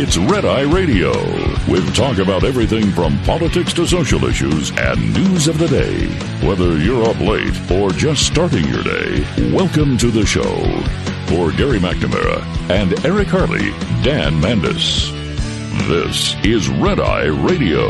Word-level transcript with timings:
it's 0.00 0.16
Red 0.16 0.44
Eye 0.44 0.62
Radio 0.62 1.10
with 1.66 1.92
talk 1.92 2.18
about 2.18 2.44
everything 2.44 2.88
from 2.92 3.20
politics 3.24 3.72
to 3.72 3.84
social 3.84 4.24
issues 4.26 4.70
and 4.78 5.12
news 5.12 5.48
of 5.48 5.58
the 5.58 5.66
day. 5.66 6.06
Whether 6.46 6.78
you're 6.78 7.04
up 7.04 7.18
late 7.18 7.68
or 7.68 7.90
just 7.90 8.24
starting 8.24 8.64
your 8.68 8.84
day, 8.84 9.26
welcome 9.52 9.98
to 9.98 10.12
the 10.12 10.24
show. 10.24 10.54
For 11.26 11.50
Gary 11.50 11.80
McNamara 11.80 12.44
and 12.70 13.04
Eric 13.04 13.26
Harley, 13.26 13.72
Dan 14.04 14.40
Mandis. 14.40 15.10
This 15.88 16.36
is 16.44 16.68
Red 16.68 17.00
Eye 17.00 17.26
Radio. 17.26 17.88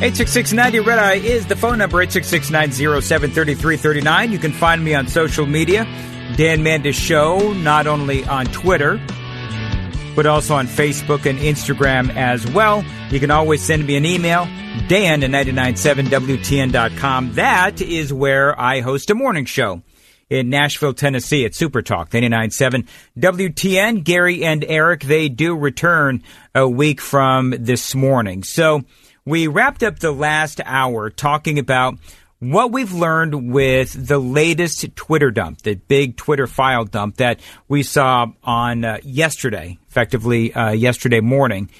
86690 0.00 0.80
Red 0.80 0.98
Eye 0.98 1.16
is 1.16 1.44
the 1.44 1.56
phone 1.56 1.76
number, 1.76 1.98
866-907-3339. 2.06 4.32
You 4.32 4.38
can 4.38 4.52
find 4.52 4.82
me 4.82 4.94
on 4.94 5.08
social 5.08 5.44
media, 5.44 5.84
Dan 6.38 6.60
Mandis 6.60 6.94
Show, 6.94 7.52
not 7.52 7.86
only 7.86 8.24
on 8.24 8.46
Twitter, 8.46 8.98
but 10.14 10.26
also 10.26 10.54
on 10.54 10.66
Facebook 10.66 11.26
and 11.26 11.38
Instagram 11.38 12.14
as 12.14 12.46
well. 12.52 12.84
You 13.10 13.20
can 13.20 13.30
always 13.30 13.62
send 13.62 13.86
me 13.86 13.96
an 13.96 14.04
email, 14.04 14.46
dan 14.88 15.22
at 15.22 15.30
997wtn.com. 15.30 17.34
That 17.34 17.80
is 17.80 18.12
where 18.12 18.60
I 18.60 18.80
host 18.80 19.10
a 19.10 19.14
morning 19.14 19.44
show 19.44 19.82
in 20.30 20.50
Nashville, 20.50 20.94
Tennessee 20.94 21.44
at 21.44 21.54
Super 21.54 21.82
Talk 21.82 22.12
997 22.12 22.88
WTN. 23.18 24.04
Gary 24.04 24.44
and 24.44 24.64
Eric, 24.64 25.02
they 25.02 25.28
do 25.28 25.56
return 25.56 26.22
a 26.54 26.68
week 26.68 27.00
from 27.00 27.54
this 27.58 27.94
morning. 27.94 28.42
So 28.42 28.82
we 29.24 29.46
wrapped 29.46 29.82
up 29.82 29.98
the 29.98 30.12
last 30.12 30.60
hour 30.64 31.10
talking 31.10 31.58
about 31.58 31.98
what 32.40 32.72
we've 32.72 32.92
learned 32.92 33.52
with 33.52 34.06
the 34.06 34.18
latest 34.18 34.94
Twitter 34.96 35.30
dump, 35.30 35.62
the 35.62 35.74
big 35.74 36.16
Twitter 36.16 36.46
file 36.46 36.84
dump 36.84 37.16
that 37.16 37.40
we 37.68 37.82
saw 37.82 38.26
on 38.42 38.84
uh, 38.84 38.98
yesterday, 39.02 39.78
effectively 39.88 40.52
uh, 40.52 40.72
yesterday 40.72 41.20
morning. 41.20 41.70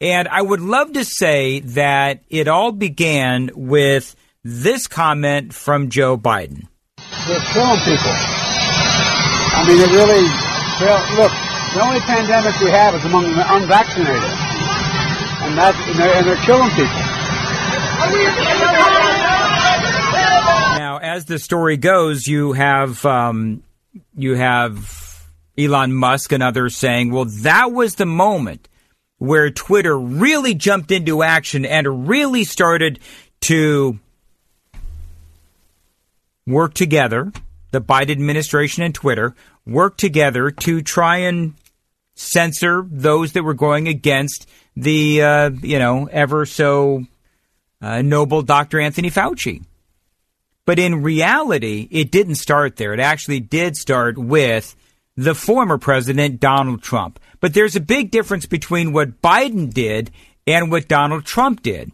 And 0.00 0.28
I 0.28 0.42
would 0.42 0.60
love 0.60 0.92
to 0.94 1.04
say 1.04 1.60
that 1.60 2.24
it 2.28 2.48
all 2.48 2.72
began 2.72 3.50
with 3.54 4.16
this 4.42 4.88
comment 4.88 5.54
from 5.54 5.90
Joe 5.90 6.16
Biden. 6.16 6.66
They're 7.28 7.40
killing 7.54 7.78
people. 7.86 8.10
I 9.54 9.64
mean, 9.68 9.78
they 9.78 9.86
really, 9.94 10.26
well, 10.82 10.98
look, 11.22 11.32
the 11.74 11.80
only 11.86 12.00
pandemic 12.00 12.58
we 12.60 12.70
have 12.70 12.94
is 12.94 13.04
among 13.04 13.24
the 13.24 13.54
unvaccinated. 13.54 14.22
And, 15.46 15.56
that's, 15.56 15.78
and, 15.88 15.98
they're, 15.98 16.14
and 16.16 16.26
they're 16.26 16.44
killing 16.44 16.70
people. 16.70 17.02
Now, 20.82 20.98
as 20.98 21.26
the 21.26 21.38
story 21.38 21.76
goes, 21.76 22.26
you 22.26 22.54
have 22.54 23.06
um, 23.06 23.62
you 24.16 24.34
have 24.34 25.24
Elon 25.56 25.92
Musk 25.94 26.32
and 26.32 26.42
others 26.42 26.76
saying, 26.76 27.12
"Well, 27.12 27.26
that 27.42 27.70
was 27.70 27.94
the 27.94 28.04
moment 28.04 28.68
where 29.18 29.48
Twitter 29.48 29.96
really 29.96 30.54
jumped 30.54 30.90
into 30.90 31.22
action 31.22 31.64
and 31.64 32.08
really 32.08 32.42
started 32.42 32.98
to 33.42 34.00
work 36.48 36.74
together. 36.74 37.30
The 37.70 37.80
Biden 37.80 38.10
administration 38.10 38.82
and 38.82 38.92
Twitter 38.92 39.36
work 39.64 39.96
together 39.96 40.50
to 40.50 40.82
try 40.82 41.18
and 41.18 41.54
censor 42.16 42.84
those 42.90 43.34
that 43.34 43.44
were 43.44 43.54
going 43.54 43.86
against 43.86 44.48
the 44.74 45.22
uh, 45.22 45.50
you 45.62 45.78
know 45.78 46.08
ever 46.10 46.44
so 46.44 47.06
uh, 47.80 48.02
noble 48.02 48.42
Dr. 48.42 48.80
Anthony 48.80 49.12
Fauci." 49.12 49.62
But 50.64 50.78
in 50.78 51.02
reality, 51.02 51.88
it 51.90 52.10
didn't 52.10 52.36
start 52.36 52.76
there. 52.76 52.94
It 52.94 53.00
actually 53.00 53.40
did 53.40 53.76
start 53.76 54.16
with 54.16 54.76
the 55.16 55.34
former 55.34 55.78
president, 55.78 56.40
Donald 56.40 56.82
Trump. 56.82 57.18
But 57.40 57.54
there's 57.54 57.76
a 57.76 57.80
big 57.80 58.10
difference 58.10 58.46
between 58.46 58.92
what 58.92 59.20
Biden 59.20 59.72
did 59.72 60.10
and 60.46 60.70
what 60.70 60.88
Donald 60.88 61.24
Trump 61.24 61.62
did. 61.62 61.92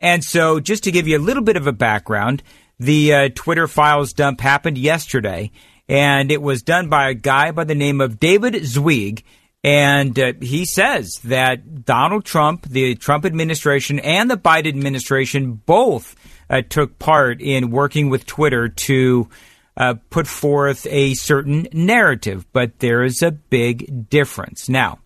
And 0.00 0.24
so, 0.24 0.60
just 0.60 0.84
to 0.84 0.92
give 0.92 1.08
you 1.08 1.18
a 1.18 1.20
little 1.20 1.42
bit 1.42 1.56
of 1.56 1.66
a 1.66 1.72
background, 1.72 2.42
the 2.78 3.12
uh, 3.12 3.28
Twitter 3.34 3.66
files 3.66 4.12
dump 4.12 4.40
happened 4.40 4.78
yesterday, 4.78 5.50
and 5.88 6.30
it 6.30 6.40
was 6.40 6.62
done 6.62 6.88
by 6.88 7.08
a 7.08 7.14
guy 7.14 7.50
by 7.50 7.64
the 7.64 7.74
name 7.74 8.00
of 8.00 8.20
David 8.20 8.64
Zweig. 8.64 9.24
And 9.64 10.16
uh, 10.16 10.34
he 10.40 10.64
says 10.64 11.18
that 11.24 11.84
Donald 11.84 12.24
Trump, 12.24 12.68
the 12.68 12.94
Trump 12.94 13.24
administration, 13.24 13.98
and 13.98 14.30
the 14.30 14.36
Biden 14.36 14.68
administration 14.68 15.54
both 15.54 16.14
uh, 16.50 16.62
took 16.62 16.98
part 16.98 17.40
in 17.40 17.70
working 17.70 18.08
with 18.08 18.26
Twitter 18.26 18.68
to 18.68 19.28
uh, 19.76 19.94
put 20.10 20.26
forth 20.26 20.86
a 20.90 21.14
certain 21.14 21.68
narrative, 21.72 22.46
but 22.52 22.78
there 22.80 23.04
is 23.04 23.22
a 23.22 23.30
big 23.30 24.08
difference. 24.10 24.68
Now, 24.68 24.98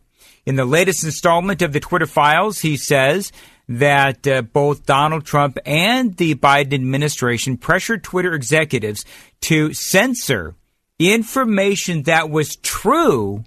in 0.47 0.57
the 0.57 0.65
latest 0.65 1.05
installment 1.05 1.63
of 1.63 1.73
the 1.73 1.81
Twitter 1.81 2.07
files, 2.07 2.61
he 2.61 2.77
says 2.77 3.33
that 3.69 4.27
uh, 4.27 4.43
both 4.43 4.87
Donald 4.87 5.25
Trump 5.25 5.59
and 5.65 6.17
the 6.17 6.35
Biden 6.35 6.75
administration 6.75 7.57
pressured 7.57 8.03
Twitter 8.03 8.35
executives 8.35 9.05
to 9.43 9.73
censor 9.73 10.55
information 10.99 12.03
that 12.05 12.31
was 12.31 12.57
true 12.57 13.45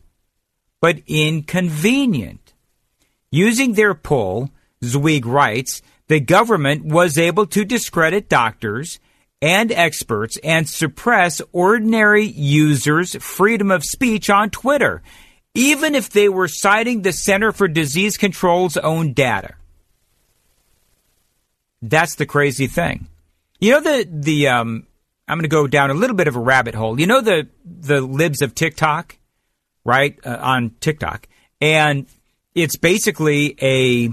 but 0.82 1.02
inconvenient. 1.08 2.54
Using 3.32 3.74
their 3.74 3.96
pull, 3.96 4.52
Zweig 4.84 5.26
writes, 5.26 5.82
the 6.08 6.20
government 6.20 6.86
was 6.86 7.18
able 7.18 7.48
to 7.48 7.66
discredit 7.66 8.30
doctors 8.30 9.00
and 9.42 9.72
experts 9.72 10.38
and 10.44 10.68
suppress 10.68 11.42
ordinary 11.52 12.26
users' 12.26 13.16
freedom 13.16 13.72
of 13.72 13.84
speech 13.84 14.30
on 14.30 14.50
Twitter, 14.50 15.02
even 15.54 15.96
if 15.96 16.10
they 16.10 16.30
were 16.30 16.48
citing 16.48 17.02
the 17.02 17.14
Center 17.14 17.52
for 17.52 17.68
Disease 17.68 18.18
Control's 18.18 18.78
own 18.78 19.14
data. 19.14 19.56
That's 21.82 22.16
the 22.16 22.26
crazy 22.26 22.68
thing. 22.68 23.08
You 23.60 23.72
know 23.72 23.82
the 23.82 24.08
the 24.12 24.48
um, 24.48 24.88
I'm 25.28 25.38
going 25.38 25.44
to 25.44 25.48
go 25.48 25.68
down 25.68 25.92
a 25.92 25.94
little 25.94 26.16
bit 26.16 26.28
of 26.28 26.36
a 26.36 26.40
rabbit 26.40 26.76
hole. 26.76 27.00
You 27.00 27.08
know 27.08 27.22
the 27.22 27.48
the 27.64 28.02
libs 28.02 28.42
of 28.42 28.56
TikTok, 28.56 29.18
right? 29.84 30.18
Uh, 30.26 30.38
on 30.42 30.72
TikTok, 30.80 31.28
and 31.62 32.08
it's 32.54 32.76
basically 32.76 33.56
a 33.62 34.12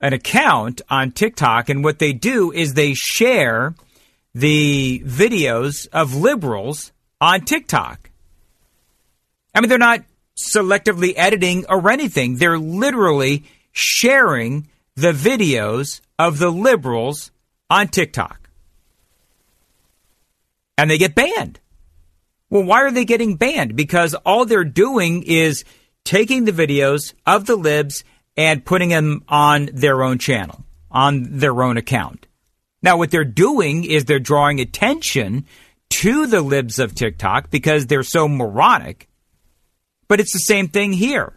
an 0.00 0.12
account 0.12 0.80
on 0.90 1.12
TikTok, 1.12 1.68
and 1.68 1.82
what 1.82 1.98
they 1.98 2.12
do 2.12 2.52
is 2.52 2.74
they 2.74 2.94
share 2.94 3.74
the 4.34 5.02
videos 5.06 5.88
of 5.92 6.14
liberals 6.14 6.92
on 7.20 7.40
TikTok. 7.40 8.10
I 9.54 9.60
mean, 9.60 9.70
they're 9.70 9.78
not 9.78 10.04
selectively 10.36 11.14
editing 11.16 11.64
or 11.68 11.88
anything. 11.90 12.36
They're 12.36 12.58
literally 12.58 13.44
sharing 13.72 14.68
the 14.94 15.12
videos 15.12 16.00
of 16.18 16.38
the 16.38 16.50
liberals 16.50 17.30
on 17.70 17.88
TikTok. 17.88 18.50
And 20.76 20.90
they 20.90 20.98
get 20.98 21.14
banned. 21.14 21.58
Well, 22.50 22.64
why 22.64 22.82
are 22.82 22.90
they 22.90 23.04
getting 23.04 23.36
banned? 23.36 23.76
Because 23.76 24.14
all 24.14 24.44
they're 24.44 24.64
doing 24.64 25.22
is 25.22 25.64
taking 26.04 26.44
the 26.44 26.52
videos 26.52 27.14
of 27.26 27.46
the 27.46 27.56
libs 27.56 28.04
and 28.36 28.64
putting 28.64 28.90
them 28.90 29.24
on 29.28 29.70
their 29.72 30.02
own 30.02 30.18
channel, 30.18 30.64
on 30.90 31.38
their 31.38 31.62
own 31.62 31.76
account. 31.76 32.26
Now, 32.82 32.98
what 32.98 33.10
they're 33.10 33.24
doing 33.24 33.84
is 33.84 34.04
they're 34.04 34.18
drawing 34.18 34.60
attention 34.60 35.46
to 35.88 36.26
the 36.26 36.42
libs 36.42 36.78
of 36.78 36.94
TikTok 36.94 37.50
because 37.50 37.86
they're 37.86 38.02
so 38.02 38.28
moronic. 38.28 39.08
But 40.08 40.20
it's 40.20 40.32
the 40.32 40.38
same 40.38 40.68
thing 40.68 40.92
here, 40.92 41.32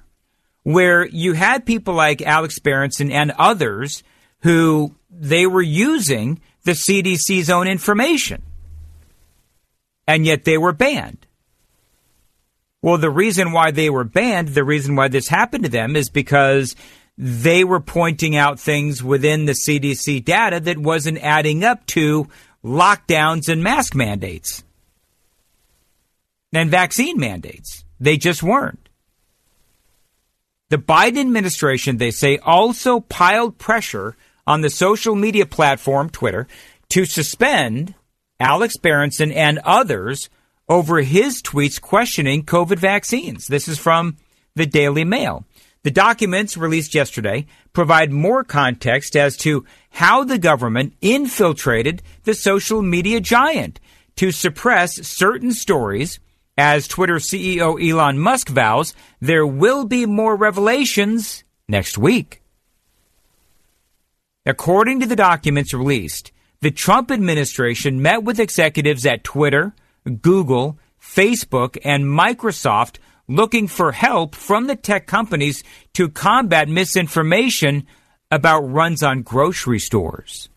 where 0.64 1.06
you 1.06 1.34
had 1.34 1.66
people 1.66 1.94
like 1.94 2.22
Alex 2.22 2.60
Berenson 2.60 3.12
and 3.12 3.32
others 3.32 4.04
who 4.42 4.96
they 5.10 5.48
were 5.48 5.62
using 5.62 6.40
the 6.64 6.74
CDC's 6.74 7.50
own 7.50 7.68
information. 7.68 8.44
And 10.08 10.26
yet 10.26 10.44
they 10.44 10.58
were 10.58 10.74
banned. 10.74 11.26
Well, 12.82 12.98
the 12.98 13.10
reason 13.10 13.52
why 13.52 13.72
they 13.72 13.90
were 13.90 14.06
banned, 14.06 14.50
the 14.50 14.64
reason 14.64 14.96
why 14.96 15.10
this 15.10 15.28
happened 15.28 15.66
to 15.66 15.70
them 15.70 15.96
is 15.96 16.10
because 16.10 16.76
they 17.18 17.66
were 17.66 17.82
pointing 17.82 18.38
out 18.38 18.60
things 18.60 19.04
within 19.04 19.46
the 19.46 19.52
CDC 19.52 20.24
data 20.24 20.62
that 20.62 20.78
wasn't 20.78 21.18
adding 21.18 21.66
up 21.66 21.86
to 21.88 22.28
lockdowns 22.64 23.50
and 23.50 23.62
mask 23.62 23.96
mandates 23.96 24.64
and 26.54 26.72
vaccine 26.72 27.20
mandates. 27.20 27.84
They 28.00 28.18
just 28.18 28.42
weren't. 28.42 28.90
The 30.70 30.78
Biden 30.78 31.20
administration, 31.20 31.98
they 31.98 32.12
say, 32.12 32.38
also 32.38 33.00
piled 33.02 33.58
pressure 33.58 34.16
on 34.46 34.62
the 34.62 34.70
social 34.70 35.16
media 35.16 35.46
platform 35.46 36.10
Twitter 36.10 36.48
to 36.90 37.06
suspend 37.06 37.96
Alex 38.40 38.78
Berenson 38.78 39.32
and 39.32 39.60
others 39.60 40.30
over 40.70 41.02
his 41.02 41.42
tweets 41.42 41.82
questioning 41.82 42.44
COVID 42.44 42.78
vaccines. 42.78 43.48
This 43.48 43.68
is 43.68 43.80
from 43.80 44.18
the 44.56 44.68
Daily 44.68 45.04
Mail. 45.04 45.44
The 45.84 45.92
documents 45.92 46.58
released 46.58 46.94
yesterday 46.94 47.48
provide 47.74 48.12
more 48.12 48.44
context 48.44 49.16
as 49.16 49.36
to 49.38 49.66
how 49.90 50.24
the 50.24 50.38
government 50.38 50.94
infiltrated 51.02 52.04
the 52.24 52.34
social 52.34 52.82
media 52.82 53.20
giant 53.20 53.80
to 54.18 54.32
suppress 54.32 55.08
certain 55.08 55.54
stories. 55.54 56.20
As 56.58 56.90
Twitter 56.90 57.16
CEO 57.16 57.82
Elon 57.82 58.20
Musk 58.20 58.50
vows, 58.50 58.94
there 59.22 59.48
will 59.48 59.86
be 59.86 60.06
more 60.06 60.36
revelations 60.36 61.46
next 61.70 61.98
week. 61.98 62.42
According 64.46 65.00
to 65.00 65.06
the 65.06 65.16
documents 65.16 65.74
released, 65.74 66.34
the 66.60 66.72
Trump 66.72 67.12
administration 67.12 68.02
met 68.02 68.24
with 68.24 68.42
executives 68.42 69.06
at 69.06 69.24
Twitter, 69.24 69.74
Google, 70.10 70.78
Facebook, 71.02 71.78
and 71.84 72.06
Microsoft 72.06 72.98
looking 73.28 73.68
for 73.68 73.92
help 73.92 74.36
from 74.36 74.68
the 74.68 74.76
tech 74.76 75.06
companies 75.06 75.64
to 75.94 76.10
combat 76.10 76.68
misinformation 76.68 77.86
about 78.32 78.62
runs 78.62 79.04
on 79.04 79.22
grocery 79.22 79.80
stores. 79.80 80.50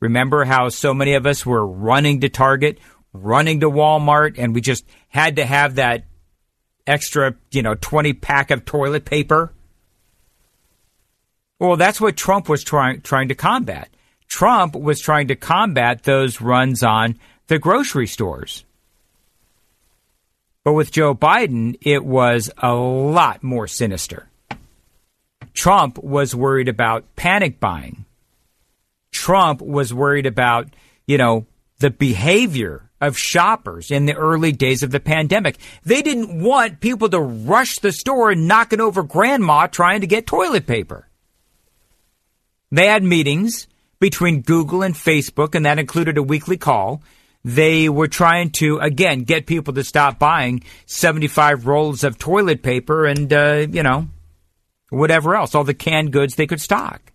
Remember 0.00 0.44
how 0.44 0.68
so 0.68 0.92
many 0.92 1.14
of 1.14 1.26
us 1.26 1.46
were 1.46 1.66
running 1.66 2.20
to 2.20 2.28
Target, 2.28 2.78
running 3.12 3.60
to 3.60 3.70
Walmart, 3.70 4.38
and 4.38 4.54
we 4.54 4.60
just 4.60 4.84
had 5.08 5.36
to 5.36 5.46
have 5.46 5.76
that 5.76 6.04
extra, 6.86 7.34
you 7.50 7.62
know, 7.62 7.74
20 7.74 8.12
pack 8.12 8.50
of 8.50 8.64
toilet 8.64 9.04
paper? 9.04 9.52
Well, 11.58 11.76
that's 11.76 12.00
what 12.00 12.16
Trump 12.16 12.48
was 12.48 12.62
trying 12.62 13.00
trying 13.00 13.28
to 13.28 13.34
combat. 13.34 13.88
Trump 14.34 14.74
was 14.74 14.98
trying 14.98 15.28
to 15.28 15.36
combat 15.36 16.02
those 16.02 16.40
runs 16.40 16.82
on 16.82 17.20
the 17.46 17.56
grocery 17.56 18.08
stores. 18.08 18.64
But 20.64 20.72
with 20.72 20.90
Joe 20.90 21.14
Biden, 21.14 21.76
it 21.82 22.04
was 22.04 22.50
a 22.58 22.74
lot 22.74 23.44
more 23.44 23.68
sinister. 23.68 24.28
Trump 25.52 25.98
was 26.02 26.34
worried 26.34 26.66
about 26.66 27.14
panic 27.14 27.60
buying. 27.60 28.06
Trump 29.12 29.62
was 29.62 29.94
worried 29.94 30.26
about, 30.26 30.66
you 31.06 31.16
know, 31.16 31.46
the 31.78 31.90
behavior 31.90 32.90
of 33.00 33.16
shoppers 33.16 33.92
in 33.92 34.06
the 34.06 34.16
early 34.16 34.50
days 34.50 34.82
of 34.82 34.90
the 34.90 34.98
pandemic. 34.98 35.58
They 35.84 36.02
didn't 36.02 36.42
want 36.42 36.80
people 36.80 37.08
to 37.10 37.20
rush 37.20 37.78
the 37.78 37.92
store 37.92 38.34
knocking 38.34 38.80
over 38.80 39.04
grandma 39.04 39.68
trying 39.68 40.00
to 40.00 40.08
get 40.08 40.26
toilet 40.26 40.66
paper. 40.66 41.06
They 42.72 42.88
had 42.88 43.04
meetings 43.04 43.68
between 43.98 44.42
Google 44.42 44.82
and 44.82 44.94
Facebook, 44.94 45.54
and 45.54 45.64
that 45.66 45.78
included 45.78 46.18
a 46.18 46.22
weekly 46.22 46.56
call. 46.56 47.02
They 47.44 47.88
were 47.88 48.08
trying 48.08 48.50
to, 48.52 48.78
again, 48.78 49.20
get 49.20 49.46
people 49.46 49.74
to 49.74 49.84
stop 49.84 50.18
buying 50.18 50.64
75 50.86 51.66
rolls 51.66 52.02
of 52.02 52.18
toilet 52.18 52.62
paper 52.62 53.04
and, 53.04 53.32
uh, 53.32 53.66
you 53.70 53.82
know, 53.82 54.08
whatever 54.90 55.36
else, 55.36 55.54
all 55.54 55.64
the 55.64 55.74
canned 55.74 56.12
goods 56.12 56.36
they 56.36 56.46
could 56.46 56.60
stock. 56.60 57.12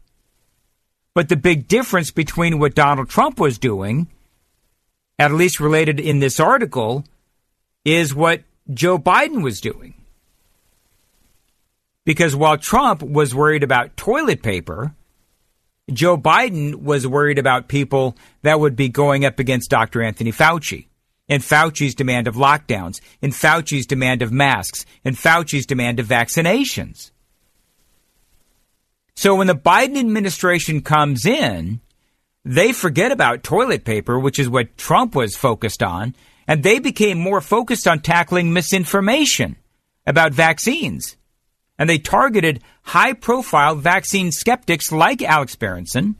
But 1.15 1.29
the 1.29 1.35
big 1.35 1.67
difference 1.67 2.11
between 2.11 2.59
what 2.59 2.75
Donald 2.75 3.09
Trump 3.09 3.39
was 3.39 3.57
doing, 3.57 4.07
at 5.17 5.33
least 5.33 5.59
related 5.59 5.99
in 5.99 6.19
this 6.19 6.39
article, 6.39 7.03
is 7.83 8.13
what 8.13 8.43
Joe 8.71 8.99
Biden 8.99 9.43
was 9.43 9.59
doing. 9.59 9.95
Because 12.05 12.35
while 12.35 12.57
Trump 12.57 13.01
was 13.01 13.35
worried 13.35 13.63
about 13.63 13.97
toilet 13.97 14.41
paper, 14.41 14.93
Joe 15.93 16.17
Biden 16.17 16.75
was 16.75 17.07
worried 17.07 17.39
about 17.39 17.67
people 17.67 18.15
that 18.41 18.59
would 18.59 18.75
be 18.75 18.89
going 18.89 19.25
up 19.25 19.39
against 19.39 19.69
Dr. 19.69 20.01
Anthony 20.01 20.31
Fauci 20.31 20.87
and 21.27 21.43
Fauci's 21.43 21.93
demand 21.93 22.27
of 22.27 22.35
lockdowns, 22.35 22.99
and 23.21 23.31
Fauci's 23.31 23.85
demand 23.85 24.23
of 24.23 24.31
masks, 24.31 24.85
and 25.05 25.15
Fauci's 25.15 25.67
demand 25.67 25.99
of 25.99 26.07
vaccinations. 26.07 27.11
So 29.15 29.35
when 29.35 29.47
the 29.47 29.55
Biden 29.55 29.99
administration 29.99 30.81
comes 30.81 31.27
in, 31.27 31.81
they 32.43 32.71
forget 32.73 33.11
about 33.11 33.43
toilet 33.43 33.85
paper, 33.85 34.17
which 34.17 34.39
is 34.39 34.49
what 34.49 34.75
Trump 34.75 35.13
was 35.13 35.37
focused 35.37 35.83
on, 35.83 36.15
and 36.47 36.63
they 36.63 36.79
became 36.79 37.19
more 37.19 37.41
focused 37.41 37.87
on 37.87 37.99
tackling 37.99 38.51
misinformation 38.51 39.55
about 40.07 40.33
vaccines 40.33 41.15
and 41.79 41.89
they 41.89 41.97
targeted 41.97 42.61
high 42.83 43.13
profile 43.13 43.73
vaccine 43.73 44.31
skeptics 44.31 44.91
like 44.91 45.23
Alex 45.23 45.55
Berenson. 45.55 46.17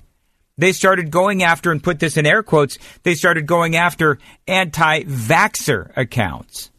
They 0.57 0.71
started 0.71 1.11
going 1.11 1.43
after, 1.43 1.71
and 1.71 1.83
put 1.83 1.99
this 1.99 2.17
in 2.17 2.25
air 2.25 2.41
quotes, 2.43 2.79
they 3.03 3.13
started 3.13 3.45
going 3.45 3.75
after 3.75 4.17
anti 4.47 5.03
vaxxer 5.03 5.91
accounts. 5.95 6.71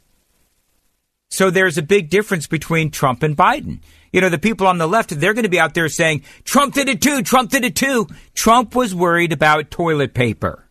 So 1.30 1.50
there's 1.50 1.78
a 1.78 1.82
big 1.82 2.10
difference 2.10 2.46
between 2.46 2.90
Trump 2.90 3.22
and 3.22 3.36
Biden. 3.36 3.80
You 4.12 4.20
know, 4.20 4.28
the 4.28 4.38
people 4.38 4.66
on 4.66 4.78
the 4.78 4.88
left, 4.88 5.10
they're 5.10 5.34
going 5.34 5.44
to 5.44 5.48
be 5.50 5.60
out 5.60 5.74
there 5.74 5.88
saying, 5.88 6.24
Trump 6.44 6.74
did 6.74 6.88
it 6.88 7.00
too, 7.00 7.22
Trump 7.22 7.50
did 7.50 7.64
it 7.64 7.76
too. 7.76 8.08
Trump 8.34 8.74
was 8.74 8.94
worried 8.94 9.32
about 9.32 9.70
toilet 9.70 10.14
paper. 10.14 10.66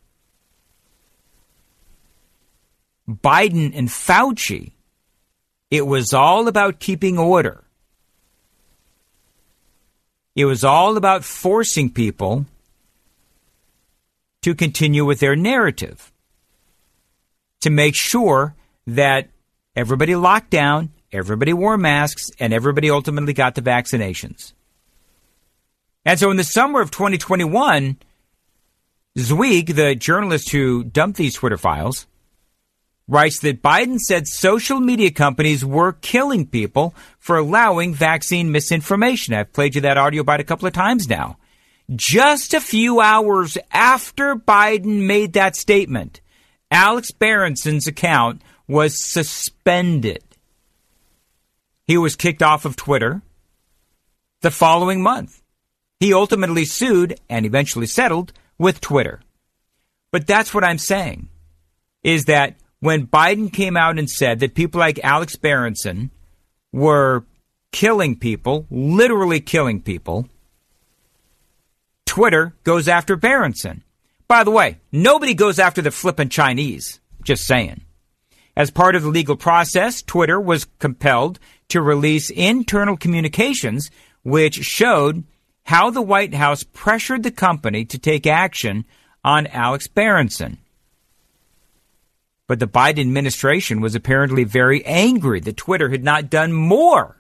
Biden 3.08 3.72
and 3.74 3.88
Fauci, 3.88 4.74
it 5.72 5.88
was 5.88 6.14
all 6.14 6.48
about 6.48 6.80
keeping 6.80 7.18
order. 7.18 7.64
It 10.40 10.46
was 10.46 10.64
all 10.64 10.96
about 10.96 11.26
forcing 11.26 11.90
people 11.90 12.46
to 14.42 14.56
continue 14.56 15.04
with 15.04 15.20
their 15.20 15.36
narrative, 15.36 16.14
to 17.60 17.70
make 17.70 17.94
sure 17.94 18.56
that 18.88 19.28
everybody 19.76 20.16
locked 20.16 20.50
down, 20.50 20.94
everybody 21.12 21.52
wore 21.52 21.78
masks, 21.78 22.32
and 22.40 22.54
everybody 22.54 22.90
ultimately 22.90 23.34
got 23.34 23.56
the 23.56 23.62
vaccinations. 23.62 24.54
And 26.06 26.18
so 26.18 26.32
in 26.32 26.38
the 26.38 26.46
summer 26.46 26.80
of 26.80 26.90
2021, 26.90 27.98
Zweig, 29.18 29.76
the 29.76 29.94
journalist 29.94 30.52
who 30.52 30.86
dumped 30.86 31.18
these 31.18 31.36
Twitter 31.36 31.58
files, 31.58 32.08
writes 33.10 33.40
that 33.40 33.64
Biden 33.64 33.98
said 33.98 34.28
social 34.28 34.80
media 34.80 35.10
companies 35.10 35.66
were 35.66 35.94
killing 35.94 36.46
people 36.46 36.94
for 37.18 37.38
allowing 37.38 37.96
vaccine 37.96 38.52
misinformation. 38.52 39.34
I've 39.34 39.52
played 39.52 39.74
you 39.74 39.82
that 39.82 39.98
audio 39.98 40.24
bite 40.24 40.40
a 40.40 40.46
couple 40.46 40.68
of 40.68 40.74
times 40.74 41.10
now. 41.10 41.38
Just 41.96 42.54
a 42.54 42.62
few 42.62 43.02
hours 43.02 43.58
after 43.72 44.36
Biden 44.36 45.08
made 45.08 45.34
that 45.34 45.56
statement, 45.56 46.22
Alex 46.70 47.10
Berenson's 47.10 47.88
account 47.88 48.44
was 48.68 49.04
suspended. 49.04 50.24
He 51.86 51.98
was 51.98 52.16
kicked 52.16 52.44
off 52.44 52.66
of 52.66 52.76
Twitter 52.76 53.24
the 54.42 54.52
following 54.52 55.02
month. 55.02 55.42
He 56.00 56.14
ultimately 56.14 56.64
sued 56.64 57.20
and 57.28 57.44
eventually 57.44 57.88
settled 57.88 58.34
with 58.60 58.80
Twitter. 58.80 59.20
But 60.12 60.28
that's 60.28 60.54
what 60.54 60.64
I'm 60.64 60.78
saying 60.78 61.28
is 62.04 62.26
that 62.26 62.56
when 62.80 63.08
Biden 63.08 63.52
came 63.52 63.76
out 63.76 64.00
and 64.00 64.10
said 64.10 64.40
that 64.40 64.56
people 64.56 64.80
like 64.80 65.00
Alex 65.04 65.36
Berenson 65.36 66.12
were 66.72 67.26
killing 67.72 68.18
people, 68.18 68.66
literally 68.70 69.40
killing 69.40 69.82
people, 69.82 70.28
Twitter 72.06 72.56
goes 72.64 72.88
after 72.88 73.16
Berenson. 73.16 73.84
By 74.28 74.44
the 74.44 74.52
way, 74.52 74.78
nobody 74.92 75.34
goes 75.34 75.60
after 75.60 75.82
the 75.82 75.92
flippant 75.92 76.32
Chinese. 76.32 77.00
Just 77.24 77.46
saying. 77.46 77.82
As 78.56 78.72
part 78.72 78.96
of 78.96 79.04
the 79.04 79.10
legal 79.10 79.36
process, 79.36 80.02
Twitter 80.02 80.40
was 80.40 80.66
compelled 80.80 81.40
to 81.70 81.82
release 81.82 82.30
internal 82.30 82.98
communications 82.98 83.92
which 84.24 84.56
showed 84.56 85.24
how 85.64 85.90
the 85.90 86.02
White 86.02 86.34
House 86.34 86.64
pressured 86.64 87.24
the 87.24 87.32
company 87.32 87.86
to 87.86 87.98
take 87.98 88.26
action 88.26 88.86
on 89.24 89.48
Alex 89.48 89.88
Berenson. 89.88 90.58
But 92.50 92.58
the 92.58 92.68
Biden 92.68 93.02
administration 93.02 93.80
was 93.80 93.94
apparently 93.94 94.44
very 94.44 94.84
angry 94.84 95.40
that 95.42 95.56
Twitter 95.56 95.90
had 95.90 96.04
not 96.04 96.32
done 96.32 96.52
more 96.52 97.16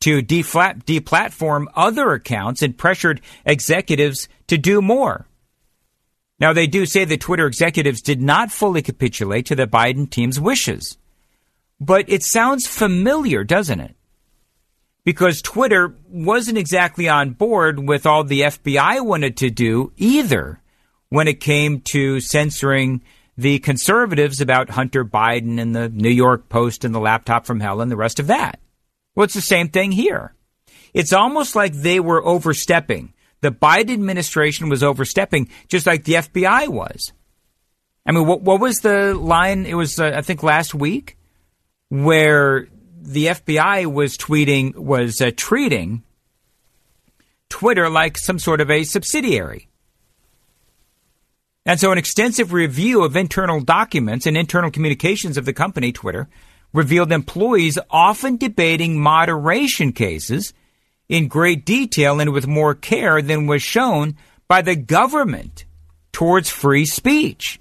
to 0.00 0.20
deplatform 0.20 1.64
other 1.74 2.12
accounts 2.12 2.60
and 2.60 2.76
pressured 2.76 3.22
executives 3.46 4.28
to 4.48 4.58
do 4.58 4.82
more. 4.82 5.26
Now, 6.38 6.52
they 6.52 6.66
do 6.66 6.84
say 6.84 7.06
that 7.06 7.22
Twitter 7.22 7.46
executives 7.46 8.02
did 8.02 8.20
not 8.20 8.52
fully 8.52 8.82
capitulate 8.82 9.46
to 9.46 9.54
the 9.54 9.66
Biden 9.66 10.10
team's 10.10 10.38
wishes. 10.38 10.98
But 11.80 12.04
it 12.10 12.22
sounds 12.22 12.66
familiar, 12.66 13.44
doesn't 13.44 13.80
it? 13.80 13.96
Because 15.04 15.40
Twitter 15.40 15.96
wasn't 16.06 16.58
exactly 16.58 17.08
on 17.08 17.30
board 17.30 17.88
with 17.88 18.04
all 18.04 18.24
the 18.24 18.42
FBI 18.42 19.02
wanted 19.02 19.38
to 19.38 19.48
do 19.48 19.94
either 19.96 20.60
when 21.08 21.28
it 21.28 21.40
came 21.40 21.80
to 21.80 22.20
censoring 22.20 23.00
the 23.36 23.58
conservatives 23.58 24.40
about 24.40 24.70
Hunter 24.70 25.04
Biden 25.04 25.60
and 25.60 25.74
the 25.74 25.88
New 25.88 26.10
York 26.10 26.48
Post 26.48 26.84
and 26.84 26.94
the 26.94 27.00
laptop 27.00 27.46
from 27.46 27.60
hell 27.60 27.80
and 27.80 27.90
the 27.90 27.96
rest 27.96 28.20
of 28.20 28.28
that. 28.28 28.60
Well, 29.14 29.24
it's 29.24 29.34
the 29.34 29.40
same 29.40 29.68
thing 29.68 29.92
here. 29.92 30.34
It's 30.92 31.12
almost 31.12 31.56
like 31.56 31.72
they 31.72 32.00
were 32.00 32.24
overstepping. 32.24 33.12
The 33.40 33.50
Biden 33.50 33.92
administration 33.92 34.68
was 34.68 34.82
overstepping, 34.82 35.50
just 35.68 35.86
like 35.86 36.04
the 36.04 36.14
FBI 36.14 36.68
was. 36.68 37.12
I 38.06 38.12
mean, 38.12 38.26
what, 38.26 38.42
what 38.42 38.60
was 38.60 38.80
the 38.80 39.14
line? 39.14 39.66
It 39.66 39.74
was, 39.74 39.98
uh, 39.98 40.12
I 40.14 40.22
think, 40.22 40.42
last 40.42 40.74
week 40.74 41.16
where 41.88 42.68
the 43.00 43.26
FBI 43.26 43.86
was 43.92 44.16
tweeting, 44.16 44.76
was 44.76 45.20
uh, 45.20 45.30
treating 45.36 46.02
Twitter 47.48 47.88
like 47.88 48.16
some 48.16 48.38
sort 48.38 48.60
of 48.60 48.70
a 48.70 48.84
subsidiary. 48.84 49.68
And 51.66 51.80
so, 51.80 51.92
an 51.92 51.98
extensive 51.98 52.52
review 52.52 53.04
of 53.04 53.16
internal 53.16 53.60
documents 53.60 54.26
and 54.26 54.36
internal 54.36 54.70
communications 54.70 55.38
of 55.38 55.46
the 55.46 55.54
company, 55.54 55.92
Twitter, 55.92 56.28
revealed 56.74 57.10
employees 57.10 57.78
often 57.88 58.36
debating 58.36 59.00
moderation 59.00 59.92
cases 59.92 60.52
in 61.08 61.28
great 61.28 61.64
detail 61.64 62.20
and 62.20 62.32
with 62.32 62.46
more 62.46 62.74
care 62.74 63.22
than 63.22 63.46
was 63.46 63.62
shown 63.62 64.16
by 64.46 64.60
the 64.60 64.76
government 64.76 65.64
towards 66.12 66.50
free 66.50 66.84
speech. 66.84 67.60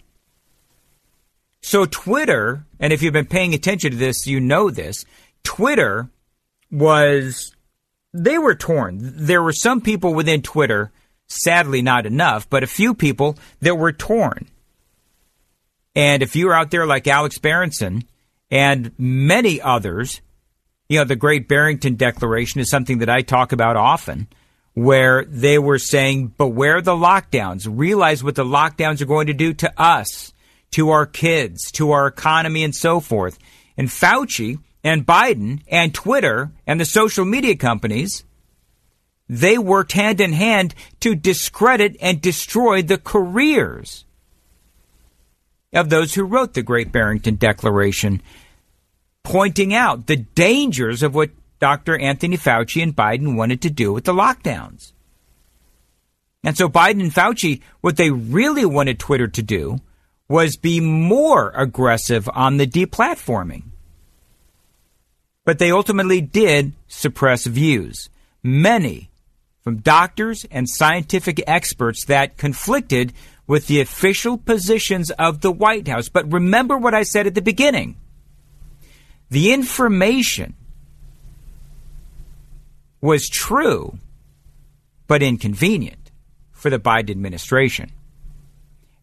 So, 1.61 1.85
Twitter, 1.85 2.65
and 2.81 2.91
if 2.91 3.01
you've 3.01 3.13
been 3.13 3.25
paying 3.25 3.53
attention 3.53 3.91
to 3.91 3.97
this, 3.97 4.27
you 4.27 4.41
know 4.41 4.69
this, 4.69 5.05
Twitter 5.43 6.09
was, 6.69 7.55
they 8.13 8.37
were 8.37 8.55
torn. 8.55 8.99
There 9.01 9.41
were 9.41 9.53
some 9.53 9.79
people 9.79 10.13
within 10.13 10.41
Twitter 10.41 10.91
sadly 11.27 11.81
not 11.81 12.05
enough, 12.05 12.49
but 12.49 12.63
a 12.63 12.67
few 12.67 12.93
people 12.93 13.37
that 13.61 13.75
were 13.75 13.91
torn. 13.91 14.47
And 15.95 16.23
if 16.23 16.35
you're 16.35 16.53
out 16.53 16.71
there 16.71 16.85
like 16.85 17.07
Alex 17.07 17.37
Berenson 17.37 18.03
and 18.49 18.91
many 18.97 19.61
others, 19.61 20.21
you 20.89 20.99
know, 20.99 21.05
the 21.05 21.15
Great 21.15 21.47
Barrington 21.47 21.95
Declaration 21.95 22.61
is 22.61 22.69
something 22.69 22.99
that 22.99 23.09
I 23.09 23.21
talk 23.21 23.51
about 23.51 23.75
often, 23.75 24.27
where 24.73 25.23
they 25.25 25.59
were 25.59 25.77
saying, 25.77 26.27
beware 26.37 26.81
the 26.81 26.95
lockdowns, 26.95 27.67
realize 27.69 28.23
what 28.23 28.35
the 28.35 28.43
lockdowns 28.43 29.01
are 29.01 29.05
going 29.05 29.27
to 29.27 29.33
do 29.33 29.53
to 29.53 29.81
us, 29.81 30.33
to 30.71 30.89
our 30.89 31.05
kids, 31.05 31.71
to 31.73 31.91
our 31.91 32.07
economy, 32.07 32.63
and 32.63 32.75
so 32.75 32.99
forth. 32.99 33.37
And 33.77 33.87
Fauci 33.87 34.59
and 34.83 35.05
Biden 35.05 35.61
and 35.67 35.93
Twitter 35.93 36.51
and 36.65 36.79
the 36.79 36.85
social 36.85 37.25
media 37.25 37.55
companies 37.55 38.23
they 39.29 39.57
worked 39.57 39.93
hand 39.93 40.19
in 40.21 40.33
hand 40.33 40.75
to 40.99 41.15
discredit 41.15 41.95
and 42.01 42.21
destroy 42.21 42.81
the 42.81 42.97
careers 42.97 44.05
of 45.73 45.89
those 45.89 46.13
who 46.13 46.23
wrote 46.23 46.53
the 46.53 46.61
Great 46.61 46.91
Barrington 46.91 47.35
Declaration, 47.35 48.21
pointing 49.23 49.73
out 49.73 50.07
the 50.07 50.17
dangers 50.17 51.01
of 51.01 51.15
what 51.15 51.31
Dr. 51.59 51.97
Anthony 51.97 52.37
Fauci 52.37 52.83
and 52.83 52.95
Biden 52.95 53.35
wanted 53.35 53.61
to 53.61 53.69
do 53.69 53.93
with 53.93 54.03
the 54.03 54.13
lockdowns. 54.13 54.91
And 56.43 56.57
so 56.57 56.67
Biden 56.67 57.01
and 57.01 57.13
Fauci, 57.13 57.61
what 57.81 57.95
they 57.95 58.11
really 58.11 58.65
wanted 58.65 58.99
Twitter 58.99 59.27
to 59.29 59.41
do 59.41 59.79
was 60.27 60.57
be 60.57 60.79
more 60.79 61.51
aggressive 61.55 62.29
on 62.33 62.57
the 62.57 62.67
deplatforming. 62.67 63.63
But 65.45 65.59
they 65.59 65.71
ultimately 65.71 66.21
did 66.21 66.73
suppress 66.87 67.45
views. 67.45 68.09
Many 68.43 69.09
from 69.63 69.77
doctors 69.77 70.45
and 70.51 70.69
scientific 70.69 71.41
experts 71.47 72.05
that 72.05 72.37
conflicted 72.37 73.13
with 73.47 73.67
the 73.67 73.81
official 73.81 74.37
positions 74.37 75.09
of 75.11 75.41
the 75.41 75.51
White 75.51 75.87
House. 75.87 76.09
But 76.09 76.31
remember 76.31 76.77
what 76.77 76.93
I 76.93 77.03
said 77.03 77.27
at 77.27 77.35
the 77.35 77.41
beginning 77.41 77.97
the 79.29 79.51
information 79.51 80.53
was 83.01 83.27
true, 83.27 83.97
but 85.07 85.23
inconvenient 85.23 86.11
for 86.51 86.69
the 86.69 86.79
Biden 86.79 87.09
administration. 87.09 87.91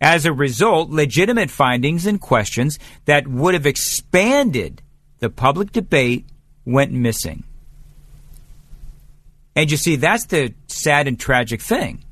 As 0.01 0.25
a 0.25 0.33
result, 0.33 0.89
legitimate 0.89 1.51
findings 1.51 2.07
and 2.07 2.21
questions 2.21 2.79
that 3.07 3.27
would 3.27 3.55
have 3.55 3.67
expanded 3.67 4.83
the 5.19 5.31
public 5.31 5.73
debate 5.73 6.27
went 6.65 6.93
missing. 6.93 7.45
And 9.55 9.71
you 9.71 9.77
see, 9.77 9.97
that's 9.97 10.27
the 10.27 10.55
sad 10.69 11.09
and 11.09 11.19
tragic 11.19 11.61
thing. 11.61 12.05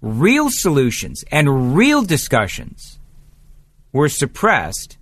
Real 0.00 0.50
solutions 0.50 1.24
and 1.30 1.76
real 1.76 2.02
discussions 2.02 2.98
were 3.92 4.08
suppressed. 4.08 4.98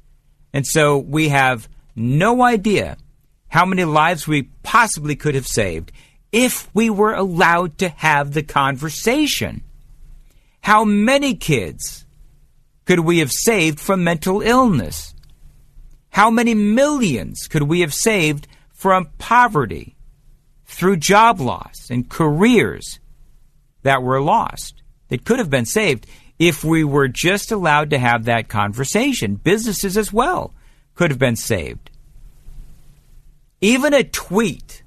And 0.53 0.67
so 0.67 0.99
we 0.99 1.31
have 1.31 1.69
no 1.97 2.43
idea 2.43 2.97
how 3.49 3.65
many 3.65 3.85
lives 3.85 4.29
we 4.29 4.45
possibly 4.63 5.17
could 5.17 5.35
have 5.35 5.47
saved 5.47 5.93
if 6.31 6.69
we 6.75 6.89
were 6.89 7.15
allowed 7.15 7.79
to 7.79 7.89
have 7.89 8.33
the 8.33 8.43
conversation. 8.43 9.63
How 10.63 10.85
many 10.85 11.35
kids 11.35 12.07
could 12.85 13.01
we 13.01 13.19
have 13.19 13.33
saved 13.33 13.81
from 13.81 14.05
mental 14.05 14.41
illness? 14.41 15.15
How 16.11 16.31
many 16.31 16.55
millions 16.55 17.49
could 17.49 17.65
we 17.65 17.81
have 17.81 17.95
saved 17.95 18.47
from 18.73 19.09
poverty? 19.19 19.97
Through 20.73 20.97
job 20.97 21.41
loss 21.41 21.91
and 21.91 22.09
careers 22.09 22.99
that 23.83 24.03
were 24.03 24.21
lost 24.21 24.83
that 25.09 25.25
could 25.25 25.39
have 25.39 25.51
been 25.51 25.67
saved 25.67 26.07
if 26.39 26.65
we 26.65 26.83
were 26.83 27.09
just 27.09 27.53
allowed 27.53 27.91
to 27.91 27.99
have 27.99 28.25
that 28.25 28.49
conversation. 28.49 29.37
Businesses 29.37 29.97
as 29.97 30.13
well 30.13 30.55
could 30.95 31.11
have 31.11 31.19
been 31.19 31.37
saved. 31.37 31.91
Even 33.61 33.93
a 33.93 34.03
tweet 34.03 34.83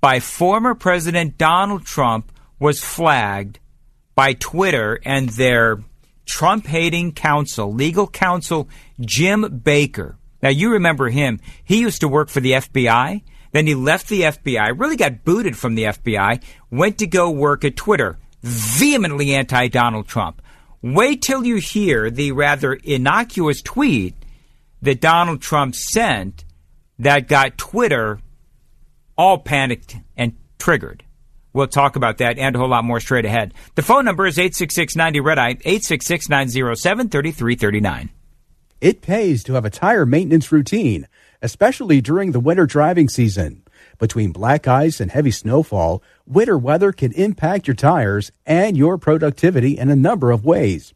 by 0.00 0.18
former 0.18 0.74
President 0.74 1.36
Donald 1.36 1.84
Trump 1.84 2.32
was 2.58 2.82
flagged 2.82 3.58
by 4.14 4.32
Twitter 4.32 4.98
and 5.04 5.28
their 5.28 5.78
Trump 6.24 6.66
hating 6.66 7.12
counsel, 7.12 7.72
legal 7.72 8.06
counsel, 8.06 8.68
Jim 8.98 9.60
Baker. 9.62 10.16
Now, 10.42 10.48
you 10.48 10.72
remember 10.72 11.10
him. 11.10 11.38
He 11.62 11.80
used 11.80 12.00
to 12.00 12.08
work 12.08 12.28
for 12.28 12.40
the 12.40 12.52
FBI. 12.52 13.22
Then 13.52 13.66
he 13.66 13.74
left 13.74 14.08
the 14.08 14.22
FBI, 14.22 14.78
really 14.78 14.96
got 14.96 15.24
booted 15.24 15.56
from 15.56 15.74
the 15.74 15.84
FBI, 15.84 16.42
went 16.70 16.98
to 16.98 17.06
go 17.06 17.30
work 17.30 17.64
at 17.64 17.76
Twitter, 17.76 18.18
vehemently 18.42 19.34
anti 19.34 19.68
Donald 19.68 20.08
Trump. 20.08 20.42
Wait 20.80 21.22
till 21.22 21.44
you 21.44 21.56
hear 21.56 22.10
the 22.10 22.32
rather 22.32 22.72
innocuous 22.72 23.62
tweet 23.62 24.14
that 24.80 25.00
Donald 25.00 25.40
Trump 25.40 25.74
sent 25.76 26.44
that 26.98 27.28
got 27.28 27.56
Twitter 27.56 28.18
all 29.16 29.38
panicked 29.38 29.96
and 30.16 30.36
triggered. 30.58 31.04
We'll 31.52 31.66
talk 31.66 31.96
about 31.96 32.18
that 32.18 32.38
and 32.38 32.56
a 32.56 32.58
whole 32.58 32.68
lot 32.68 32.84
more 32.84 33.00
straight 33.00 33.26
ahead. 33.26 33.52
The 33.74 33.82
phone 33.82 34.04
number 34.04 34.26
is 34.26 34.38
866 34.38 34.96
90 34.96 35.20
Red 35.20 35.38
Eye, 35.38 35.50
866 35.50 36.28
907 36.28 37.08
3339. 37.10 38.10
It 38.80 39.02
pays 39.02 39.44
to 39.44 39.52
have 39.52 39.64
a 39.64 39.70
tire 39.70 40.06
maintenance 40.06 40.50
routine 40.50 41.06
especially 41.42 42.00
during 42.00 42.32
the 42.32 42.40
winter 42.40 42.64
driving 42.64 43.08
season. 43.08 43.62
Between 43.98 44.32
black 44.32 44.66
ice 44.66 45.00
and 45.00 45.10
heavy 45.10 45.30
snowfall, 45.30 46.02
winter 46.24 46.56
weather 46.56 46.92
can 46.92 47.12
impact 47.12 47.66
your 47.66 47.74
tires 47.74 48.32
and 48.46 48.76
your 48.76 48.96
productivity 48.96 49.76
in 49.76 49.90
a 49.90 49.96
number 49.96 50.30
of 50.30 50.44
ways. 50.44 50.94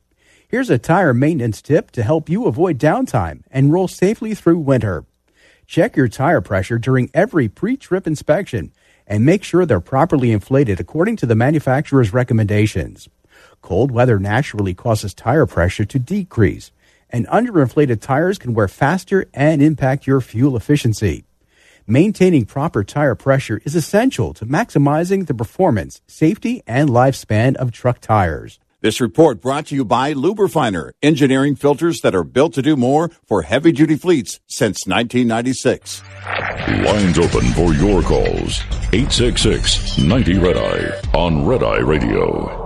Here's 0.48 0.70
a 0.70 0.78
tire 0.78 1.12
maintenance 1.12 1.60
tip 1.60 1.90
to 1.90 2.04
help 2.04 2.28
you 2.28 2.46
avoid 2.46 2.78
downtime 2.78 3.42
and 3.50 3.72
roll 3.72 3.88
safely 3.88 4.34
through 4.34 4.58
winter. 4.58 5.04
Check 5.66 5.96
your 5.96 6.08
tire 6.08 6.40
pressure 6.40 6.78
during 6.78 7.10
every 7.12 7.48
pre 7.48 7.76
trip 7.76 8.06
inspection 8.06 8.72
and 9.06 9.26
make 9.26 9.42
sure 9.42 9.66
they're 9.66 9.80
properly 9.80 10.30
inflated 10.30 10.78
according 10.78 11.16
to 11.16 11.26
the 11.26 11.34
manufacturer's 11.34 12.12
recommendations. 12.12 13.08
Cold 13.60 13.90
weather 13.90 14.20
naturally 14.20 14.74
causes 14.74 15.12
tire 15.12 15.46
pressure 15.46 15.84
to 15.84 15.98
decrease, 15.98 16.70
and 17.10 17.26
underinflated 17.28 18.00
tires 18.00 18.38
can 18.38 18.54
wear 18.54 18.68
faster 18.68 19.26
and 19.34 19.62
impact 19.62 20.06
your 20.06 20.20
fuel 20.20 20.56
efficiency. 20.56 21.24
maintaining 21.86 22.44
proper 22.44 22.82
tire 22.82 23.14
pressure 23.14 23.60
is 23.64 23.76
essential 23.76 24.34
to 24.34 24.44
maximizing 24.44 25.26
the 25.26 25.34
performance, 25.34 26.00
safety, 26.06 26.62
and 26.66 26.88
lifespan 26.90 27.54
of 27.56 27.70
truck 27.70 28.00
tires. 28.00 28.58
This 28.80 29.00
report 29.00 29.40
brought 29.40 29.66
to 29.66 29.74
you 29.74 29.84
by 29.84 30.12
Luber-finer, 30.12 30.92
engineering 31.02 31.56
filters 31.56 32.00
that 32.02 32.14
are 32.14 32.24
built 32.24 32.54
to 32.54 32.62
do 32.62 32.76
more 32.76 33.10
for 33.24 33.42
heavy 33.42 33.72
duty 33.72 33.96
fleets 33.96 34.38
since 34.46 34.86
1996. 34.86 36.02
Lines 36.84 37.18
open 37.18 37.52
for 37.52 37.72
your 37.74 38.02
calls. 38.02 38.60
866 38.92 39.98
90 39.98 40.38
Red 40.38 40.56
Eye 40.56 41.00
on 41.14 41.46
Red 41.46 41.62
Eye 41.62 41.78
Radio. 41.78 42.65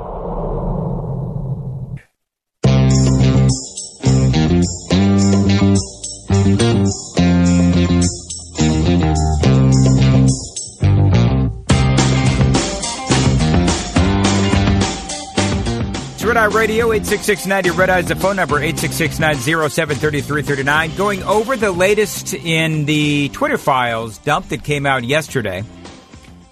Eye 16.36 16.46
Radio, 16.46 16.92
86690 16.92 17.78
Red 17.78 17.90
Eye 17.90 18.00
is 18.00 18.08
the 18.08 18.16
phone 18.16 18.36
number, 18.36 18.60
866-907-3339. 18.60 20.96
Going 20.96 21.22
over 21.24 21.56
the 21.56 21.72
latest 21.72 22.34
in 22.34 22.84
the 22.84 23.30
Twitter 23.30 23.58
files 23.58 24.18
dump 24.18 24.48
that 24.48 24.62
came 24.62 24.86
out 24.86 25.04
yesterday. 25.04 25.64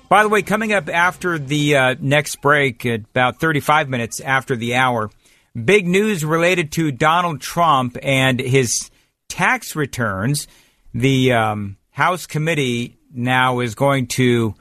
By 0.08 0.22
the 0.22 0.28
way, 0.28 0.42
coming 0.42 0.72
up 0.72 0.88
after 0.88 1.38
the 1.38 1.76
uh, 1.76 1.94
next 2.00 2.40
break, 2.40 2.84
about 2.84 3.40
35 3.40 3.88
minutes 3.88 4.20
after 4.20 4.56
the 4.56 4.74
hour, 4.74 5.10
big 5.54 5.86
news 5.86 6.24
related 6.24 6.72
to 6.72 6.90
Donald 6.90 7.40
Trump 7.40 7.96
and 8.02 8.40
his 8.40 8.90
tax 9.28 9.76
returns. 9.76 10.48
The 10.94 11.32
um, 11.32 11.76
House 11.90 12.26
committee 12.26 12.96
now 13.12 13.60
is 13.60 13.74
going 13.74 14.06
to 14.08 14.54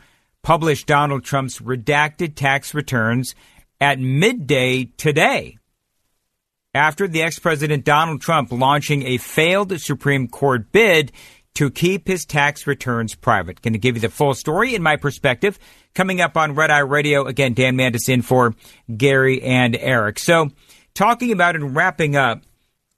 publish 0.44 0.86
Donald 0.86 1.24
Trump's 1.24 1.60
redacted 1.60 2.36
tax 2.36 2.74
returns 2.74 3.36
at 3.80 4.00
midday 4.00 4.86
today 4.98 5.58
after 6.74 7.08
the 7.08 7.22
ex 7.22 7.40
president 7.40 7.86
Donald 7.86 8.22
Trump 8.22 8.52
launching 8.52 9.04
a 9.04 9.18
failed 9.18 9.80
Supreme 9.80 10.28
Court 10.28 10.72
bid 10.72 11.12
to 11.56 11.72
keep 11.72 12.08
his 12.08 12.24
tax 12.24 12.68
returns 12.68 13.16
private. 13.16 13.62
Going 13.64 13.74
to 13.74 13.80
give 13.80 13.96
you 13.96 14.02
the 14.02 14.10
full 14.10 14.36
story 14.36 14.76
in 14.76 14.84
my 14.84 14.96
perspective 14.96 15.58
coming 15.96 16.22
up 16.22 16.38
on 16.38 16.54
Red 16.54 16.70
Eye 16.70 16.80
Radio. 16.80 17.26
Again, 17.26 17.56
Dan 17.56 17.76
Mandis 17.76 18.10
in 18.10 18.22
for 18.22 18.54
Gary 18.96 19.42
and 19.42 19.76
Eric. 19.76 20.20
So, 20.20 20.52
talking 20.94 21.32
about 21.32 21.56
and 21.56 21.76
wrapping 21.76 22.16
up 22.16 22.44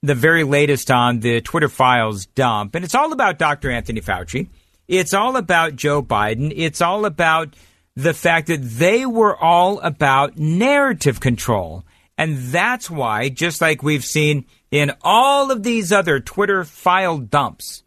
the 0.01 0.15
very 0.15 0.43
latest 0.43 0.91
on 0.91 1.21
the 1.21 1.39
Twitter 1.39 1.69
files 1.69 2.25
dump, 2.25 2.75
and 2.75 2.83
it's 2.83 2.95
all 2.95 3.13
about 3.13 3.39
Dr. 3.39 3.71
Anthony 3.71 4.01
Fauci. 4.01 4.49
It's 4.89 5.13
all 5.13 5.37
about 5.37 5.77
Joe 5.77 6.01
Biden. 6.01 6.51
It's 6.53 6.81
all 6.81 7.05
about 7.05 7.55
the 7.99 8.13
fact 8.13 8.47
that 8.47 8.61
they 8.61 9.05
were 9.05 9.35
all 9.35 9.79
about 9.81 10.37
narrative 10.37 11.19
control. 11.19 11.83
And 12.17 12.37
that's 12.37 12.89
why, 12.89 13.27
just 13.27 13.59
like 13.59 13.83
we've 13.83 14.05
seen 14.05 14.45
in 14.71 14.93
all 15.01 15.51
of 15.51 15.63
these 15.63 15.91
other 15.91 16.21
Twitter 16.21 16.63
file 16.63 17.17
dumps, 17.17 17.83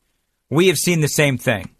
we 0.50 0.66
have 0.68 0.76
seen 0.76 1.00
the 1.00 1.08
same 1.08 1.38
thing, 1.38 1.70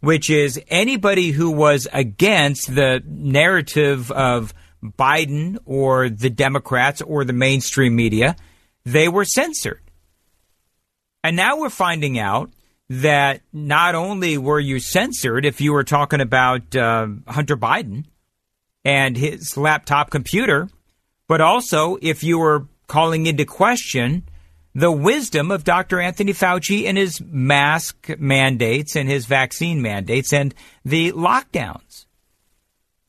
which 0.00 0.28
is 0.28 0.60
anybody 0.68 1.30
who 1.30 1.50
was 1.50 1.88
against 1.90 2.74
the 2.74 3.02
narrative 3.06 4.10
of 4.10 4.52
Biden 4.84 5.58
or 5.64 6.10
the 6.10 6.30
Democrats 6.30 7.00
or 7.00 7.24
the 7.24 7.32
mainstream 7.32 7.96
media, 7.96 8.36
they 8.84 9.08
were 9.08 9.24
censored. 9.24 9.80
And 11.24 11.34
now 11.34 11.58
we're 11.58 11.70
finding 11.70 12.18
out 12.18 12.50
that 12.90 13.40
not 13.52 13.94
only 13.94 14.36
were 14.36 14.58
you 14.58 14.80
censored 14.80 15.46
if 15.46 15.60
you 15.60 15.72
were 15.72 15.84
talking 15.84 16.20
about 16.20 16.74
uh, 16.74 17.06
Hunter 17.28 17.56
Biden 17.56 18.04
and 18.84 19.16
his 19.16 19.56
laptop 19.56 20.10
computer, 20.10 20.68
but 21.28 21.40
also 21.40 21.98
if 22.02 22.24
you 22.24 22.36
were 22.36 22.66
calling 22.88 23.26
into 23.26 23.44
question 23.44 24.24
the 24.74 24.90
wisdom 24.90 25.52
of 25.52 25.62
Dr. 25.62 26.00
Anthony 26.00 26.32
Fauci 26.32 26.86
and 26.86 26.98
his 26.98 27.20
mask 27.20 28.10
mandates 28.18 28.96
and 28.96 29.08
his 29.08 29.24
vaccine 29.24 29.80
mandates 29.80 30.32
and 30.32 30.52
the 30.84 31.12
lockdowns. 31.12 32.06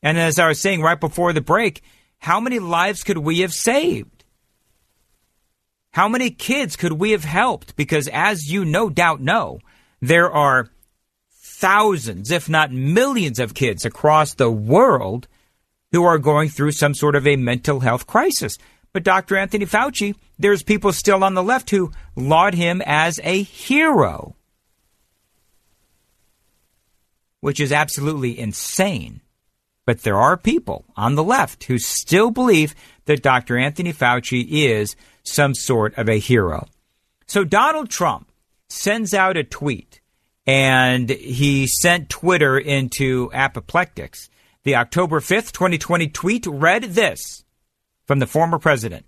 And 0.00 0.16
as 0.16 0.38
I 0.38 0.46
was 0.46 0.60
saying 0.60 0.82
right 0.82 0.98
before 0.98 1.32
the 1.32 1.40
break, 1.40 1.82
how 2.18 2.38
many 2.38 2.60
lives 2.60 3.02
could 3.02 3.18
we 3.18 3.40
have 3.40 3.52
saved? 3.52 4.24
How 5.90 6.08
many 6.08 6.30
kids 6.30 6.76
could 6.76 6.92
we 6.92 7.10
have 7.10 7.24
helped? 7.24 7.74
Because 7.74 8.06
as 8.08 8.48
you 8.48 8.64
no 8.64 8.88
doubt 8.88 9.20
know, 9.20 9.58
there 10.02 10.30
are 10.30 10.68
thousands, 11.30 12.32
if 12.32 12.48
not 12.48 12.72
millions, 12.72 13.38
of 13.38 13.54
kids 13.54 13.84
across 13.84 14.34
the 14.34 14.50
world 14.50 15.28
who 15.92 16.02
are 16.02 16.18
going 16.18 16.48
through 16.48 16.72
some 16.72 16.92
sort 16.92 17.14
of 17.14 17.26
a 17.26 17.36
mental 17.36 17.80
health 17.80 18.06
crisis. 18.06 18.58
But 18.92 19.04
Dr. 19.04 19.36
Anthony 19.36 19.64
Fauci, 19.64 20.16
there's 20.38 20.64
people 20.64 20.92
still 20.92 21.22
on 21.22 21.34
the 21.34 21.42
left 21.42 21.70
who 21.70 21.92
laud 22.16 22.54
him 22.54 22.82
as 22.84 23.20
a 23.22 23.42
hero, 23.42 24.34
which 27.40 27.60
is 27.60 27.70
absolutely 27.70 28.38
insane. 28.38 29.20
But 29.86 30.02
there 30.02 30.18
are 30.18 30.36
people 30.36 30.84
on 30.96 31.14
the 31.14 31.24
left 31.24 31.64
who 31.64 31.78
still 31.78 32.32
believe 32.32 32.74
that 33.04 33.22
Dr. 33.22 33.56
Anthony 33.56 33.92
Fauci 33.92 34.46
is 34.48 34.96
some 35.22 35.54
sort 35.54 35.96
of 35.96 36.08
a 36.08 36.18
hero. 36.18 36.66
So 37.26 37.44
Donald 37.44 37.88
Trump 37.88 38.31
sends 38.72 39.14
out 39.14 39.36
a 39.36 39.44
tweet 39.44 40.00
and 40.46 41.10
he 41.10 41.66
sent 41.66 42.08
Twitter 42.08 42.58
into 42.58 43.30
apoplectics. 43.32 44.28
The 44.64 44.76
October 44.76 45.20
5th, 45.20 45.52
2020 45.52 46.08
tweet 46.08 46.46
read 46.46 46.82
this 46.84 47.44
from 48.06 48.18
the 48.18 48.26
former 48.26 48.58
president 48.58 49.06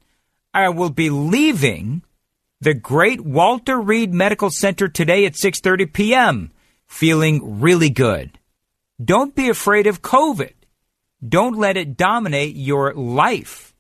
I 0.53 0.69
will 0.69 0.91
be 0.91 1.11
leaving 1.11 2.03
the 2.61 2.75
great 2.75 3.21
Walter 3.21 3.81
Reed 3.81 4.15
Medical 4.15 4.51
Center 4.51 4.87
today 4.89 5.27
at 5.27 5.35
6:30 5.35 5.93
p.m. 5.93 6.53
feeling 6.87 7.61
really 7.61 7.91
good. 7.91 8.39
Don't 9.05 9.35
be 9.35 9.49
afraid 9.49 9.89
of 9.89 10.03
COVID. 10.03 10.53
Don't 11.27 11.59
let 11.59 11.77
it 11.77 11.97
dominate 11.97 12.55
your 12.55 12.95
life. 12.95 13.75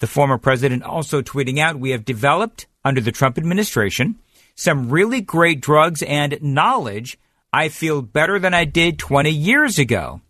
The 0.00 0.06
former 0.06 0.38
president 0.38 0.82
also 0.82 1.22
tweeting 1.22 1.58
out, 1.58 1.80
We 1.80 1.90
have 1.90 2.04
developed 2.04 2.66
under 2.84 3.00
the 3.00 3.12
Trump 3.12 3.38
administration 3.38 4.16
some 4.60 4.90
really 4.90 5.22
great 5.22 5.62
drugs 5.62 6.02
and 6.02 6.38
knowledge, 6.42 7.18
I 7.50 7.70
feel 7.70 8.02
better 8.02 8.38
than 8.38 8.52
I 8.52 8.66
did 8.66 8.98
20 8.98 9.30
years 9.30 9.78
ago. 9.78 10.20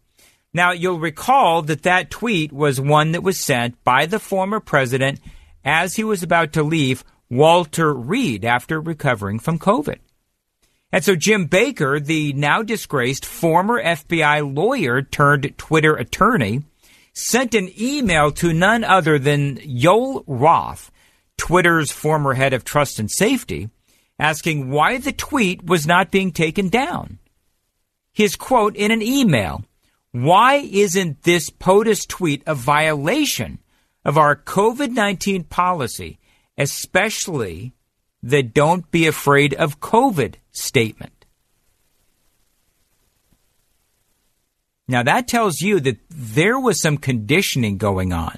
Now, 0.54 0.70
you'll 0.70 1.00
recall 1.00 1.62
that 1.62 1.82
that 1.82 2.10
tweet 2.10 2.52
was 2.52 2.80
one 2.80 3.10
that 3.10 3.24
was 3.24 3.40
sent 3.40 3.82
by 3.82 4.06
the 4.06 4.20
former 4.20 4.60
president 4.60 5.18
as 5.64 5.96
he 5.96 6.04
was 6.04 6.22
about 6.22 6.52
to 6.52 6.62
leave 6.62 7.02
Walter 7.28 7.92
Reed 7.92 8.44
after 8.44 8.80
recovering 8.80 9.40
from 9.40 9.58
COVID. 9.58 9.98
And 10.92 11.04
so 11.04 11.16
Jim 11.16 11.46
Baker, 11.46 11.98
the 11.98 12.32
now 12.32 12.62
disgraced 12.62 13.26
former 13.26 13.82
FBI 13.82 14.54
lawyer 14.54 15.02
turned 15.02 15.58
Twitter 15.58 15.96
attorney, 15.96 16.62
sent 17.12 17.52
an 17.56 17.68
email 17.80 18.30
to 18.30 18.52
none 18.52 18.84
other 18.84 19.18
than 19.18 19.58
Joel 19.76 20.22
Roth, 20.28 20.92
Twitter's 21.36 21.90
former 21.90 22.34
head 22.34 22.52
of 22.52 22.62
trust 22.62 23.00
and 23.00 23.10
safety, 23.10 23.70
asking 24.20 24.70
why 24.70 24.98
the 24.98 25.12
tweet 25.12 25.64
was 25.64 25.86
not 25.86 26.10
being 26.10 26.30
taken 26.30 26.68
down. 26.68 27.18
His 28.12 28.36
quote 28.36 28.76
in 28.76 28.90
an 28.90 29.02
email 29.02 29.64
Why 30.12 30.56
isn't 30.56 31.22
this 31.22 31.48
POTUS 31.48 32.06
tweet 32.06 32.42
a 32.46 32.54
violation 32.54 33.58
of 34.04 34.18
our 34.18 34.36
COVID 34.36 34.90
19 34.90 35.44
policy, 35.44 36.18
especially 36.58 37.72
the 38.22 38.42
don't 38.42 38.90
be 38.90 39.06
afraid 39.06 39.54
of 39.54 39.80
COVID 39.80 40.34
statement? 40.52 41.24
Now, 44.86 45.04
that 45.04 45.28
tells 45.28 45.60
you 45.60 45.78
that 45.80 45.98
there 46.10 46.58
was 46.58 46.82
some 46.82 46.98
conditioning 46.98 47.78
going 47.78 48.12
on. 48.12 48.36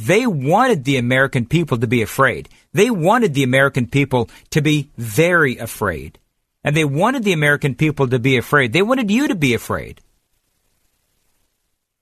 They 0.00 0.26
wanted 0.26 0.84
the 0.84 0.96
American 0.96 1.44
people 1.44 1.76
to 1.76 1.86
be 1.86 2.00
afraid. 2.00 2.48
They 2.72 2.90
wanted 2.90 3.34
the 3.34 3.42
American 3.42 3.86
people 3.86 4.30
to 4.48 4.62
be 4.62 4.88
very 4.96 5.58
afraid. 5.58 6.18
And 6.64 6.74
they 6.74 6.86
wanted 6.86 7.22
the 7.22 7.34
American 7.34 7.74
people 7.74 8.08
to 8.08 8.18
be 8.18 8.38
afraid. 8.38 8.72
They 8.72 8.80
wanted 8.80 9.10
you 9.10 9.28
to 9.28 9.34
be 9.34 9.52
afraid. 9.52 10.00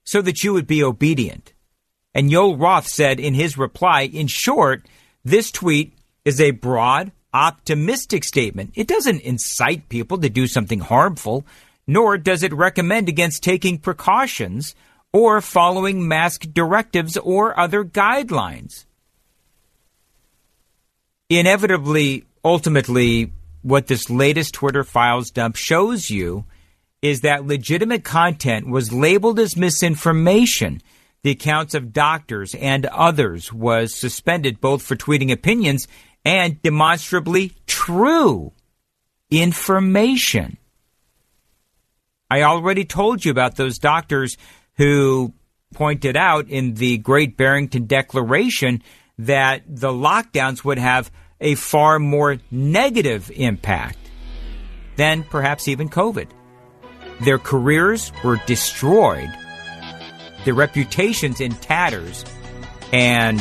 So 0.04 0.22
that 0.22 0.44
you 0.44 0.52
would 0.52 0.68
be 0.68 0.82
obedient. 0.82 1.52
And 2.14 2.30
Joel 2.30 2.56
Roth 2.56 2.86
said 2.86 3.18
in 3.18 3.34
his 3.34 3.58
reply, 3.58 4.02
in 4.02 4.28
short, 4.28 4.86
this 5.24 5.50
tweet 5.50 5.92
is 6.24 6.40
a 6.40 6.52
broad, 6.52 7.10
optimistic 7.34 8.22
statement. 8.22 8.70
It 8.76 8.86
doesn't 8.86 9.22
incite 9.22 9.88
people 9.88 10.18
to 10.18 10.28
do 10.28 10.46
something 10.46 10.80
harmful, 10.80 11.44
nor 11.84 12.16
does 12.16 12.44
it 12.44 12.52
recommend 12.52 13.08
against 13.08 13.42
taking 13.42 13.76
precautions 13.76 14.76
or 15.12 15.40
following 15.40 16.06
mask 16.06 16.46
directives 16.52 17.16
or 17.16 17.58
other 17.58 17.84
guidelines. 17.84 18.84
Inevitably, 21.30 22.24
ultimately, 22.44 23.32
what 23.62 23.86
this 23.86 24.08
latest 24.08 24.54
Twitter 24.54 24.84
files 24.84 25.30
dump 25.30 25.56
shows 25.56 26.10
you 26.10 26.44
is 27.02 27.20
that 27.20 27.46
legitimate 27.46 28.04
content 28.04 28.68
was 28.68 28.92
labeled 28.92 29.38
as 29.38 29.56
misinformation. 29.56 30.80
The 31.22 31.30
accounts 31.30 31.74
of 31.74 31.92
doctors 31.92 32.54
and 32.54 32.86
others 32.86 33.52
was 33.52 33.94
suspended 33.94 34.60
both 34.60 34.82
for 34.82 34.96
tweeting 34.96 35.32
opinions 35.32 35.86
and 36.24 36.60
demonstrably 36.62 37.52
true 37.66 38.52
information. 39.30 40.56
I 42.30 42.42
already 42.42 42.84
told 42.84 43.24
you 43.24 43.30
about 43.30 43.56
those 43.56 43.78
doctors 43.78 44.36
who 44.78 45.34
pointed 45.74 46.16
out 46.16 46.48
in 46.48 46.74
the 46.74 46.96
Great 46.98 47.36
Barrington 47.36 47.86
Declaration 47.86 48.82
that 49.18 49.62
the 49.66 49.90
lockdowns 49.90 50.64
would 50.64 50.78
have 50.78 51.10
a 51.40 51.56
far 51.56 51.98
more 51.98 52.38
negative 52.50 53.30
impact 53.34 53.98
than 54.96 55.24
perhaps 55.24 55.68
even 55.68 55.88
COVID. 55.88 56.28
Their 57.20 57.38
careers 57.38 58.12
were 58.24 58.40
destroyed, 58.46 59.30
their 60.44 60.54
reputations 60.54 61.40
in 61.40 61.52
tatters, 61.52 62.24
and 62.92 63.40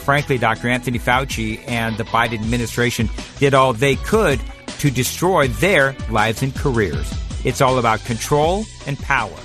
frankly, 0.00 0.38
Dr. 0.38 0.68
Anthony 0.68 0.98
Fauci 0.98 1.62
and 1.68 1.96
the 1.98 2.04
Biden 2.04 2.40
administration 2.40 3.10
did 3.38 3.52
all 3.52 3.74
they 3.74 3.96
could 3.96 4.40
to 4.78 4.90
destroy 4.90 5.48
their 5.48 5.94
lives 6.10 6.42
and 6.42 6.54
careers. 6.54 7.12
It's 7.44 7.60
all 7.60 7.78
about 7.78 8.04
control 8.04 8.64
and 8.86 8.98
power. 8.98 9.36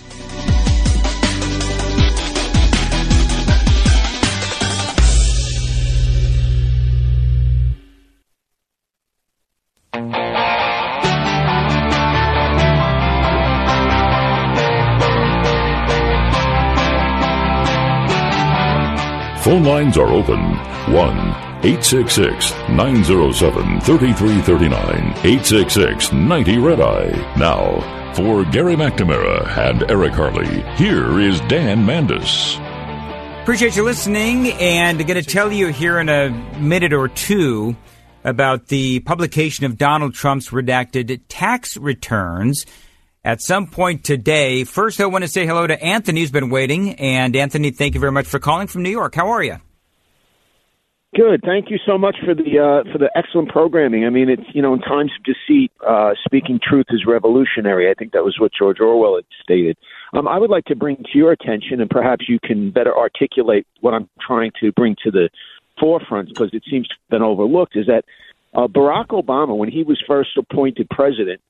Phone 19.43 19.65
lines 19.65 19.97
are 19.97 20.07
open. 20.07 20.39
1 20.93 21.17
866 21.65 22.51
907 22.69 23.81
3339. 23.81 24.79
866 24.79 26.13
90 26.13 26.57
Red 26.59 26.79
Eye. 26.79 27.35
Now, 27.37 28.13
for 28.15 28.45
Gary 28.45 28.75
McNamara 28.77 29.45
and 29.57 29.83
Eric 29.91 30.13
Harley, 30.13 30.61
here 30.77 31.19
is 31.19 31.41
Dan 31.41 31.85
Mandis. 31.85 32.57
Appreciate 33.41 33.75
you 33.75 33.83
listening, 33.83 34.53
and 34.53 35.01
I'm 35.01 35.05
going 35.05 35.21
to 35.21 35.29
tell 35.29 35.51
you 35.51 35.67
here 35.67 35.99
in 35.99 36.07
a 36.07 36.29
minute 36.59 36.93
or 36.93 37.09
two 37.09 37.75
about 38.23 38.67
the 38.67 39.01
publication 39.01 39.65
of 39.65 39.77
Donald 39.77 40.13
Trump's 40.13 40.51
redacted 40.51 41.19
tax 41.27 41.75
returns 41.75 42.65
at 43.23 43.41
some 43.41 43.67
point 43.67 44.03
today. 44.03 44.63
First, 44.63 44.99
I 44.99 45.05
want 45.05 45.23
to 45.23 45.27
say 45.27 45.45
hello 45.45 45.65
to 45.65 45.81
Anthony, 45.81 46.21
who's 46.21 46.31
been 46.31 46.49
waiting. 46.49 46.95
And 46.95 47.35
Anthony, 47.35 47.71
thank 47.71 47.93
you 47.93 47.99
very 47.99 48.11
much 48.11 48.27
for 48.27 48.39
calling 48.39 48.67
from 48.67 48.83
New 48.83 48.89
York. 48.89 49.15
How 49.15 49.29
are 49.29 49.43
you? 49.43 49.57
Good. 51.15 51.41
Thank 51.45 51.69
you 51.69 51.77
so 51.85 51.95
much 51.95 52.15
for 52.25 52.33
the 52.33 52.41
uh, 52.41 52.91
for 52.91 52.97
the 52.97 53.07
excellent 53.15 53.49
programming. 53.49 54.03
I 54.03 54.09
mean, 54.09 54.29
it's 54.29 54.41
you 54.51 54.63
know, 54.63 54.73
in 54.73 54.79
times 54.79 55.11
of 55.15 55.23
deceit, 55.23 55.71
uh, 55.87 56.13
speaking 56.25 56.59
truth 56.67 56.87
is 56.89 57.05
revolutionary. 57.05 57.91
I 57.91 57.93
think 57.93 58.13
that 58.13 58.23
was 58.23 58.37
what 58.39 58.51
George 58.51 58.79
Orwell 58.79 59.17
had 59.17 59.25
stated. 59.43 59.77
Um, 60.13 60.27
I 60.27 60.39
would 60.39 60.49
like 60.49 60.65
to 60.65 60.75
bring 60.75 60.95
to 60.97 61.17
your 61.17 61.31
attention, 61.31 61.81
and 61.81 61.89
perhaps 61.89 62.25
you 62.27 62.39
can 62.43 62.71
better 62.71 62.97
articulate 62.97 63.67
what 63.81 63.93
I'm 63.93 64.09
trying 64.25 64.53
to 64.61 64.71
bring 64.71 64.95
to 65.03 65.11
the 65.11 65.29
forefront 65.79 66.29
because 66.29 66.49
it 66.51 66.63
seems 66.67 66.87
to 66.87 66.95
have 66.95 67.09
been 67.11 67.21
overlooked. 67.21 67.77
Is 67.77 67.85
that 67.85 68.05
uh, 68.55 68.65
Barack 68.65 69.09
Obama, 69.09 69.55
when 69.55 69.69
he 69.69 69.83
was 69.83 70.01
first 70.07 70.31
appointed 70.35 70.89
president, 70.89 71.41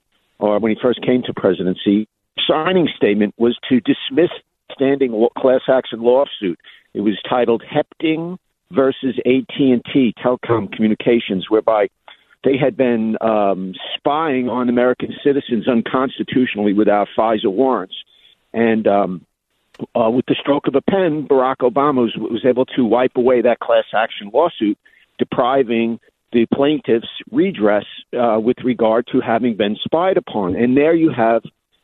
or 0.44 0.60
when 0.60 0.76
he 0.76 0.78
first 0.82 1.02
came 1.02 1.24
to 1.24 1.34
presidency, 1.34 2.06
signing 2.46 2.90
statement 2.94 3.34
was 3.38 3.58
to 3.70 3.80
dismiss 3.80 4.30
standing 4.74 5.28
class 5.38 5.62
action 5.70 6.02
lawsuit. 6.02 6.60
It 6.94 7.00
was 7.00 7.18
titled 7.30 7.64
Hepting 7.64 8.38
versus 8.70 9.16
AT&T 9.26 10.14
Telecom 10.22 10.70
Communications, 10.70 11.50
whereby 11.50 11.88
they 12.44 12.58
had 12.58 12.76
been 12.76 13.18
um, 13.22 13.74
spying 13.96 14.50
on 14.50 14.68
American 14.68 15.14
citizens 15.24 15.66
unconstitutionally 15.66 16.74
without 16.74 17.08
FISA 17.18 17.50
warrants. 17.50 17.96
And 18.52 18.86
um, 18.86 19.26
uh, 19.96 20.10
with 20.10 20.26
the 20.26 20.36
stroke 20.38 20.68
of 20.68 20.76
a 20.76 20.82
pen, 20.82 21.26
Barack 21.26 21.60
Obama 21.60 22.02
was, 22.02 22.18
was 22.18 22.44
able 22.46 22.66
to 22.66 22.84
wipe 22.84 23.16
away 23.16 23.42
that 23.44 23.62
class 23.62 23.86
action 23.96 24.30
lawsuit, 24.34 24.78
depriving 25.18 26.02
the 26.34 26.46
plaintiff's 26.54 27.08
redress 27.32 27.86
uh, 28.20 28.40
with 28.40 28.58
regard 28.64 29.08
to 29.12 29.22
having 29.22 29.56
been 29.56 29.78
spied 29.84 30.18
upon. 30.18 30.56
And 30.56 30.76
there 30.76 30.96
you 30.96 31.12
have 31.12 31.44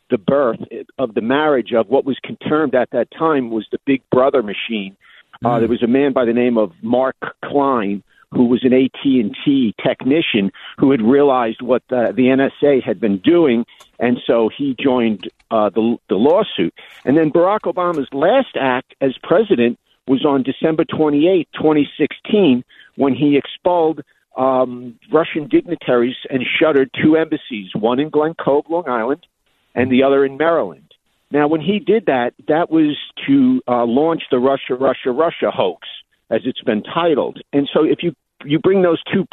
the 0.09 0.17
birth 0.17 0.59
of 0.97 1.13
the 1.13 1.21
marriage 1.21 1.71
of 1.73 1.88
what 1.88 2.03
was 2.03 2.17
termed 2.47 2.75
at 2.75 2.89
that 2.91 3.09
time 3.12 3.51
was 3.51 3.67
the 3.71 3.77
Big 3.85 4.01
Brother 4.12 4.41
machine. 4.41 4.97
Uh, 5.45 5.49
mm. 5.49 5.59
there 5.59 5.69
was 5.69 5.83
a 5.83 5.88
man 5.88 6.13
by 6.13 6.25
the 6.25 6.33
name 6.33 6.57
of 6.57 6.71
Mark 6.81 7.15
Klein 7.45 8.03
who 8.31 8.45
was 8.45 8.63
an 8.63 8.73
AT&T 8.73 9.73
technician 9.83 10.51
who 10.77 10.91
had 10.91 11.01
realized 11.01 11.62
what 11.62 11.81
the, 11.89 12.13
the 12.15 12.23
NSA 12.23 12.83
had 12.83 12.99
been 12.99 13.17
doing, 13.17 13.65
and 13.99 14.19
so 14.25 14.49
he 14.55 14.75
joined 14.79 15.29
uh, 15.49 15.69
the, 15.69 15.97
the 16.09 16.15
lawsuit. 16.15 16.73
And 17.05 17.17
then 17.17 17.31
Barack 17.31 17.62
Obama's 17.62 18.07
last 18.13 18.55
act 18.59 18.93
as 19.01 19.15
president 19.23 19.79
was 20.07 20.25
on 20.25 20.43
December 20.43 20.85
28, 20.85 21.47
2016, 21.53 22.63
when 22.95 23.15
he 23.15 23.38
expelled 23.38 24.01
um, 24.39 24.97
Russian 25.12 25.47
dignitaries 25.49 26.15
and 26.30 26.41
shuttered 26.60 26.89
two 27.04 27.17
embassies, 27.17 27.69
one 27.75 27.99
in 27.99 28.10
Glen 28.10 28.34
Cove, 28.34 28.65
Long 28.69 28.88
Island, 28.88 29.28
and 29.75 29.91
the 29.91 30.04
other 30.04 30.25
in 30.25 30.38
Maryland. 30.38 30.93
Now, 31.30 31.47
when 31.47 31.62
he 31.62 31.80
did 31.80 32.06
that, 32.08 32.34
that 32.47 32.71
was 32.71 32.97
to 33.28 33.62
uh, 33.67 33.86
launch 33.86 34.23
the 34.32 34.39
Russia, 34.39 34.73
Russia, 34.73 35.12
Russia 35.12 35.52
hoax, 35.52 35.88
as 36.32 36.41
it's 36.45 36.62
been 36.62 36.82
titled. 36.82 37.39
And 37.54 37.69
so, 37.71 37.84
if 37.84 37.99
you 38.02 38.13
you 38.45 38.58
bring 38.58 38.82
those 38.82 39.04
two 39.13 39.25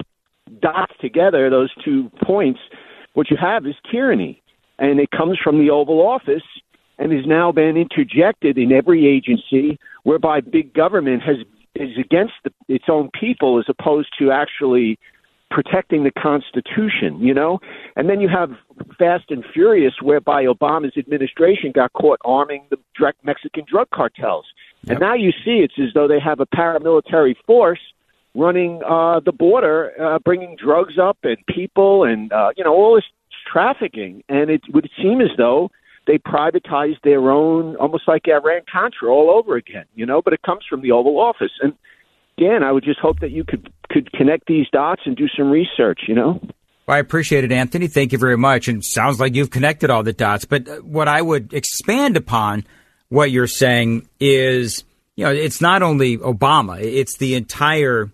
dots 0.61 0.93
together, 1.01 1.49
those 1.49 1.73
two 1.85 2.11
points, 2.23 2.59
what 3.15 3.31
you 3.31 3.37
have 3.41 3.65
is 3.65 3.75
tyranny, 3.91 4.43
and 4.79 4.99
it 4.99 5.11
comes 5.11 5.39
from 5.43 5.59
the 5.59 5.71
Oval 5.71 6.05
Office 6.07 6.43
and 6.99 7.13
has 7.13 7.25
now 7.27 7.53
been 7.53 7.77
interjected 7.77 8.59
in 8.59 8.73
every 8.73 9.07
agency, 9.07 9.79
whereby 10.03 10.41
big 10.41 10.75
government 10.75 11.23
has 11.23 11.37
is 11.81 11.97
against 11.99 12.35
the, 12.45 12.53
its 12.69 12.87
own 12.89 13.11
people 13.19 13.59
as 13.59 13.67
opposed 13.69 14.09
to 14.19 14.31
actually 14.31 14.99
protecting 15.51 16.03
the 16.05 16.11
Constitution, 16.11 17.21
you 17.21 17.33
know? 17.33 17.61
And 17.95 18.11
then 18.11 18.21
you 18.21 18.29
have 18.29 18.51
Fast 18.99 19.31
and 19.31 19.45
Furious, 19.53 19.95
whereby 20.03 20.45
Obama's 20.45 20.97
administration 20.97 21.73
got 21.73 21.93
caught 21.93 22.19
arming 22.25 22.65
the 22.71 22.79
direct 22.99 23.25
Mexican 23.25 23.65
drug 23.69 23.89
cartels. 23.91 24.47
Yep. 24.83 24.91
And 24.91 25.01
now 25.01 25.15
you 25.15 25.31
see 25.31 25.59
it's 25.59 25.79
as 25.79 25.95
though 25.95 26.09
they 26.09 26.21
have 26.21 26.41
a 26.41 26.47
paramilitary 26.47 27.37
force 27.47 27.81
running 28.35 28.83
uh, 28.85 29.21
the 29.21 29.33
border, 29.33 29.93
uh, 30.01 30.19
bringing 30.19 30.57
drugs 30.57 30.99
up 30.99 31.19
and 31.23 31.39
people 31.47 32.05
and, 32.05 32.33
uh, 32.33 32.51
you 32.57 32.65
know, 32.65 32.75
all 32.75 32.95
this 32.95 33.05
trafficking. 33.51 34.23
And 34.29 34.51
it 34.51 34.63
would 34.73 34.91
seem 35.01 35.21
as 35.21 35.31
though 35.39 35.71
they 36.07 36.19
privatized 36.19 37.03
their 37.03 37.31
own, 37.31 37.77
almost 37.77 38.05
like 38.07 38.23
Iran 38.29 38.63
Contra 38.71 39.09
all 39.09 39.31
over 39.31 39.57
again, 39.57 39.85
you 39.95 40.07
know. 40.07 40.23
But 40.23 40.33
it 40.33 40.43
comes 40.43 40.65
from 40.69 40.83
the 40.83 40.93
Oval 40.93 41.19
Office, 41.19 41.53
and 41.61 41.75
Dan, 42.39 42.63
I 42.63 42.73
would 42.73 42.85
just 42.85 43.01
hope 43.01 43.21
that 43.21 43.31
you 43.31 43.45
could 43.45 43.73
could 43.91 44.13
connect 44.13 44.47
these 44.47 44.67
dots 44.73 45.03
and 45.05 45.17
do 45.17 45.27
some 45.37 45.51
research, 45.51 46.03
you 46.07 46.15
know. 46.15 46.41
Well, 46.87 46.97
I 46.97 46.99
appreciate 46.99 47.45
it, 47.45 47.53
Anthony. 47.53 47.89
Thank 47.89 48.13
you 48.13 48.19
very 48.19 48.37
much. 48.37 48.69
And 48.69 48.85
sounds 48.85 49.19
like 49.19 49.35
you've 49.35 49.51
connected 49.51 49.91
all 49.91 50.03
the 50.03 50.13
dots. 50.13 50.45
But 50.45 50.69
uh, 50.69 50.77
what 50.79 51.09
I 51.09 51.21
would 51.21 51.53
expand 51.53 52.17
upon 52.17 52.65
what 53.09 53.31
you're 53.31 53.49
saying 53.49 54.09
is, 54.21 54.85
you 55.17 55.25
know, 55.25 55.33
it's 55.33 55.61
not 55.61 55.83
only 55.83 56.19
Obama; 56.19 56.81
it's 56.81 57.17
the 57.19 57.35
entire, 57.35 58.11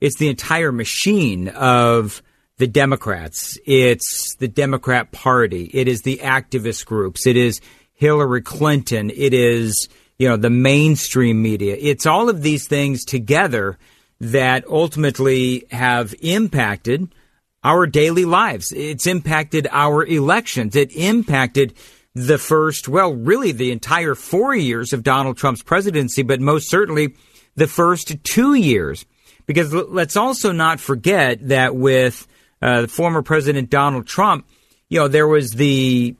it's 0.00 0.16
the 0.16 0.28
entire 0.28 0.70
machine 0.70 1.48
of 1.48 2.22
the 2.58 2.66
Democrats. 2.66 3.58
It's 3.64 4.34
the 4.34 4.48
Democrat 4.48 5.10
Party. 5.12 5.70
It 5.72 5.88
is 5.88 6.02
the 6.02 6.18
activist 6.18 6.84
groups. 6.86 7.26
It 7.26 7.36
is 7.36 7.60
Hillary 7.94 8.42
Clinton. 8.42 9.10
It 9.10 9.32
is, 9.32 9.88
you 10.18 10.28
know, 10.28 10.36
the 10.36 10.50
mainstream 10.50 11.40
media. 11.40 11.76
It's 11.78 12.06
all 12.06 12.28
of 12.28 12.42
these 12.42 12.66
things 12.66 13.04
together 13.04 13.78
that 14.20 14.64
ultimately 14.68 15.66
have 15.70 16.14
impacted 16.20 17.08
our 17.62 17.86
daily 17.86 18.24
lives. 18.24 18.72
It's 18.72 19.06
impacted 19.06 19.68
our 19.70 20.04
elections. 20.04 20.74
It 20.76 20.94
impacted 20.94 21.74
the 22.14 22.38
first, 22.38 22.88
well, 22.88 23.14
really 23.14 23.52
the 23.52 23.70
entire 23.70 24.16
four 24.16 24.54
years 24.54 24.92
of 24.92 25.04
Donald 25.04 25.36
Trump's 25.36 25.62
presidency, 25.62 26.22
but 26.22 26.40
most 26.40 26.68
certainly 26.68 27.14
the 27.54 27.68
first 27.68 28.22
two 28.24 28.54
years. 28.54 29.06
Because 29.46 29.72
let's 29.72 30.16
also 30.16 30.52
not 30.52 30.80
forget 30.80 31.48
that 31.48 31.74
with 31.74 32.26
uh, 32.60 32.86
former 32.86 33.22
President 33.22 33.70
Donald 33.70 34.06
Trump, 34.06 34.46
you 34.88 34.98
know, 34.98 35.08
there 35.08 35.28
was 35.28 35.52
the 35.52 36.16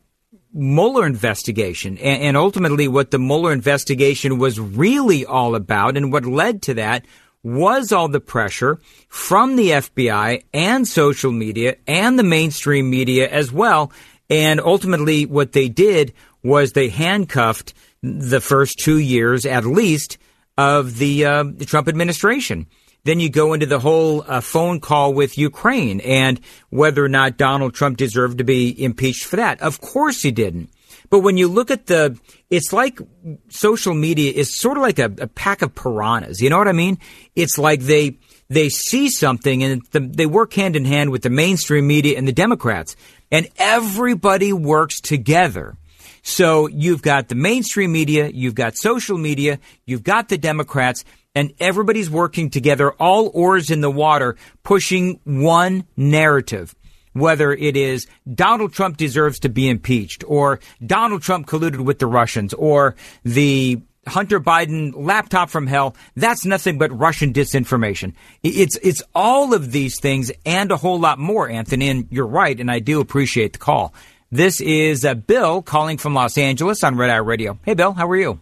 Mueller 0.53 1.07
investigation, 1.07 1.99
and, 1.99 2.23
and 2.23 2.37
ultimately 2.37 2.89
what 2.89 3.11
the 3.11 3.19
Mueller 3.19 3.53
investigation 3.53 4.39
was 4.39 4.59
really 4.59 5.25
all 5.25 5.55
about, 5.55 5.97
and 5.97 6.13
what 6.13 6.25
led 6.25 6.63
to 6.63 6.75
that 6.75 7.05
was 7.43 7.93
all 7.93 8.09
the 8.09 8.21
pressure 8.21 8.79
from 9.09 9.57
the 9.57 9.71
FBI 9.71 10.43
and 10.53 10.87
social 10.87 11.33
media 11.33 11.77
and 11.87 12.19
the 12.19 12.25
mainstream 12.25 12.91
media 12.91 13.29
as 13.29 13.53
well. 13.53 13.93
And 14.29 14.61
ultimately, 14.61 15.25
what 15.25 15.53
they 15.53 15.69
did 15.69 16.13
was 16.43 16.73
they 16.73 16.89
handcuffed 16.89 17.75
the 18.03 18.41
first 18.41 18.79
two 18.79 18.99
years 18.99 19.47
at 19.47 19.65
least 19.65 20.19
of 20.57 20.99
the, 20.99 21.25
uh, 21.25 21.45
the 21.45 21.65
Trump 21.65 21.89
administration. 21.89 22.67
Then 23.05 23.21
you 23.21 23.31
go 23.31 23.53
into 23.53 23.67
the 23.67 23.79
whole 23.79 24.25
uh, 24.27 24.41
phone 24.41 24.81
call 24.81 25.15
with 25.15 25.39
Ukraine 25.39 26.01
and 26.01 26.41
whether 26.71 27.05
or 27.05 27.09
not 27.09 27.37
Donald 27.37 27.75
Trump 27.75 27.97
deserved 27.97 28.39
to 28.39 28.45
be 28.45 28.83
impeached 28.83 29.25
for 29.25 29.37
that. 29.37 29.61
Of 29.63 29.81
course 29.81 30.23
he 30.23 30.31
didn't. 30.31 30.71
But 31.11 31.21
when 31.21 31.37
you 31.37 31.49
look 31.49 31.71
at 31.71 31.87
the, 31.87 32.19
it's 32.51 32.73
like 32.73 33.01
social 33.49 33.95
media 33.95 34.33
is 34.33 34.55
sort 34.55 34.77
of 34.77 34.83
like 34.83 34.99
a, 34.99 35.11
a 35.21 35.27
pack 35.27 35.63
of 35.63 35.75
piranhas. 35.75 36.43
You 36.43 36.51
know 36.51 36.59
what 36.59 36.69
I 36.69 36.73
mean? 36.73 36.99
It's 37.35 37.57
like 37.57 37.81
they, 37.81 38.19
they 38.49 38.69
see 38.69 39.09
something 39.09 39.63
and 39.63 39.83
the, 39.91 40.01
they 40.01 40.27
work 40.27 40.53
hand 40.53 40.77
in 40.77 40.85
hand 40.85 41.11
with 41.11 41.23
the 41.23 41.31
mainstream 41.31 41.87
media 41.87 42.19
and 42.19 42.29
the 42.29 42.33
Democrats 42.33 42.95
and 43.31 43.49
everybody 43.57 44.53
works 44.53 45.01
together. 45.01 45.77
So 46.23 46.67
you've 46.67 47.01
got 47.01 47.29
the 47.29 47.35
mainstream 47.35 47.93
media, 47.93 48.29
you've 48.29 48.55
got 48.55 48.77
social 48.77 49.17
media, 49.17 49.59
you've 49.87 50.03
got 50.03 50.29
the 50.29 50.37
Democrats, 50.37 51.05
and 51.39 51.55
everybody's 51.61 52.11
working 52.11 52.51
together, 52.51 52.91
all 52.95 53.31
oars 53.33 53.71
in 53.71 53.81
the 53.81 53.91
water, 53.91 54.35
pushing 54.65 55.21
one 55.23 55.85
narrative. 55.97 56.75
Whether 57.13 57.53
it 57.53 57.77
is 57.77 58.09
Donald 58.33 58.73
Trump 58.73 58.97
deserves 58.97 59.39
to 59.41 59.49
be 59.49 59.69
impeached, 59.69 60.25
or 60.27 60.59
Donald 60.85 61.23
Trump 61.23 61.47
colluded 61.47 61.85
with 61.85 62.01
the 62.01 62.07
Russians, 62.07 62.55
or 62.55 62.97
the 63.23 63.81
Hunter 64.09 64.41
Biden 64.41 64.93
laptop 64.97 65.49
from 65.49 65.69
hell, 65.69 65.95
that's 66.17 66.45
nothing 66.45 66.77
but 66.77 66.97
Russian 66.97 67.33
disinformation. 67.33 68.15
It's, 68.43 68.77
it's 68.83 69.03
all 69.15 69.55
of 69.55 69.71
these 69.71 70.01
things 70.01 70.33
and 70.45 70.73
a 70.73 70.77
whole 70.77 70.99
lot 70.99 71.21
more, 71.21 71.49
Anthony. 71.49 71.89
And 71.89 72.09
you're 72.11 72.27
right. 72.27 72.59
And 72.59 72.71
I 72.71 72.81
do 72.81 73.01
appreciate 73.01 73.53
the 73.53 73.59
call. 73.61 73.95
This 74.31 74.61
is 74.61 75.05
uh, 75.05 75.15
Bill 75.15 75.63
calling 75.63 75.99
from 75.99 76.15
Los 76.15 76.37
Angeles 76.37 76.83
on 76.83 76.97
Red 76.97 77.11
Eye 77.11 77.17
Radio. 77.17 77.59
Hey, 77.65 77.75
Bill, 77.75 77.93
how 77.93 78.09
are 78.09 78.17
you? 78.17 78.41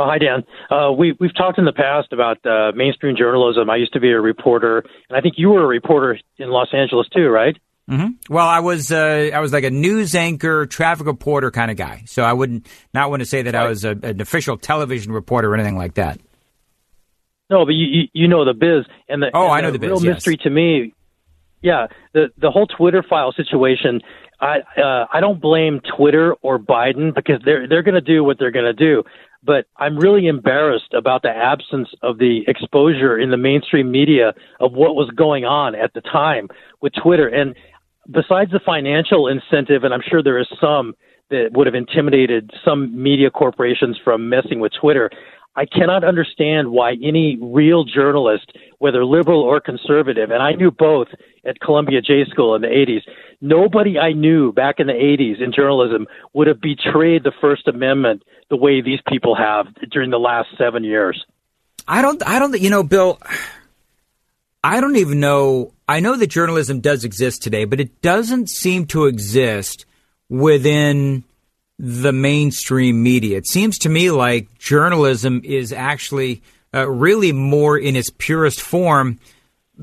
Oh, 0.00 0.06
hi, 0.06 0.16
Dan. 0.16 0.44
Uh, 0.70 0.92
we, 0.92 1.14
we've 1.20 1.34
talked 1.36 1.58
in 1.58 1.66
the 1.66 1.74
past 1.74 2.10
about 2.14 2.38
uh, 2.46 2.72
mainstream 2.74 3.16
journalism. 3.18 3.68
I 3.68 3.76
used 3.76 3.92
to 3.92 4.00
be 4.00 4.10
a 4.12 4.18
reporter, 4.18 4.78
and 4.78 5.18
I 5.18 5.20
think 5.20 5.34
you 5.36 5.50
were 5.50 5.62
a 5.62 5.66
reporter 5.66 6.18
in 6.38 6.48
Los 6.48 6.68
Angeles 6.72 7.06
too, 7.14 7.28
right? 7.28 7.54
Mm-hmm. 7.90 8.32
Well, 8.32 8.46
I 8.46 8.60
was 8.60 8.90
uh, 8.90 9.30
I 9.34 9.40
was 9.40 9.52
like 9.52 9.64
a 9.64 9.70
news 9.70 10.14
anchor, 10.14 10.64
traffic 10.64 11.06
reporter 11.06 11.50
kind 11.50 11.70
of 11.70 11.76
guy. 11.76 12.04
So 12.06 12.22
I 12.22 12.32
wouldn't 12.32 12.66
not 12.94 13.10
want 13.10 13.20
to 13.20 13.26
say 13.26 13.42
that 13.42 13.52
right. 13.52 13.66
I 13.66 13.68
was 13.68 13.84
a, 13.84 13.90
an 13.90 14.22
official 14.22 14.56
television 14.56 15.12
reporter 15.12 15.50
or 15.50 15.54
anything 15.54 15.76
like 15.76 15.94
that. 15.94 16.18
No, 17.50 17.66
but 17.66 17.72
you 17.72 18.04
you 18.14 18.26
know 18.26 18.46
the 18.46 18.54
biz 18.54 18.86
and 19.06 19.20
the 19.20 19.30
oh 19.34 19.44
and 19.44 19.52
I 19.52 19.60
know 19.60 19.70
the, 19.70 19.78
the 19.78 19.78
biz, 19.80 19.90
real 19.90 20.04
yes. 20.04 20.14
mystery 20.14 20.38
to 20.44 20.50
me. 20.50 20.94
Yeah, 21.60 21.88
the 22.14 22.28
the 22.38 22.50
whole 22.50 22.68
Twitter 22.68 23.02
file 23.06 23.32
situation. 23.32 24.00
I 24.40 24.60
uh, 24.80 25.06
I 25.12 25.20
don't 25.20 25.40
blame 25.40 25.80
Twitter 25.96 26.34
or 26.42 26.58
Biden 26.58 27.14
because 27.14 27.40
they're 27.44 27.68
they're 27.68 27.82
going 27.82 27.94
to 27.94 28.00
do 28.00 28.24
what 28.24 28.38
they're 28.38 28.50
going 28.50 28.64
to 28.64 28.72
do 28.72 29.04
but 29.42 29.66
I'm 29.76 29.96
really 29.96 30.26
embarrassed 30.26 30.92
about 30.92 31.22
the 31.22 31.30
absence 31.30 31.88
of 32.02 32.18
the 32.18 32.44
exposure 32.46 33.18
in 33.18 33.30
the 33.30 33.36
mainstream 33.36 33.90
media 33.90 34.34
of 34.60 34.72
what 34.72 34.94
was 34.94 35.10
going 35.16 35.44
on 35.44 35.74
at 35.74 35.94
the 35.94 36.00
time 36.02 36.48
with 36.80 36.92
Twitter. 37.02 37.28
And 37.28 37.54
besides 38.10 38.50
the 38.50 38.60
financial 38.64 39.28
incentive, 39.28 39.84
and 39.84 39.94
I'm 39.94 40.02
sure 40.06 40.22
there 40.22 40.38
is 40.38 40.48
some 40.60 40.94
that 41.30 41.50
would 41.52 41.66
have 41.66 41.74
intimidated 41.74 42.50
some 42.64 43.02
media 43.02 43.30
corporations 43.30 43.98
from 44.02 44.28
messing 44.28 44.60
with 44.60 44.72
Twitter, 44.78 45.10
I 45.56 45.66
cannot 45.66 46.04
understand 46.04 46.70
why 46.70 46.92
any 47.02 47.38
real 47.40 47.84
journalist, 47.84 48.52
whether 48.78 49.04
liberal 49.04 49.42
or 49.42 49.60
conservative, 49.60 50.30
and 50.30 50.42
I 50.42 50.52
knew 50.52 50.70
both 50.70 51.08
at 51.44 51.60
Columbia 51.60 52.00
J 52.00 52.24
School 52.30 52.54
in 52.54 52.62
the 52.62 52.68
80s, 52.68 53.02
nobody 53.40 53.98
I 53.98 54.12
knew 54.12 54.52
back 54.52 54.76
in 54.78 54.86
the 54.86 54.92
80s 54.92 55.42
in 55.42 55.52
journalism 55.52 56.06
would 56.32 56.46
have 56.46 56.60
betrayed 56.60 57.24
the 57.24 57.32
First 57.40 57.66
Amendment 57.66 58.22
the 58.48 58.56
way 58.56 58.80
these 58.80 59.00
people 59.08 59.34
have 59.34 59.66
during 59.90 60.10
the 60.10 60.18
last 60.18 60.48
seven 60.56 60.84
years. 60.84 61.24
I 61.88 62.02
don't, 62.02 62.24
I 62.26 62.38
don't, 62.38 62.58
you 62.60 62.70
know, 62.70 62.82
Bill, 62.82 63.18
I 64.62 64.80
don't 64.80 64.96
even 64.96 65.18
know. 65.18 65.72
I 65.88 66.00
know 66.00 66.16
that 66.16 66.28
journalism 66.28 66.80
does 66.80 67.04
exist 67.04 67.42
today, 67.42 67.64
but 67.64 67.80
it 67.80 68.00
doesn't 68.02 68.48
seem 68.50 68.86
to 68.88 69.06
exist 69.06 69.86
within 70.28 71.24
the 71.82 72.12
mainstream 72.12 73.02
media. 73.02 73.38
It 73.38 73.46
seems 73.46 73.78
to 73.78 73.88
me 73.88 74.10
like 74.10 74.58
journalism 74.58 75.40
is 75.42 75.72
actually 75.72 76.42
uh, 76.74 76.86
really 76.86 77.32
more 77.32 77.78
in 77.78 77.96
its 77.96 78.10
purest 78.10 78.60
form. 78.60 79.18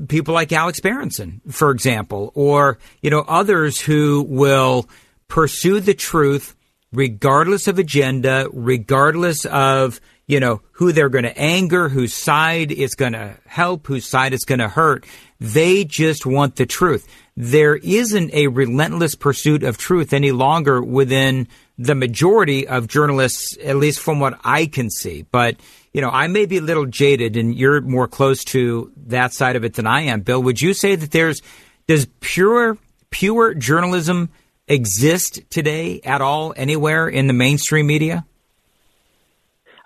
People 0.06 0.32
like 0.32 0.52
Alex 0.52 0.78
Berenson, 0.80 1.40
for 1.50 1.72
example, 1.72 2.30
or 2.36 2.78
you 3.02 3.10
know 3.10 3.24
others 3.26 3.80
who 3.80 4.24
will 4.28 4.88
pursue 5.26 5.80
the 5.80 5.92
truth 5.92 6.54
regardless 6.92 7.66
of 7.66 7.80
agenda, 7.80 8.48
regardless 8.52 9.44
of 9.44 10.00
you 10.28 10.38
know 10.38 10.60
who 10.72 10.92
they're 10.92 11.08
going 11.08 11.24
to 11.24 11.36
anger, 11.36 11.88
whose 11.88 12.14
side 12.14 12.70
is 12.70 12.94
going 12.94 13.14
to 13.14 13.34
help, 13.46 13.86
whose 13.86 14.06
side 14.06 14.32
is 14.32 14.44
going 14.44 14.60
to 14.60 14.68
hurt. 14.68 15.04
They 15.40 15.84
just 15.84 16.26
want 16.26 16.56
the 16.56 16.66
truth. 16.66 17.08
There 17.36 17.76
isn't 17.76 18.32
a 18.34 18.48
relentless 18.48 19.14
pursuit 19.14 19.62
of 19.62 19.78
truth 19.78 20.12
any 20.12 20.30
longer 20.30 20.82
within 20.82 21.48
the 21.78 21.94
majority 21.94 22.68
of 22.68 22.88
journalists, 22.88 23.56
at 23.64 23.76
least 23.76 24.00
from 24.00 24.20
what 24.20 24.38
I 24.44 24.66
can 24.66 24.90
see. 24.90 25.22
But, 25.22 25.56
you 25.92 26.02
know, 26.02 26.10
I 26.10 26.26
may 26.26 26.44
be 26.44 26.58
a 26.58 26.62
little 26.62 26.86
jaded 26.86 27.36
and 27.36 27.54
you're 27.54 27.80
more 27.80 28.08
close 28.08 28.44
to 28.44 28.92
that 29.06 29.32
side 29.32 29.56
of 29.56 29.64
it 29.64 29.74
than 29.74 29.86
I 29.86 30.02
am. 30.02 30.20
Bill, 30.20 30.42
would 30.42 30.60
you 30.60 30.74
say 30.74 30.94
that 30.94 31.10
there's, 31.10 31.40
does 31.86 32.06
pure, 32.20 32.76
pure 33.10 33.54
journalism 33.54 34.28
exist 34.66 35.40
today 35.48 36.00
at 36.04 36.20
all 36.20 36.52
anywhere 36.56 37.08
in 37.08 37.28
the 37.28 37.32
mainstream 37.32 37.86
media? 37.86 38.26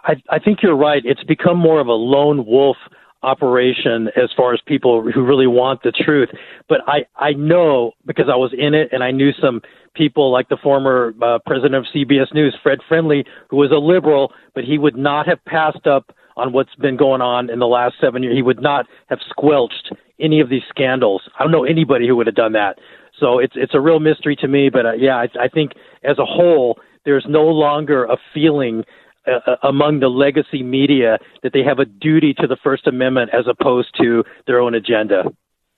I, 0.04 0.14
I 0.30 0.38
think 0.38 0.58
you're 0.62 0.76
right. 0.76 1.02
It's 1.04 1.22
become 1.24 1.58
more 1.58 1.80
of 1.80 1.86
a 1.86 1.92
lone 1.92 2.44
wolf 2.46 2.76
operation 3.22 4.08
as 4.16 4.30
far 4.36 4.52
as 4.52 4.60
people 4.66 5.08
who 5.12 5.24
really 5.24 5.46
want 5.46 5.82
the 5.82 5.92
truth. 5.92 6.28
But 6.68 6.80
I, 6.86 7.06
I 7.16 7.32
know 7.32 7.92
because 8.04 8.26
I 8.30 8.36
was 8.36 8.52
in 8.56 8.74
it 8.74 8.88
and 8.92 9.04
I 9.04 9.12
knew 9.12 9.30
some 9.40 9.60
people 9.94 10.32
like 10.32 10.48
the 10.48 10.56
former 10.62 11.14
uh, 11.22 11.38
president 11.46 11.74
of 11.74 11.84
CBS 11.94 12.34
News, 12.34 12.56
Fred 12.62 12.78
Friendly, 12.88 13.24
who 13.48 13.56
was 13.56 13.70
a 13.70 13.76
liberal, 13.76 14.32
but 14.54 14.64
he 14.64 14.78
would 14.78 14.96
not 14.96 15.28
have 15.28 15.44
passed 15.44 15.86
up 15.86 16.12
on 16.36 16.52
what's 16.52 16.74
been 16.76 16.96
going 16.96 17.20
on 17.20 17.50
in 17.50 17.58
the 17.58 17.66
last 17.66 17.94
seven 18.00 18.22
years. 18.22 18.34
He 18.34 18.42
would 18.42 18.62
not 18.62 18.86
have 19.08 19.18
squelched 19.28 19.92
any 20.18 20.40
of 20.40 20.48
these 20.48 20.62
scandals. 20.68 21.22
I 21.38 21.42
don't 21.42 21.52
know 21.52 21.64
anybody 21.64 22.08
who 22.08 22.16
would 22.16 22.26
have 22.26 22.36
done 22.36 22.52
that. 22.52 22.78
So 23.20 23.38
it's 23.38 23.52
it's 23.54 23.74
a 23.74 23.80
real 23.80 24.00
mystery 24.00 24.34
to 24.36 24.48
me. 24.48 24.70
But 24.70 24.86
uh, 24.86 24.92
yeah, 24.94 25.16
I, 25.16 25.28
I 25.38 25.48
think 25.48 25.72
as 26.02 26.18
a 26.18 26.24
whole, 26.24 26.78
there's 27.04 27.26
no 27.28 27.44
longer 27.44 28.04
a 28.04 28.16
feeling 28.32 28.84
uh, 29.26 29.38
uh, 29.46 29.56
among 29.62 30.00
the 30.00 30.08
legacy 30.08 30.62
media 30.62 31.18
that 31.42 31.52
they 31.52 31.62
have 31.62 31.78
a 31.78 31.84
duty 31.84 32.34
to 32.34 32.46
the 32.46 32.56
First 32.64 32.86
Amendment 32.86 33.30
as 33.32 33.44
opposed 33.48 33.88
to 34.00 34.24
their 34.46 34.60
own 34.60 34.74
agenda. 34.74 35.24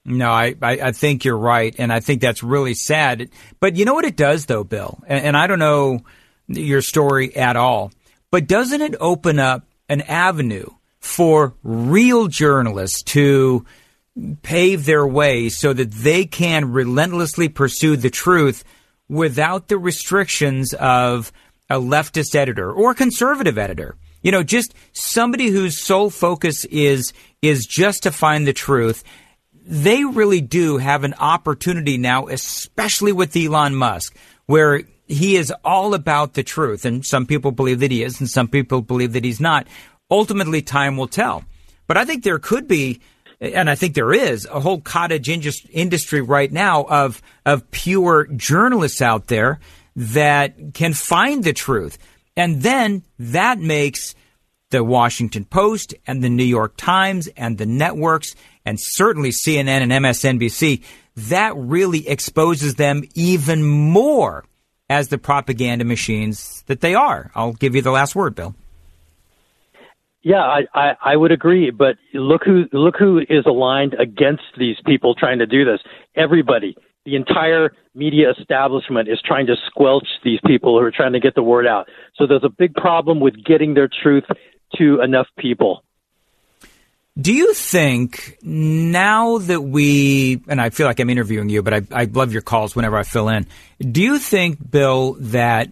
No, 0.03 0.31
I, 0.31 0.55
I, 0.61 0.71
I, 0.79 0.91
think 0.91 1.25
you're 1.25 1.37
right. 1.37 1.75
And 1.77 1.91
I 1.91 1.99
think 1.99 2.21
that's 2.21 2.43
really 2.43 2.75
sad. 2.75 3.29
But 3.59 3.75
you 3.75 3.85
know 3.85 3.95
what 3.95 4.05
it 4.05 4.15
does, 4.15 4.45
though, 4.45 4.63
Bill? 4.63 4.99
And, 5.07 5.25
and 5.25 5.37
I 5.37 5.47
don't 5.47 5.59
know 5.59 5.99
your 6.47 6.81
story 6.81 7.35
at 7.35 7.55
all, 7.55 7.91
but 8.31 8.47
doesn't 8.47 8.81
it 8.81 8.95
open 8.99 9.39
up 9.39 9.67
an 9.89 10.01
avenue 10.01 10.69
for 10.99 11.53
real 11.63 12.27
journalists 12.27 13.03
to 13.03 13.65
pave 14.41 14.85
their 14.85 15.05
way 15.05 15.49
so 15.49 15.73
that 15.73 15.91
they 15.91 16.25
can 16.25 16.71
relentlessly 16.71 17.49
pursue 17.49 17.95
the 17.95 18.09
truth 18.09 18.63
without 19.07 19.67
the 19.67 19.77
restrictions 19.77 20.73
of 20.73 21.31
a 21.69 21.79
leftist 21.79 22.35
editor 22.35 22.71
or 22.71 22.91
a 22.91 22.95
conservative 22.95 23.57
editor? 23.57 23.95
You 24.21 24.31
know, 24.31 24.43
just 24.43 24.73
somebody 24.93 25.49
whose 25.49 25.77
sole 25.77 26.09
focus 26.09 26.65
is 26.65 27.13
is 27.41 27.65
just 27.65 28.03
to 28.03 28.11
find 28.11 28.47
the 28.47 28.53
truth 28.53 29.03
they 29.65 30.05
really 30.05 30.41
do 30.41 30.77
have 30.77 31.03
an 31.03 31.15
opportunity 31.15 31.97
now, 31.97 32.27
especially 32.27 33.11
with 33.11 33.35
Elon 33.35 33.75
Musk, 33.75 34.15
where 34.45 34.83
he 35.07 35.35
is 35.35 35.51
all 35.63 35.93
about 35.93 36.33
the 36.33 36.43
truth. 36.43 36.85
And 36.85 37.05
some 37.05 37.25
people 37.25 37.51
believe 37.51 37.79
that 37.79 37.91
he 37.91 38.03
is, 38.03 38.19
and 38.19 38.29
some 38.29 38.47
people 38.47 38.81
believe 38.81 39.13
that 39.13 39.23
he's 39.23 39.41
not. 39.41 39.67
Ultimately, 40.09 40.61
time 40.61 40.97
will 40.97 41.07
tell. 41.07 41.43
But 41.87 41.97
I 41.97 42.05
think 42.05 42.23
there 42.23 42.39
could 42.39 42.67
be, 42.67 43.01
and 43.39 43.69
I 43.69 43.75
think 43.75 43.95
there 43.95 44.13
is, 44.13 44.45
a 44.45 44.59
whole 44.59 44.81
cottage 44.81 45.29
industry 45.29 46.21
right 46.21 46.51
now 46.51 46.83
of, 46.83 47.21
of 47.45 47.69
pure 47.71 48.27
journalists 48.27 49.01
out 49.01 49.27
there 49.27 49.59
that 49.95 50.73
can 50.73 50.93
find 50.93 51.43
the 51.43 51.53
truth. 51.53 51.97
And 52.37 52.61
then 52.61 53.03
that 53.17 53.59
makes 53.59 54.15
the 54.71 54.83
Washington 54.83 55.45
Post 55.45 55.93
and 56.05 56.23
the 56.23 56.29
New 56.29 56.43
York 56.43 56.73
Times 56.75 57.27
and 57.37 57.57
the 57.57 57.65
networks 57.65 58.35
and 58.65 58.79
certainly 58.79 59.29
CNN 59.29 59.81
and 59.81 59.91
MSNBC, 59.91 60.83
that 61.15 61.55
really 61.55 62.07
exposes 62.09 62.75
them 62.75 63.03
even 63.13 63.63
more 63.63 64.43
as 64.89 65.07
the 65.07 65.17
propaganda 65.17 65.85
machines 65.85 66.63
that 66.67 66.81
they 66.81 66.95
are. 66.95 67.31
I'll 67.35 67.53
give 67.53 67.75
you 67.75 67.81
the 67.81 67.91
last 67.91 68.15
word, 68.15 68.35
Bill. 68.35 68.55
Yeah, 70.23 70.41
I, 70.41 70.61
I, 70.73 70.95
I 71.05 71.15
would 71.15 71.31
agree, 71.31 71.69
but 71.69 71.97
look 72.13 72.41
who 72.43 72.65
look 72.73 72.95
who 72.97 73.19
is 73.19 73.45
aligned 73.45 73.93
against 73.93 74.43
these 74.57 74.77
people 74.83 75.13
trying 75.13 75.37
to 75.37 75.45
do 75.45 75.65
this. 75.65 75.79
Everybody, 76.15 76.75
the 77.05 77.15
entire 77.15 77.71
media 77.93 78.31
establishment 78.37 79.07
is 79.07 79.21
trying 79.23 79.47
to 79.47 79.55
squelch 79.67 80.07
these 80.23 80.39
people 80.45 80.77
who 80.77 80.85
are 80.85 80.91
trying 80.91 81.13
to 81.13 81.19
get 81.19 81.35
the 81.35 81.43
word 81.43 81.67
out. 81.67 81.87
So 82.15 82.27
there's 82.27 82.43
a 82.43 82.49
big 82.49 82.73
problem 82.73 83.19
with 83.19 83.35
getting 83.45 83.73
their 83.73 83.89
truth 84.03 84.25
to 84.77 85.01
enough 85.01 85.27
people. 85.37 85.83
Do 87.17 87.31
you 87.31 87.53
think 87.53 88.37
now 88.41 89.37
that 89.37 89.61
we, 89.61 90.41
and 90.49 90.59
I 90.59 90.69
feel 90.69 90.85
like 90.85 90.99
I'm 90.99 91.09
interviewing 91.09 91.47
you, 91.47 91.63
but 91.63 91.73
I, 91.73 91.81
I 91.91 92.03
love 92.05 92.33
your 92.33 92.41
calls 92.41 92.75
whenever 92.75 92.97
I 92.97 93.03
fill 93.03 93.29
in. 93.29 93.47
Do 93.79 94.01
you 94.01 94.19
think, 94.19 94.69
Bill, 94.69 95.13
that 95.19 95.69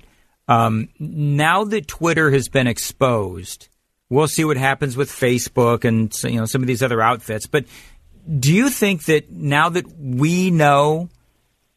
um, 0.48 0.88
now 1.00 1.66
that 1.66 1.88
Twitter 1.88 2.32
has 2.32 2.48
been 2.48 2.68
exposed, 2.68 3.68
we'll 4.10 4.28
see 4.28 4.46
what 4.46 4.56
happens 4.56 4.96
with 4.96 5.10
Facebook 5.10 5.84
and 5.84 6.14
you 6.24 6.40
know 6.40 6.46
some 6.46 6.62
of 6.62 6.68
these 6.68 6.84
other 6.84 7.02
outfits. 7.02 7.46
But 7.46 7.66
do 8.40 8.54
you 8.54 8.70
think 8.70 9.06
that 9.06 9.32
now 9.32 9.70
that 9.70 9.86
we 9.98 10.50
know 10.50 11.10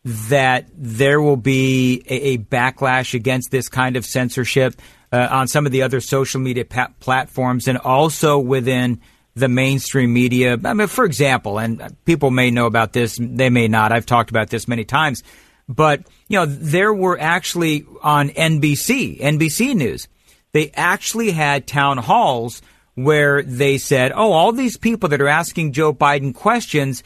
that 0.07 0.69
there 0.73 1.21
will 1.21 1.37
be 1.37 2.01
a, 2.09 2.35
a 2.35 2.38
backlash 2.38 3.12
against 3.12 3.51
this 3.51 3.69
kind 3.69 3.97
of 3.97 4.07
censorship 4.07 4.81
uh, 5.11 5.27
on 5.31 5.49
some 5.49 5.66
of 5.66 5.73
the 5.73 5.83
other 5.83 6.01
social 6.01 6.40
media 6.40 6.64
pa- 6.64 6.92
platforms 7.01 7.66
and 7.66 7.77
also 7.79 8.38
within 8.38 9.01
the 9.35 9.49
mainstream 9.49 10.12
media. 10.12 10.59
I 10.64 10.75
mean, 10.75 10.87
for 10.87 11.05
example, 11.05 11.59
and 11.59 11.97
people 12.05 12.31
may 12.31 12.53
know 12.53 12.66
about 12.66 12.92
this, 12.92 13.19
they 13.21 13.51
may 13.51 13.66
not. 13.66 13.90
I've 13.90 14.07
talked 14.07 14.31
about 14.31 14.49
this 14.49 14.69
many 14.69 14.85
times, 14.85 15.25
but 15.69 16.07
you 16.29 16.38
know, 16.38 16.47
there 16.47 16.95
were 16.95 17.19
actually 17.19 17.85
on 18.01 18.31
NBC, 18.31 19.21
NBC 19.21 19.75
News, 19.75 20.07
they 20.53 20.71
actually 20.75 21.33
had 21.33 21.66
town 21.66 21.99
halls 21.99 22.62
where 22.95 23.42
they 23.42 23.77
said, 23.77 24.12
"Oh, 24.14 24.33
all 24.33 24.53
these 24.53 24.77
people 24.77 25.09
that 25.09 25.21
are 25.21 25.29
asking 25.29 25.73
Joe 25.73 25.92
Biden 25.92 26.33
questions." 26.33 27.03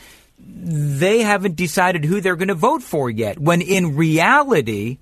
They 0.52 1.20
haven't 1.20 1.56
decided 1.56 2.04
who 2.04 2.20
they're 2.20 2.36
going 2.36 2.48
to 2.48 2.54
vote 2.54 2.82
for 2.82 3.08
yet. 3.08 3.38
When 3.38 3.62
in 3.62 3.96
reality, 3.96 4.98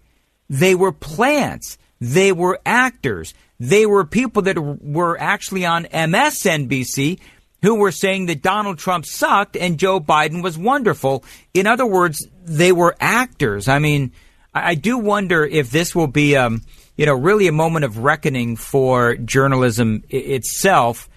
they 0.49 0.75
were 0.75 0.93
plants. 0.93 1.79
They 2.01 2.33
were 2.33 2.61
actors. 2.65 3.35
They 3.61 3.87
were 3.87 4.05
people 4.05 4.43
that 4.43 4.59
were 4.59 5.21
actually 5.21 5.67
on 5.67 5.85
MSNBC 5.87 7.19
who 7.63 7.75
were 7.75 7.91
saying 7.91 8.27
that 8.27 8.43
Donald 8.43 8.79
Trump 8.79 9.05
sucked 9.05 9.57
and 9.57 9.79
Joe 9.79 9.99
Biden 9.99 10.43
was 10.43 10.57
wonderful. 10.57 11.25
In 11.55 11.67
other 11.67 11.87
words, 11.87 12.27
they 12.45 12.71
were 12.71 12.97
actors. 13.01 13.67
I 13.67 13.81
mean, 13.81 14.13
I 14.55 14.77
do 14.77 14.99
wonder 14.99 15.45
if 15.45 15.71
this 15.71 15.95
will 15.95 16.07
be, 16.07 16.37
um, 16.37 16.63
you 16.97 17.07
know, 17.07 17.15
really 17.15 17.49
a 17.49 17.53
moment 17.53 17.85
of 17.85 17.99
reckoning 17.99 18.57
for 18.57 19.17
journalism 19.17 20.05
itself 20.09 21.09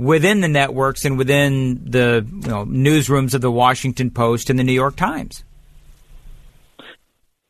within 0.00 0.40
the 0.40 0.48
networks 0.48 1.04
and 1.04 1.18
within 1.18 1.78
the 1.84 2.26
you 2.26 2.48
know, 2.48 2.64
newsrooms 2.64 3.34
of 3.34 3.42
the 3.42 3.50
Washington 3.50 4.10
Post 4.10 4.48
and 4.48 4.58
the 4.58 4.64
New 4.64 4.72
York 4.72 4.96
Times. 4.96 5.44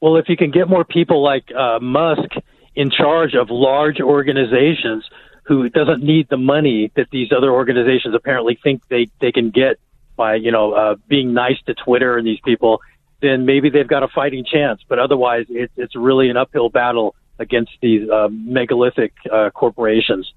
Well, 0.01 0.17
if 0.17 0.29
you 0.29 0.37
can 0.37 0.51
get 0.51 0.69
more 0.69 0.85
people 0.85 1.23
like 1.23 1.45
uh, 1.57 1.79
Musk 1.81 2.29
in 2.75 2.91
charge 2.91 3.35
of 3.35 3.51
large 3.51 4.01
organizations 4.01 5.09
who 5.45 5.69
doesn't 5.69 6.03
need 6.03 6.27
the 6.29 6.37
money 6.37 6.91
that 6.97 7.07
these 7.13 7.29
other 7.37 7.53
organizations 7.53 8.15
apparently 8.15 8.59
think 8.61 8.83
they 8.89 9.09
they 9.21 9.31
can 9.31 9.51
get 9.51 9.79
by 10.17 10.35
you 10.35 10.51
know 10.51 10.73
uh, 10.73 10.95
being 11.09 11.33
nice 11.33 11.61
to 11.67 11.75
Twitter 11.75 12.17
and 12.17 12.27
these 12.27 12.41
people, 12.45 12.81
then 13.21 13.47
maybe 13.47 13.71
they've 13.71 13.89
got 13.89 14.03
a 14.03 14.09
fighting 14.09 14.45
chance. 14.45 14.81
But 14.89 14.99
otherwise, 14.99 15.47
it's 15.49 15.73
it's 15.77 15.95
really 15.95 16.31
an 16.31 16.37
uphill 16.37 16.69
battle 16.69 17.15
against 17.39 17.73
these 17.81 18.09
uh, 18.11 18.29
megalithic 18.31 19.13
uh, 19.33 19.51
corporations. 19.51 20.33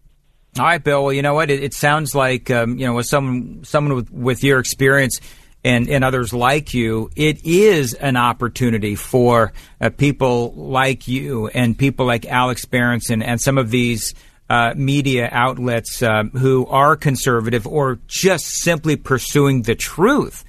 All 0.58 0.66
right, 0.66 0.84
Bill. 0.84 1.06
Well, 1.06 1.14
you 1.14 1.24
know 1.24 1.34
what? 1.34 1.50
It, 1.50 1.64
it 1.64 1.74
sounds 1.74 2.14
like 2.14 2.52
um, 2.52 2.78
you 2.78 2.86
know, 2.86 2.94
with 2.94 3.08
someone 3.08 3.64
someone 3.64 3.96
with, 3.96 4.12
with 4.12 4.44
your 4.44 4.60
experience 4.60 5.20
and, 5.64 5.90
and 5.90 6.04
others 6.04 6.34
like 6.34 6.74
you, 6.74 7.10
it 7.16 7.44
is 7.46 7.94
an 7.94 8.18
opportunity 8.18 8.96
for 8.96 9.54
uh, 9.80 9.90
people 9.90 10.54
like 10.54 11.08
you 11.08 11.48
and 11.48 11.78
people 11.78 12.06
like 12.06 12.26
Alex 12.26 12.66
Berenson 12.66 13.24
and 13.24 13.40
some 13.42 13.58
of 13.58 13.72
these 13.72 14.14
uh, 14.50 14.74
media 14.76 15.30
outlets 15.32 16.04
uh, 16.04 16.24
who 16.34 16.68
are 16.68 16.96
conservative 16.96 17.66
or 17.66 17.98
just 18.08 18.46
simply 18.46 18.96
pursuing 18.96 19.64
the 19.64 19.74
truth. 19.74 20.44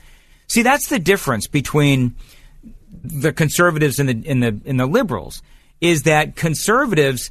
See, 0.49 0.63
that's 0.63 0.89
the 0.89 0.99
difference 0.99 1.47
between 1.47 2.17
the 3.03 3.33
conservatives 3.33 3.99
and 3.99 4.09
the, 4.09 4.29
and 4.29 4.43
the, 4.43 4.61
and 4.67 4.81
the 4.81 4.87
liberals 4.87 5.43
is 5.81 6.03
that 6.03 6.37
conservatives, 6.37 7.31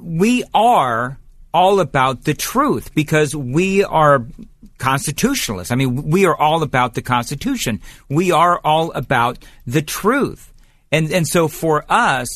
we 0.00 0.44
are 0.52 1.18
all 1.54 1.78
about 1.78 2.24
the 2.24 2.34
truth 2.34 2.92
because 2.94 3.34
we 3.34 3.84
are 3.84 4.26
constitutionalists. 4.78 5.70
I 5.70 5.76
mean, 5.76 6.10
we 6.10 6.26
are 6.26 6.36
all 6.36 6.64
about 6.64 6.94
the 6.94 7.00
Constitution. 7.00 7.80
We 8.10 8.32
are 8.32 8.60
all 8.64 8.90
about 8.92 9.38
the 9.66 9.80
truth. 9.80 10.52
And, 10.90 11.10
and 11.12 11.26
so 11.26 11.46
for 11.46 11.84
us, 11.88 12.28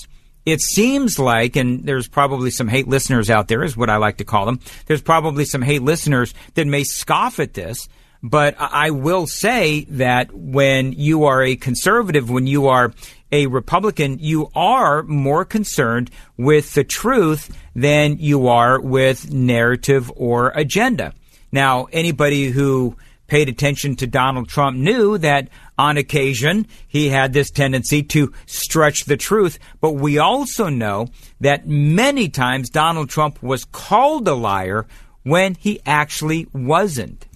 it 0.47 0.61
seems 0.61 1.19
like, 1.19 1.57
and 1.57 1.85
there's 1.85 2.09
probably 2.09 2.51
some 2.51 2.69
hate 2.69 2.89
listeners 2.89 3.29
out 3.29 3.49
there, 3.49 3.63
is 3.65 3.77
what 3.77 3.91
I 3.91 3.97
like 3.97 4.19
to 4.19 4.25
call 4.25 4.47
them. 4.47 4.61
There's 4.87 5.03
probably 5.03 5.45
some 5.45 5.63
hate 5.63 5.83
listeners 5.83 6.33
that 6.55 6.67
may 6.67 6.85
scoff 6.85 7.41
at 7.41 7.55
this, 7.55 7.89
but 8.23 8.55
I 8.59 8.91
will 8.91 9.27
say 9.27 9.85
that 9.91 10.33
when 10.33 10.93
you 10.93 11.25
are 11.25 11.43
a 11.43 11.57
conservative, 11.57 12.31
when 12.31 12.47
you 12.47 12.69
are 12.69 12.95
a 13.31 13.47
Republican, 13.47 14.19
you 14.19 14.51
are 14.55 15.03
more 15.03 15.45
concerned 15.45 16.11
with 16.37 16.75
the 16.75 16.85
truth 16.85 17.57
than 17.75 18.19
you 18.19 18.49
are 18.49 18.81
with 18.81 19.33
narrative 19.33 20.11
or 20.17 20.51
agenda. 20.51 21.13
Now, 21.53 21.89
anybody 21.93 22.49
who 22.51 22.97
paid 23.27 23.49
attention 23.49 23.95
to 23.97 24.07
Donald 24.07 24.49
Trump 24.49 24.77
knew 24.77 25.19
that 25.19 25.49
on 25.77 25.97
occasion 25.97 26.67
he 26.89 27.11
had 27.11 27.33
this 27.33 27.51
tendency 27.51 28.03
to 28.03 28.33
stretch 28.47 29.05
the 29.05 29.17
truth, 29.17 29.59
but 29.81 29.93
we 29.93 30.19
also 30.19 30.69
know 30.69 31.09
that 31.41 31.69
many 31.69 32.29
times 32.29 32.71
Donald 32.71 33.11
Trump 33.11 33.43
was 33.43 33.65
called 33.67 34.27
a 34.27 34.35
liar 34.35 34.87
when 35.23 35.55
he 35.55 35.81
actually 35.85 36.49
wasn't. 36.53 37.27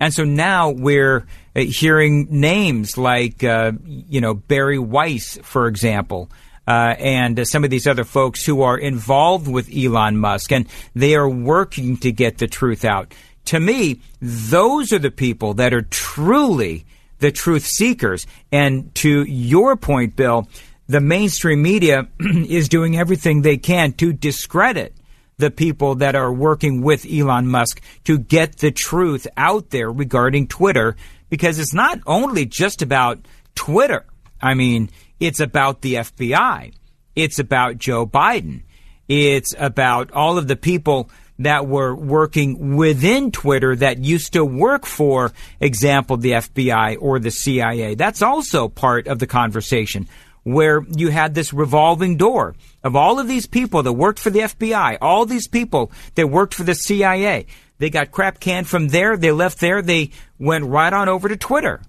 And 0.00 0.12
so 0.12 0.24
now 0.24 0.70
we're 0.70 1.26
hearing 1.56 2.28
names 2.30 2.98
like, 2.98 3.42
uh, 3.42 3.72
you 3.84 4.20
know, 4.20 4.34
Bari 4.34 4.78
Weiss, 4.78 5.38
for 5.42 5.66
example, 5.66 6.30
uh, 6.68 6.94
and 6.98 7.38
uh, 7.38 7.44
some 7.44 7.64
of 7.64 7.70
these 7.70 7.86
other 7.86 8.04
folks 8.04 8.44
who 8.44 8.62
are 8.62 8.76
involved 8.76 9.48
with 9.48 9.70
Elon 9.74 10.16
Musk, 10.18 10.52
and 10.52 10.66
they 10.94 11.14
are 11.14 11.28
working 11.28 11.96
to 11.98 12.12
get 12.12 12.38
the 12.38 12.46
truth 12.46 12.84
out. 12.84 13.14
To 13.46 13.60
me, 13.60 14.00
those 14.20 14.92
are 14.92 14.98
the 14.98 15.10
people 15.10 15.54
that 15.54 15.72
are 15.72 15.82
truly 15.82 16.84
the 17.18 17.30
truth 17.30 17.64
seekers. 17.64 18.26
And 18.50 18.94
to 18.96 19.22
your 19.22 19.76
point, 19.76 20.16
Bill, 20.16 20.48
the 20.88 21.00
mainstream 21.00 21.62
media 21.62 22.08
is 22.20 22.68
doing 22.68 22.98
everything 22.98 23.42
they 23.42 23.56
can 23.56 23.92
to 23.94 24.12
discredit 24.12 24.94
the 25.38 25.50
people 25.50 25.96
that 25.96 26.14
are 26.14 26.32
working 26.32 26.82
with 26.82 27.06
Elon 27.10 27.46
Musk 27.46 27.80
to 28.04 28.18
get 28.18 28.58
the 28.58 28.70
truth 28.70 29.26
out 29.36 29.70
there 29.70 29.92
regarding 29.92 30.48
Twitter 30.48 30.96
because 31.28 31.58
it's 31.58 31.74
not 31.74 32.00
only 32.06 32.46
just 32.46 32.82
about 32.82 33.18
Twitter. 33.54 34.04
I 34.40 34.54
mean, 34.54 34.90
it's 35.18 35.40
about 35.40 35.80
the 35.80 35.94
FBI. 35.94 36.72
It's 37.14 37.38
about 37.38 37.78
Joe 37.78 38.06
Biden. 38.06 38.62
It's 39.08 39.54
about 39.58 40.12
all 40.12 40.38
of 40.38 40.48
the 40.48 40.56
people 40.56 41.10
that 41.38 41.66
were 41.66 41.94
working 41.94 42.76
within 42.76 43.30
Twitter 43.30 43.76
that 43.76 43.98
used 43.98 44.32
to 44.32 44.44
work 44.44 44.86
for 44.86 45.32
example 45.60 46.16
the 46.16 46.32
FBI 46.32 46.96
or 47.00 47.18
the 47.18 47.30
CIA. 47.30 47.94
That's 47.94 48.22
also 48.22 48.68
part 48.68 49.06
of 49.06 49.18
the 49.18 49.26
conversation 49.26 50.08
where 50.44 50.84
you 50.96 51.10
had 51.10 51.34
this 51.34 51.52
revolving 51.52 52.16
door 52.16 52.54
of 52.84 52.94
all 52.94 53.18
of 53.18 53.26
these 53.26 53.46
people 53.46 53.82
that 53.82 53.92
worked 53.92 54.20
for 54.20 54.30
the 54.30 54.40
FBI, 54.40 54.96
all 55.00 55.26
these 55.26 55.48
people 55.48 55.90
that 56.14 56.28
worked 56.28 56.54
for 56.54 56.62
the 56.62 56.74
CIA. 56.74 57.46
They 57.78 57.90
got 57.90 58.10
crap 58.10 58.40
canned 58.40 58.68
from 58.68 58.88
there, 58.88 59.16
they 59.16 59.32
left 59.32 59.60
there, 59.60 59.82
they 59.82 60.10
went 60.38 60.64
right 60.64 60.92
on 60.92 61.08
over 61.08 61.28
to 61.28 61.36
Twitter. 61.36 61.82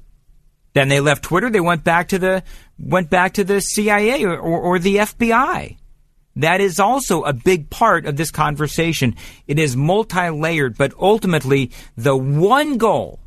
Then 0.77 0.89
they 0.89 0.99
left 0.99 1.23
Twitter. 1.23 1.49
They 1.49 1.59
went 1.59 1.83
back 1.83 2.09
to 2.09 2.19
the 2.19 2.43
went 2.77 3.09
back 3.09 3.33
to 3.33 3.43
the 3.43 3.61
CIA 3.61 4.23
or, 4.23 4.37
or, 4.37 4.61
or 4.61 4.79
the 4.79 4.97
FBI. 4.97 5.75
That 6.35 6.61
is 6.61 6.79
also 6.79 7.23
a 7.23 7.33
big 7.33 7.71
part 7.71 8.05
of 8.05 8.15
this 8.15 8.29
conversation. 8.29 9.15
It 9.47 9.57
is 9.57 9.75
multi-layered, 9.75 10.77
but 10.77 10.93
ultimately 10.99 11.71
the 11.95 12.15
one 12.15 12.77
goal, 12.77 13.17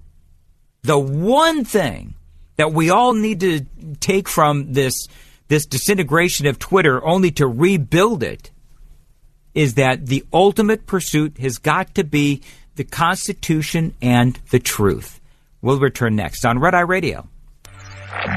the 0.83 0.97
one 0.97 1.65
thing 1.65 2.15
that 2.55 2.73
we 2.73 2.89
all 2.89 3.15
need 3.15 3.41
to 3.41 3.67
take 3.99 4.29
from 4.29 4.73
this 4.73 5.09
this 5.49 5.67
disintegration 5.67 6.47
of 6.47 6.61
Twitter 6.61 7.05
only 7.05 7.33
to 7.33 7.49
rebuild 7.49 8.23
it 8.23 8.53
is 9.55 9.75
that 9.75 10.07
the 10.07 10.25
ultimate 10.33 10.87
pursuit 10.87 11.39
has 11.39 11.59
got 11.59 11.95
to 11.95 12.05
be 12.05 12.43
the 12.77 12.85
Constitution 12.85 13.95
and 14.01 14.39
the 14.51 14.59
truth. 14.59 15.21
We'll 15.63 15.79
return 15.79 16.17
next 16.17 16.45
on 16.45 16.59
Red 16.59 16.75
Eye 16.75 16.81
Radio. 16.81 17.29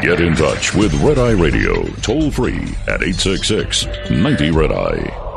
Get 0.01 0.21
in 0.21 0.35
touch 0.35 0.73
with 0.75 0.93
Red 1.01 1.17
Eye 1.17 1.31
Radio 1.31 1.83
toll 2.01 2.29
free 2.29 2.61
at 2.87 3.01
866 3.01 3.87
90 4.11 4.51
Red 4.51 4.71
Eye. 4.71 5.32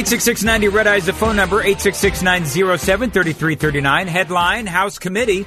86690 0.00 0.74
Red 0.74 0.86
Eyes, 0.86 1.04
the 1.04 1.12
phone 1.12 1.36
number, 1.36 1.62
866-907-3339. 1.62 4.06
Headline, 4.06 4.66
House 4.66 4.98
Committee 4.98 5.44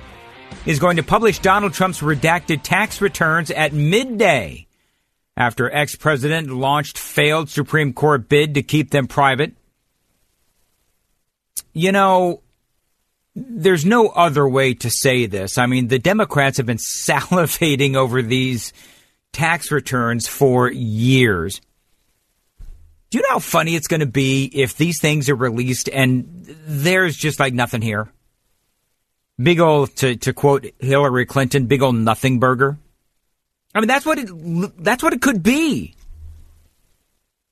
is 0.68 0.78
going 0.78 0.98
to 0.98 1.04
publish 1.04 1.40
Donald 1.40 1.74
Trump's 1.74 2.02
redacted 2.02 2.62
tax 2.62 3.02
returns 3.02 3.50
at 3.50 3.74
midday 3.74 4.68
after 5.36 5.74
ex-president 5.74 6.52
launched 6.52 7.00
failed 7.00 7.50
Supreme 7.50 7.94
Court 7.94 8.30
bid 8.30 8.54
to 8.54 8.62
keep 8.62 8.92
them 8.92 9.08
private. 9.08 9.56
You 11.74 11.92
know, 11.92 12.44
there's 13.36 13.86
no 13.86 14.10
other 14.10 14.48
way 14.48 14.76
to 14.76 14.92
say 14.92 15.26
this. 15.26 15.58
I 15.58 15.66
mean, 15.66 15.88
the 15.88 15.98
Democrats 15.98 16.58
have 16.58 16.68
been 16.68 16.78
salivating 16.78 17.96
over 17.96 18.22
these 18.22 18.72
tax 19.32 19.72
returns 19.72 20.28
for 20.28 20.72
years. 20.72 21.60
Do 23.14 23.20
you 23.20 23.24
know 23.26 23.34
how 23.34 23.40
funny 23.40 23.76
it's 23.76 23.86
going 23.88 24.00
to 24.00 24.08
be 24.08 24.46
if 24.46 24.76
these 24.76 25.00
things 25.00 25.30
are 25.30 25.36
released 25.36 25.88
and 25.88 26.26
there's 26.66 27.16
just 27.16 27.40
like 27.40 27.54
nothing 27.54 27.84
here? 27.84 28.12
Big 29.38 29.60
old, 29.60 29.96
to, 29.98 30.16
to 30.16 30.34
quote 30.34 30.66
Hillary 30.80 31.28
Clinton, 31.28 31.68
big 31.68 31.84
old 31.84 31.94
nothing 31.94 32.40
burger. 32.40 32.76
I 33.76 33.82
mean, 33.82 33.88
that's 33.88 34.04
what 34.04 34.18
it, 34.18 34.84
that's 34.84 35.04
what 35.04 35.14
it 35.14 35.22
could 35.22 35.44
be. 35.44 35.94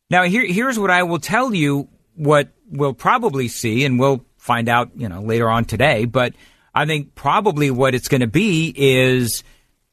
Now, 0.09 0.24
here, 0.24 0.43
here's 0.47 0.80
what 0.80 0.89
I 0.89 1.03
will 1.03 1.20
tell 1.20 1.53
you 1.53 1.89
what 2.16 2.47
we'll 2.72 2.95
probably 2.95 3.47
see, 3.47 3.86
and 3.86 3.99
we'll 3.99 4.26
find 4.38 4.68
out, 4.68 4.89
you 4.95 5.09
know, 5.09 5.22
later 5.22 5.47
on 5.47 5.66
today. 5.66 6.05
But 6.05 6.34
I 6.74 6.88
think 6.88 7.14
probably 7.14 7.70
what 7.70 7.93
it's 7.93 8.07
going 8.07 8.22
to 8.22 8.28
be 8.28 8.74
is 8.76 9.43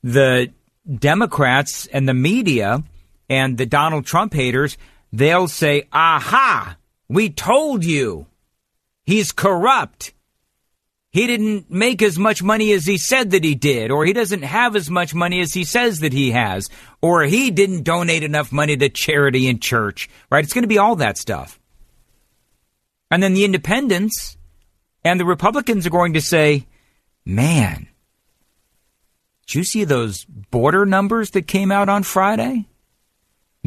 the 0.03 0.51
Democrats 0.91 1.85
and 1.89 2.09
the 2.09 2.15
media 2.15 2.83
and 3.29 3.59
the 3.59 3.67
Donald 3.67 4.07
Trump 4.07 4.33
haters, 4.33 4.79
they'll 5.13 5.49
say, 5.49 5.89
aha, 5.93 6.77
we 7.09 7.31
told 7.31 7.85
you 7.85 8.27
he's 9.05 9.33
corrupt. 9.33 10.13
He 11.11 11.27
didn't 11.27 11.71
make 11.71 12.03
as 12.03 12.19
much 12.19 12.43
money 12.43 12.73
as 12.73 12.85
he 12.85 12.99
said 12.99 13.31
that 13.31 13.43
he 13.43 13.55
did, 13.55 13.91
or 13.91 14.05
he 14.05 14.13
doesn't 14.13 14.43
have 14.43 14.77
as 14.77 14.91
much 14.91 15.15
money 15.15 15.41
as 15.41 15.55
he 15.55 15.65
says 15.65 16.01
that 16.01 16.13
he 16.13 16.33
has, 16.33 16.69
or 17.01 17.23
he 17.23 17.51
didn't 17.51 17.85
donate 17.85 18.23
enough 18.23 18.53
money 18.53 18.77
to 18.77 18.89
charity 18.91 19.49
and 19.49 19.63
church, 19.63 20.11
right? 20.31 20.45
It's 20.45 20.53
going 20.53 20.65
to 20.65 20.69
be 20.69 20.79
all 20.79 20.97
that 20.97 21.17
stuff. 21.17 21.59
And 23.11 23.23
then 23.23 23.33
the 23.33 23.47
independents 23.47 24.37
and 25.03 25.19
the 25.19 25.25
Republicans 25.25 25.87
are 25.87 25.91
going 25.91 26.13
to 26.13 26.21
say, 26.21 26.67
man, 27.25 27.89
did 29.47 29.55
you 29.55 29.65
see 29.65 29.85
those 29.85 30.27
border 30.27 30.85
numbers 30.85 31.31
that 31.31 31.47
came 31.47 31.73
out 31.73 31.89
on 31.89 32.03
Friday? 32.03 32.67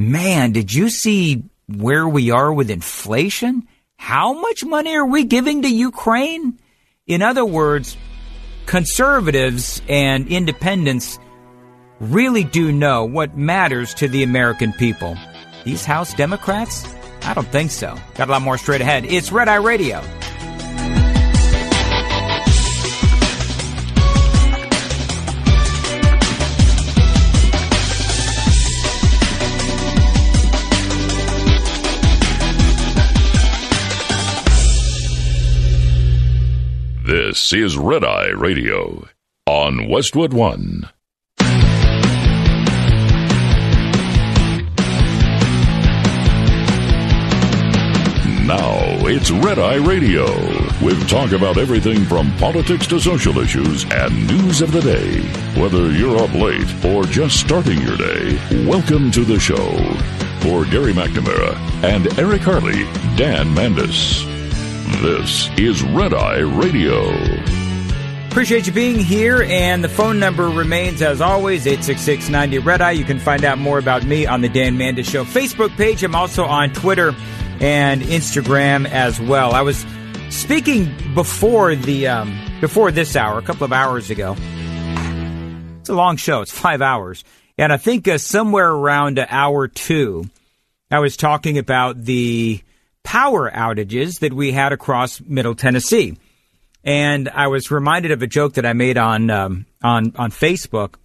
Man, 0.02 0.52
did 0.52 0.74
you 0.74 0.90
see 0.90 1.44
where 1.68 2.08
we 2.08 2.32
are 2.32 2.52
with 2.52 2.72
inflation? 2.72 3.68
How 3.98 4.34
much 4.34 4.66
money 4.66 4.96
are 4.96 5.06
we 5.06 5.26
giving 5.26 5.62
to 5.62 5.70
Ukraine? 5.70 6.58
In 7.06 7.22
other 7.22 7.46
words, 7.46 7.96
conservatives 8.66 9.80
and 9.88 10.28
independents 10.28 11.20
really 12.00 12.44
do 12.44 12.72
know 12.72 13.06
what 13.06 13.38
matters 13.38 13.94
to 13.96 14.08
the 14.08 14.24
American 14.24 14.74
people. 14.74 15.16
These 15.66 15.86
House 15.86 16.16
Democrats? 16.16 16.92
I 17.22 17.36
don't 17.36 17.48
think 17.50 17.70
so. 17.70 17.96
Got 18.16 18.28
a 18.28 18.32
lot 18.32 18.42
more 18.42 18.58
straight 18.58 18.82
ahead. 18.82 19.06
It's 19.06 19.32
Red 19.32 19.50
Eye 19.50 19.58
Radio. 19.58 20.02
This 37.12 37.52
is 37.52 37.78
Red 37.78 38.06
Eye 38.06 38.30
Radio 38.30 39.06
on 39.46 39.90
Westwood 39.90 40.32
One. 40.32 40.90
Now 48.48 48.78
it's 49.10 49.30
Red 49.30 49.60
Eye 49.60 49.76
Radio 49.86 50.24
with 50.82 51.06
talk 51.10 51.34
about 51.34 51.58
everything 51.58 52.06
from 52.06 52.34
politics 52.38 52.88
to 52.88 52.98
social 52.98 53.40
issues 53.40 53.84
and 53.92 54.26
news 54.28 54.62
of 54.62 54.72
the 54.72 54.80
day. 54.80 55.20
Whether 55.62 55.92
you're 55.92 56.18
up 56.18 56.34
late 56.34 56.86
or 56.86 57.04
just 57.04 57.42
starting 57.42 57.82
your 57.82 57.98
day, 57.98 58.40
welcome 58.66 59.12
to 59.12 59.26
the 59.26 59.38
show. 59.38 59.76
For 60.40 60.64
Gary 60.64 60.94
McNamara 60.94 61.58
and 61.84 62.18
Eric 62.18 62.44
Harley, 62.44 62.86
Dan 63.18 63.54
Mandis. 63.54 64.31
This 65.00 65.50
is 65.58 65.82
Red 65.84 66.14
Eye 66.14 66.40
Radio. 66.40 67.12
Appreciate 68.28 68.68
you 68.68 68.72
being 68.74 69.00
here, 69.00 69.44
and 69.44 69.84
the 69.84 69.90
phone 69.90 70.20
number 70.20 70.48
remains 70.48 71.02
as 71.02 71.22
always 71.22 71.66
866 71.66 72.30
90 72.30 72.60
Red 72.60 72.82
Eye. 72.82 72.92
You 72.92 73.04
can 73.04 73.20
find 73.20 73.44
out 73.44 73.58
more 73.58 73.80
about 73.80 74.06
me 74.06 74.26
on 74.26 74.42
the 74.42 74.50
Dan 74.50 74.78
Mandis 74.78 75.10
Show 75.10 75.24
Facebook 75.26 75.76
page. 75.76 76.04
I'm 76.04 76.16
also 76.16 76.46
on 76.46 76.72
Twitter 76.72 77.16
and 77.60 78.02
Instagram 78.02 78.88
as 78.88 79.20
well. 79.20 79.54
I 79.54 79.62
was 79.62 79.86
speaking 80.30 80.94
before 81.14 81.76
the 81.76 82.08
um, 82.08 82.40
before 82.62 82.92
this 82.92 83.16
hour, 83.16 83.40
a 83.40 83.42
couple 83.42 83.66
of 83.66 83.74
hours 83.74 84.12
ago. 84.12 84.36
It's 85.80 85.90
a 85.90 85.96
long 85.96 86.16
show; 86.18 86.42
it's 86.42 86.52
five 86.52 86.82
hours, 86.82 87.24
and 87.58 87.74
I 87.74 87.78
think 87.78 88.08
uh, 88.08 88.18
somewhere 88.18 88.70
around 88.70 89.18
hour 89.18 89.68
two, 89.68 90.30
I 90.92 91.00
was 91.00 91.18
talking 91.18 91.58
about 91.58 92.04
the 92.04 92.62
power 93.04 93.50
outages 93.52 94.20
that 94.20 94.34
we 94.34 94.52
had 94.52 94.74
across 94.74 95.22
Middle 95.22 95.56
Tennessee. 95.56 96.18
And 96.84 97.30
I 97.30 97.48
was 97.48 97.72
reminded 97.72 98.12
of 98.12 98.22
a 98.22 98.28
joke 98.28 98.56
that 98.56 98.66
I 98.66 98.74
made 98.74 98.98
on 98.98 99.30
um, 99.30 99.66
on 99.84 100.14
on 100.16 100.32
Facebook 100.32 100.96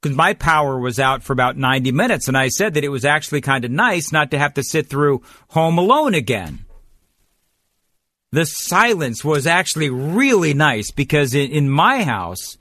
because 0.00 0.16
my 0.16 0.34
power 0.34 0.78
was 0.78 0.98
out 0.98 1.22
for 1.22 1.32
about 1.32 1.56
90 1.56 1.92
minutes, 1.92 2.28
and 2.28 2.36
I 2.36 2.48
said 2.48 2.74
that 2.74 2.84
it 2.84 2.90
was 2.90 3.04
actually 3.04 3.40
kind 3.40 3.64
of 3.64 3.70
nice 3.70 4.12
not 4.12 4.30
to 4.30 4.38
have 4.38 4.54
to 4.54 4.62
sit 4.62 4.86
through 4.86 5.22
Home 5.48 5.78
Alone 5.78 6.14
again. 6.14 6.64
The 8.32 8.44
silence 8.44 9.24
was 9.24 9.46
actually 9.46 9.90
really 9.90 10.54
nice 10.54 10.90
because 10.90 11.34
in, 11.34 11.50
in 11.50 11.70
my 11.70 12.02
house 12.04 12.58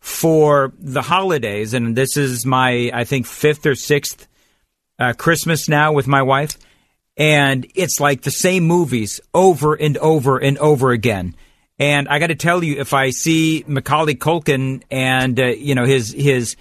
for 0.00 0.72
the 0.78 1.02
holidays, 1.02 1.74
and 1.74 1.96
this 1.96 2.16
is 2.16 2.44
my 2.44 2.90
I 2.92 3.04
think 3.04 3.26
fifth 3.26 3.64
or 3.64 3.74
sixth 3.74 4.26
uh, 4.98 5.14
Christmas 5.14 5.68
now 5.68 5.92
with 5.92 6.06
my 6.06 6.22
wife 6.22 6.58
and 7.18 7.66
it's 7.74 7.98
like 7.98 8.22
the 8.22 8.30
same 8.30 8.62
movies 8.64 9.20
over 9.34 9.74
and 9.74 9.98
over 9.98 10.38
and 10.38 10.56
over 10.58 10.92
again. 10.92 11.34
And 11.78 12.08
I 12.08 12.20
got 12.20 12.28
to 12.28 12.36
tell 12.36 12.62
you, 12.62 12.80
if 12.80 12.94
I 12.94 13.10
see 13.10 13.64
Macaulay 13.66 14.14
Culkin 14.14 14.82
and 14.90 15.38
uh, 15.38 15.46
you 15.46 15.74
know 15.74 15.84
his 15.84 16.12
his 16.12 16.56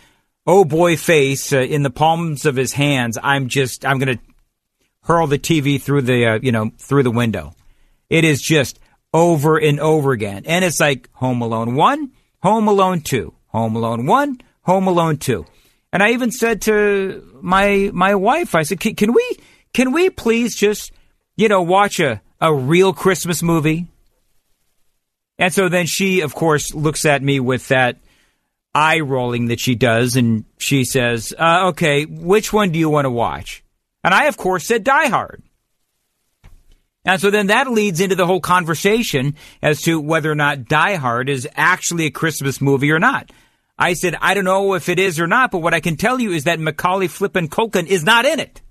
oh 0.45 0.65
boy 0.65 0.97
face 0.97 1.53
uh, 1.53 1.59
in 1.59 1.83
the 1.83 1.89
palms 1.89 2.45
of 2.45 2.55
his 2.55 2.73
hands, 2.73 3.17
I'm 3.21 3.47
just 3.47 3.85
I'm 3.85 3.99
going 3.99 4.17
to 4.17 4.23
hurl 5.03 5.27
the 5.27 5.39
TV 5.39 5.81
through 5.81 6.01
the 6.01 6.25
uh, 6.25 6.39
you 6.41 6.51
know 6.51 6.71
through 6.77 7.03
the 7.03 7.11
window. 7.11 7.53
It 8.09 8.25
is 8.25 8.41
just 8.41 8.79
over 9.13 9.57
and 9.57 9.79
over 9.79 10.11
again, 10.11 10.43
and 10.45 10.65
it's 10.65 10.79
like 10.79 11.09
Home 11.13 11.41
Alone 11.41 11.75
one, 11.75 12.11
Home 12.41 12.67
Alone 12.67 13.01
two, 13.01 13.33
Home 13.47 13.75
Alone 13.75 14.05
one, 14.05 14.41
Home 14.63 14.87
Alone 14.87 15.17
two, 15.17 15.45
and 15.91 16.03
I 16.03 16.11
even 16.11 16.31
said 16.31 16.61
to 16.63 17.39
my 17.41 17.89
my 17.93 18.15
wife, 18.15 18.53
I 18.53 18.63
said, 18.63 18.79
can 18.79 19.13
we 19.13 19.37
can 19.73 19.91
we 19.91 20.09
please 20.09 20.55
just, 20.55 20.91
you 21.35 21.49
know, 21.49 21.61
watch 21.61 21.99
a, 21.99 22.21
a 22.41 22.53
real 22.53 22.93
Christmas 22.93 23.43
movie? 23.43 23.87
And 25.37 25.53
so 25.53 25.69
then 25.69 25.85
she, 25.85 26.21
of 26.21 26.33
course, 26.33 26.73
looks 26.73 27.05
at 27.05 27.21
me 27.21 27.39
with 27.39 27.67
that 27.67 27.97
eye 28.73 28.99
rolling 28.99 29.47
that 29.47 29.59
she 29.59 29.75
does, 29.75 30.15
and 30.15 30.45
she 30.57 30.83
says, 30.83 31.33
uh, 31.37 31.69
okay, 31.69 32.05
which 32.05 32.51
one 32.53 32.71
do 32.71 32.79
you 32.79 32.89
want 32.89 33.05
to 33.05 33.11
watch? 33.11 33.63
And 34.03 34.13
I, 34.13 34.25
of 34.25 34.37
course, 34.37 34.65
said 34.65 34.83
Die 34.83 35.07
Hard. 35.07 35.43
And 37.05 37.21
so 37.21 37.31
then 37.31 37.47
that 37.47 37.71
leads 37.71 38.01
into 38.01 38.15
the 38.15 38.25
whole 38.25 38.41
conversation 38.41 39.35
as 39.61 39.81
to 39.83 39.99
whether 39.99 40.29
or 40.29 40.35
not 40.35 40.65
Die 40.65 40.95
Hard 40.95 41.29
is 41.29 41.47
actually 41.55 42.05
a 42.05 42.11
Christmas 42.11 42.59
movie 42.59 42.91
or 42.91 42.99
not. 42.99 43.31
I 43.79 43.93
said, 43.93 44.15
I 44.19 44.33
don't 44.33 44.43
know 44.43 44.73
if 44.73 44.89
it 44.89 44.99
is 44.99 45.19
or 45.19 45.27
not, 45.27 45.51
but 45.51 45.59
what 45.59 45.73
I 45.73 45.79
can 45.79 45.95
tell 45.95 46.19
you 46.19 46.31
is 46.31 46.43
that 46.43 46.59
Macaulay 46.59 47.07
Flippin 47.07 47.47
Culkin 47.47 47.87
is 47.87 48.03
not 48.03 48.25
in 48.25 48.39
it. 48.39 48.61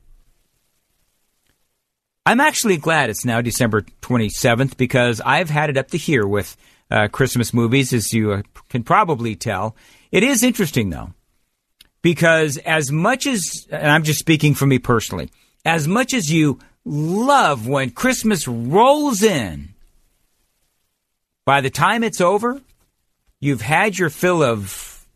I'm 2.26 2.40
actually 2.40 2.76
glad 2.76 3.08
it's 3.08 3.24
now 3.24 3.40
December 3.40 3.82
27th 4.02 4.76
because 4.76 5.20
I've 5.20 5.48
had 5.48 5.70
it 5.70 5.76
up 5.76 5.92
to 5.92 5.96
here 5.96 6.26
with 6.26 6.56
uh, 6.90 7.06
Christmas 7.06 7.54
movies, 7.54 7.92
as 7.92 8.12
you 8.12 8.32
uh, 8.32 8.42
can 8.68 8.82
probably 8.82 9.36
tell. 9.36 9.76
It 10.10 10.24
is 10.24 10.42
interesting, 10.42 10.90
though, 10.90 11.14
because 12.02 12.56
as 12.58 12.90
much 12.90 13.28
as, 13.28 13.68
and 13.70 13.88
I'm 13.88 14.02
just 14.02 14.18
speaking 14.18 14.54
for 14.54 14.66
me 14.66 14.80
personally, 14.80 15.30
as 15.64 15.86
much 15.86 16.12
as 16.12 16.28
you 16.28 16.58
love 16.84 17.68
when 17.68 17.90
Christmas 17.90 18.48
rolls 18.48 19.22
in, 19.22 19.74
by 21.44 21.60
the 21.60 21.70
time 21.70 22.02
it's 22.02 22.20
over, 22.20 22.60
you've 23.38 23.60
had 23.60 23.96
your 23.96 24.10
fill 24.10 24.42
of 24.42 25.06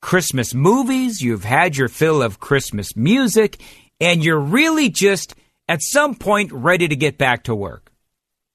Christmas 0.00 0.52
movies, 0.52 1.22
you've 1.22 1.44
had 1.44 1.76
your 1.76 1.86
fill 1.86 2.22
of 2.22 2.40
Christmas 2.40 2.96
music, 2.96 3.62
and 4.00 4.24
you're 4.24 4.40
really 4.40 4.88
just 4.88 5.36
at 5.68 5.82
some 5.82 6.14
point 6.14 6.52
ready 6.52 6.88
to 6.88 6.96
get 6.96 7.18
back 7.18 7.44
to 7.44 7.54
work. 7.54 7.92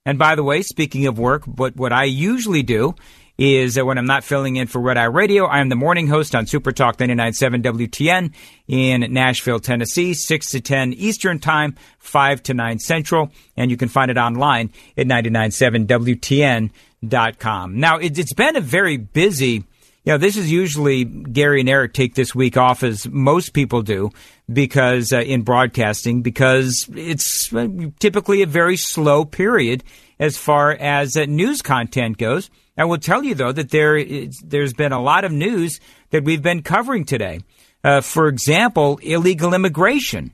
And 0.05 0.17
by 0.17 0.35
the 0.35 0.43
way, 0.43 0.63
speaking 0.63 1.05
of 1.07 1.19
work, 1.19 1.43
what, 1.45 1.75
what 1.75 1.93
I 1.93 2.05
usually 2.05 2.63
do 2.63 2.95
is 3.37 3.75
that 3.75 3.85
when 3.85 3.97
I'm 3.97 4.05
not 4.05 4.23
filling 4.23 4.55
in 4.57 4.67
for 4.67 4.79
Red 4.79 4.97
Eye 4.97 5.05
Radio, 5.05 5.45
I 5.45 5.59
am 5.59 5.69
the 5.69 5.75
morning 5.75 6.07
host 6.07 6.35
on 6.35 6.45
Super 6.45 6.71
Talk 6.71 6.97
99.7 6.97 7.63
WTN 7.63 8.31
in 8.67 9.11
Nashville, 9.13 9.59
Tennessee, 9.59 10.13
6 10.13 10.51
to 10.51 10.61
10 10.61 10.93
Eastern 10.93 11.39
Time, 11.39 11.75
5 11.99 12.43
to 12.43 12.53
9 12.53 12.77
Central. 12.79 13.31
And 13.57 13.71
you 13.71 13.77
can 13.77 13.89
find 13.89 14.11
it 14.11 14.17
online 14.17 14.71
at 14.97 15.07
99.7WTN.com. 15.07 17.79
Now, 17.79 17.97
it's 17.97 18.33
been 18.33 18.55
a 18.55 18.61
very 18.61 18.97
busy 18.97 19.63
know, 20.05 20.17
this 20.17 20.35
is 20.35 20.51
usually 20.51 21.03
Gary 21.03 21.59
and 21.59 21.69
Eric 21.69 21.93
take 21.93 22.15
this 22.15 22.33
week 22.33 22.57
off 22.57 22.81
as 22.83 23.07
most 23.07 23.53
people 23.53 23.81
do 23.81 24.09
because 24.51 25.13
uh, 25.13 25.19
in 25.19 25.43
broadcasting 25.43 26.21
because 26.21 26.89
it's 26.95 27.53
uh, 27.53 27.67
typically 27.99 28.41
a 28.41 28.47
very 28.47 28.77
slow 28.77 29.25
period 29.25 29.83
as 30.19 30.37
far 30.37 30.71
as 30.71 31.15
uh, 31.15 31.25
news 31.25 31.61
content 31.61 32.17
goes. 32.17 32.49
I 32.77 32.85
will 32.85 32.97
tell 32.97 33.23
you 33.23 33.35
though 33.35 33.51
that 33.51 33.69
there 33.69 33.95
is, 33.95 34.39
there's 34.39 34.73
been 34.73 34.91
a 34.91 35.01
lot 35.01 35.23
of 35.23 35.31
news 35.31 35.79
that 36.09 36.23
we've 36.23 36.41
been 36.41 36.63
covering 36.63 37.05
today. 37.05 37.41
Uh, 37.83 38.01
for 38.01 38.27
example, 38.27 38.99
illegal 39.01 39.53
immigration. 39.53 40.33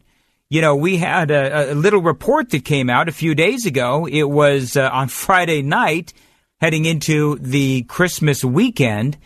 You 0.49 0.61
know, 0.61 0.75
we 0.75 0.97
had 0.97 1.29
a, 1.29 1.71
a, 1.71 1.75
little 1.75 2.01
report 2.01 2.51
that 2.51 2.63
came 2.63 2.89
out 2.89 3.09
a 3.09 3.13
few 3.13 3.35
days 3.35 3.65
ago. 3.65 4.05
It 4.05 4.23
was 4.23 4.77
uh, 4.77 4.89
on 4.91 5.07
Friday 5.09 5.61
night, 5.61 6.13
heading 6.61 6.85
into 6.85 7.37
the 7.39 7.83
Christmas 7.83 8.43
weekend, 8.45 9.17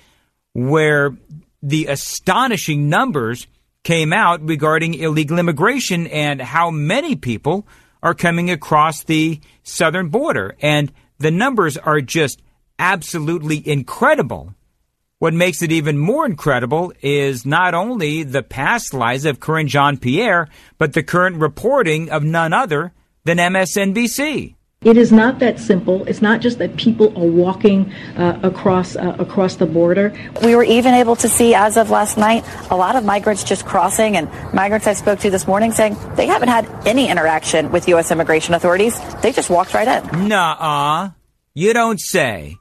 where 0.53 1.15
the 1.61 1.87
astonishing 1.87 2.89
numbers 2.89 3.47
came 3.83 4.13
out 4.13 4.41
regarding 4.47 4.93
illegal 4.93 5.39
immigration 5.39 6.07
and 6.07 6.41
how 6.41 6.69
many 6.69 7.15
people 7.15 7.67
are 8.03 8.13
coming 8.13 8.49
across 8.49 9.03
the 9.03 9.39
southern 9.63 10.09
border. 10.09 10.55
And 10.61 10.91
the 11.17 11.31
numbers 11.31 11.77
are 11.77 12.01
just 12.01 12.41
absolutely 12.79 13.67
incredible. 13.67 14.55
What 15.19 15.35
makes 15.35 15.61
it 15.61 15.71
even 15.71 15.99
more 15.99 16.25
incredible 16.25 16.93
is 17.01 17.45
not 17.45 17.75
only 17.75 18.23
the 18.23 18.41
past 18.41 18.93
lies 18.93 19.23
of 19.25 19.39
Karine 19.39 19.67
Jean 19.67 19.97
Pierre, 19.97 20.47
but 20.79 20.93
the 20.93 21.03
current 21.03 21.37
reporting 21.37 22.09
of 22.09 22.23
none 22.23 22.53
other 22.53 22.91
than 23.23 23.37
MSNBC. 23.37 24.55
It 24.83 24.97
is 24.97 25.11
not 25.11 25.37
that 25.37 25.59
simple. 25.59 26.05
It's 26.05 26.23
not 26.23 26.41
just 26.41 26.57
that 26.57 26.75
people 26.75 27.15
are 27.15 27.27
walking 27.27 27.93
uh, 28.17 28.39
across 28.41 28.95
uh, 28.95 29.15
across 29.19 29.57
the 29.57 29.67
border. 29.67 30.11
We 30.43 30.55
were 30.55 30.63
even 30.63 30.95
able 30.95 31.15
to 31.17 31.29
see, 31.29 31.53
as 31.53 31.77
of 31.77 31.91
last 31.91 32.17
night, 32.17 32.43
a 32.71 32.75
lot 32.75 32.95
of 32.95 33.05
migrants 33.05 33.43
just 33.43 33.63
crossing, 33.63 34.17
and 34.17 34.27
migrants 34.55 34.87
I 34.87 34.93
spoke 34.93 35.19
to 35.19 35.29
this 35.29 35.45
morning 35.45 35.71
saying 35.71 35.97
they 36.15 36.25
haven't 36.25 36.49
had 36.49 36.67
any 36.87 37.09
interaction 37.09 37.71
with 37.71 37.87
U.S. 37.89 38.09
immigration 38.09 38.55
authorities. 38.55 38.99
They 39.21 39.31
just 39.31 39.51
walked 39.51 39.75
right 39.75 39.87
in. 39.87 40.27
Nuh-uh. 40.27 41.11
You 41.53 41.73
don't 41.73 41.99
say. 41.99 42.57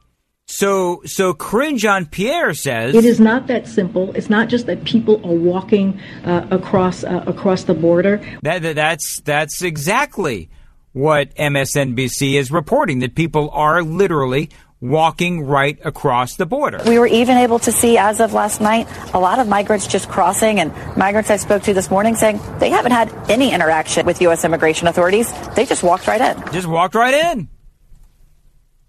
So, 0.46 1.00
so 1.06 1.32
Karine 1.32 1.78
Jean 1.78 2.04
Pierre 2.04 2.52
says 2.52 2.94
it 2.94 3.06
is 3.06 3.18
not 3.18 3.46
that 3.46 3.66
simple. 3.66 4.14
It's 4.14 4.28
not 4.28 4.50
just 4.50 4.66
that 4.66 4.84
people 4.84 5.24
are 5.24 5.34
walking 5.34 5.98
uh, 6.26 6.46
across 6.50 7.02
uh, 7.02 7.24
across 7.26 7.64
the 7.64 7.72
border. 7.72 8.20
That, 8.42 8.60
that, 8.60 8.76
that's 8.76 9.20
that's 9.20 9.62
exactly 9.62 10.50
what 10.92 11.34
MSNBC 11.34 12.34
is 12.34 12.50
reporting. 12.50 13.00
That 13.00 13.14
people 13.14 13.50
are 13.50 13.82
literally 13.82 14.50
walking 14.80 15.46
right 15.46 15.78
across 15.84 16.36
the 16.36 16.46
border. 16.46 16.80
We 16.86 16.98
were 16.98 17.06
even 17.06 17.36
able 17.36 17.58
to 17.60 17.72
see, 17.72 17.98
as 17.98 18.20
of 18.20 18.32
last 18.32 18.60
night, 18.60 18.88
a 19.12 19.20
lot 19.20 19.38
of 19.38 19.46
migrants 19.46 19.86
just 19.86 20.08
crossing, 20.08 20.58
and 20.58 20.72
migrants 20.96 21.30
I 21.30 21.36
spoke 21.36 21.62
to 21.64 21.74
this 21.74 21.90
morning 21.90 22.16
saying 22.16 22.40
they 22.58 22.70
haven't 22.70 22.92
had 22.92 23.12
any 23.30 23.52
interaction 23.52 24.06
with 24.06 24.20
U.S. 24.22 24.44
immigration 24.44 24.88
authorities. 24.88 25.30
They 25.54 25.66
just 25.66 25.82
walked 25.82 26.06
right 26.06 26.20
in. 26.20 26.52
Just 26.52 26.66
walked 26.66 26.94
right 26.94 27.14
in. 27.14 27.48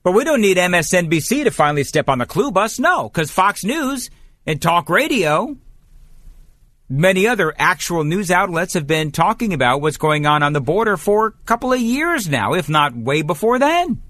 But 0.03 0.13
we 0.13 0.23
don't 0.23 0.41
need 0.41 0.57
MSNBC 0.57 1.43
to 1.43 1.51
finally 1.51 1.83
step 1.83 2.09
on 2.09 2.17
the 2.17 2.25
clue 2.25 2.51
bus. 2.51 2.79
No, 2.79 3.07
because 3.07 3.29
Fox 3.29 3.63
News 3.63 4.09
and 4.47 4.61
talk 4.61 4.89
radio, 4.89 5.57
many 6.91 7.25
other 7.25 7.53
actual 7.57 8.03
news 8.03 8.29
outlets 8.29 8.73
have 8.73 8.85
been 8.85 9.11
talking 9.11 9.53
about 9.53 9.81
what's 9.81 9.97
going 9.97 10.25
on 10.25 10.43
on 10.43 10.51
the 10.51 10.59
border 10.59 10.97
for 10.97 11.27
a 11.27 11.31
couple 11.45 11.71
of 11.71 11.79
years 11.79 12.27
now, 12.27 12.53
if 12.53 12.67
not 12.67 12.95
way 12.95 13.21
before 13.21 13.57
then. 13.57 14.01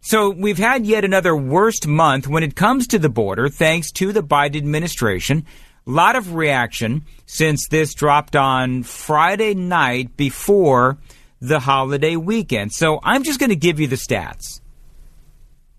So 0.00 0.30
we've 0.30 0.56
had 0.56 0.86
yet 0.86 1.04
another 1.04 1.36
worst 1.36 1.86
month 1.86 2.26
when 2.26 2.42
it 2.42 2.56
comes 2.56 2.86
to 2.88 2.98
the 2.98 3.10
border, 3.10 3.48
thanks 3.48 3.90
to 3.92 4.12
the 4.12 4.22
Biden 4.22 4.56
administration. 4.56 5.44
A 5.86 5.90
lot 5.90 6.16
of 6.16 6.34
reaction 6.34 7.04
since 7.26 7.68
this 7.68 7.92
dropped 7.92 8.34
on 8.34 8.82
Friday 8.82 9.52
night 9.52 10.16
before 10.16 10.96
the 11.40 11.58
holiday 11.58 12.16
weekend. 12.16 12.72
So 12.72 12.98
I'm 13.02 13.24
just 13.24 13.38
going 13.38 13.50
to 13.50 13.56
give 13.56 13.78
you 13.78 13.88
the 13.88 13.96
stats 13.96 14.60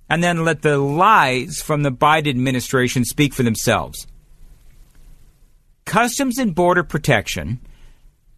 and 0.10 0.24
then 0.24 0.46
let 0.46 0.62
the 0.62 0.78
lies 0.78 1.62
from 1.62 1.82
the 1.82 1.92
Biden 1.92 2.30
administration 2.30 3.06
speak 3.06 3.34
for 3.34 3.44
themselves. 3.44 4.08
Customs 5.88 6.38
and 6.38 6.54
Border 6.54 6.84
Protection, 6.84 7.60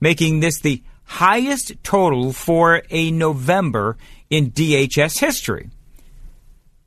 making 0.00 0.40
this 0.40 0.60
the 0.60 0.82
highest 1.04 1.74
total 1.84 2.32
for 2.32 2.82
a 2.90 3.12
November 3.12 3.96
in 4.28 4.50
DHS 4.50 5.20
history. 5.20 5.70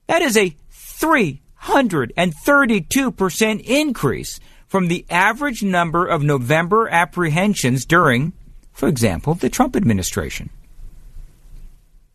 That 0.08 0.24
is 0.24 0.36
a 0.36 0.58
332% 0.74 3.62
increase 3.62 4.42
from 4.68 4.90
the 4.90 5.06
average 5.10 5.64
number 5.64 6.06
of 6.06 6.22
November 6.22 6.90
apprehensions 6.90 7.86
during, 7.86 8.34
for 8.76 8.88
example, 8.88 9.34
the 9.34 9.50
Trump 9.50 9.76
administration. 9.76 10.52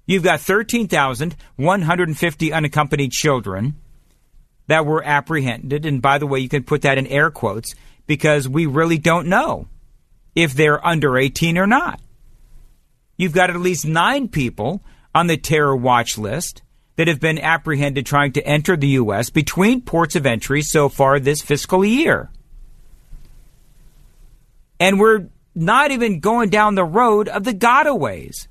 You've 0.07 0.23
got 0.23 0.41
13,150 0.41 2.53
unaccompanied 2.53 3.11
children 3.13 3.77
that 4.67 4.85
were 4.85 5.03
apprehended. 5.03 5.87
And 5.87 6.03
by 6.03 6.19
the 6.19 6.27
way, 6.27 6.41
you 6.41 6.51
can 6.51 6.63
put 6.63 6.83
that 6.83 6.99
in 6.99 7.07
air 7.07 7.31
quotes 7.31 7.75
because 8.07 8.47
we 8.47 8.67
really 8.67 8.99
don't 8.99 9.29
know 9.29 9.69
if 10.35 10.53
they're 10.53 10.87
under 10.87 11.17
18 11.17 11.57
or 11.57 11.67
not. 11.67 11.99
You've 13.17 13.33
got 13.33 13.49
at 13.51 13.57
least 13.57 13.87
nine 13.87 14.29
people 14.29 14.83
on 15.15 15.29
the 15.29 15.39
terror 15.39 15.75
watch 15.75 16.19
list 16.19 16.61
that 16.97 17.09
have 17.09 17.21
been 17.21 17.39
apprehended 17.39 18.05
trying 18.05 18.33
to 18.33 18.47
enter 18.47 18.77
the 18.77 18.89
U.S. 18.89 19.31
between 19.31 19.81
ports 19.81 20.15
of 20.15 20.27
entry 20.27 20.61
so 20.61 20.91
far 20.91 21.19
this 21.19 21.41
fiscal 21.41 21.83
year. 21.85 22.31
And 24.79 25.01
we're 25.01 25.29
not 25.55 25.91
even 25.91 26.21
going 26.21 26.51
down 26.51 26.75
the 26.75 26.85
road 26.85 27.29
of 27.29 27.45
the 27.45 27.55
gotaways. 27.55 28.47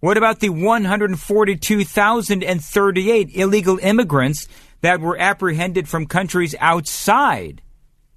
What 0.00 0.16
about 0.16 0.40
the 0.40 0.48
142,038 0.50 3.30
illegal 3.34 3.78
immigrants 3.78 4.48
that 4.80 5.00
were 5.00 5.18
apprehended 5.18 5.88
from 5.88 6.06
countries 6.06 6.54
outside 6.60 7.62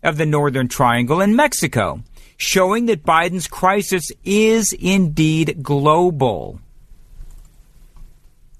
of 0.03 0.17
the 0.17 0.25
Northern 0.25 0.67
Triangle 0.67 1.21
and 1.21 1.35
Mexico? 1.35 2.01
showing 2.41 2.87
that 2.87 3.03
Biden's 3.03 3.47
crisis 3.47 4.11
is 4.25 4.73
indeed 4.73 5.61
global. 5.61 6.59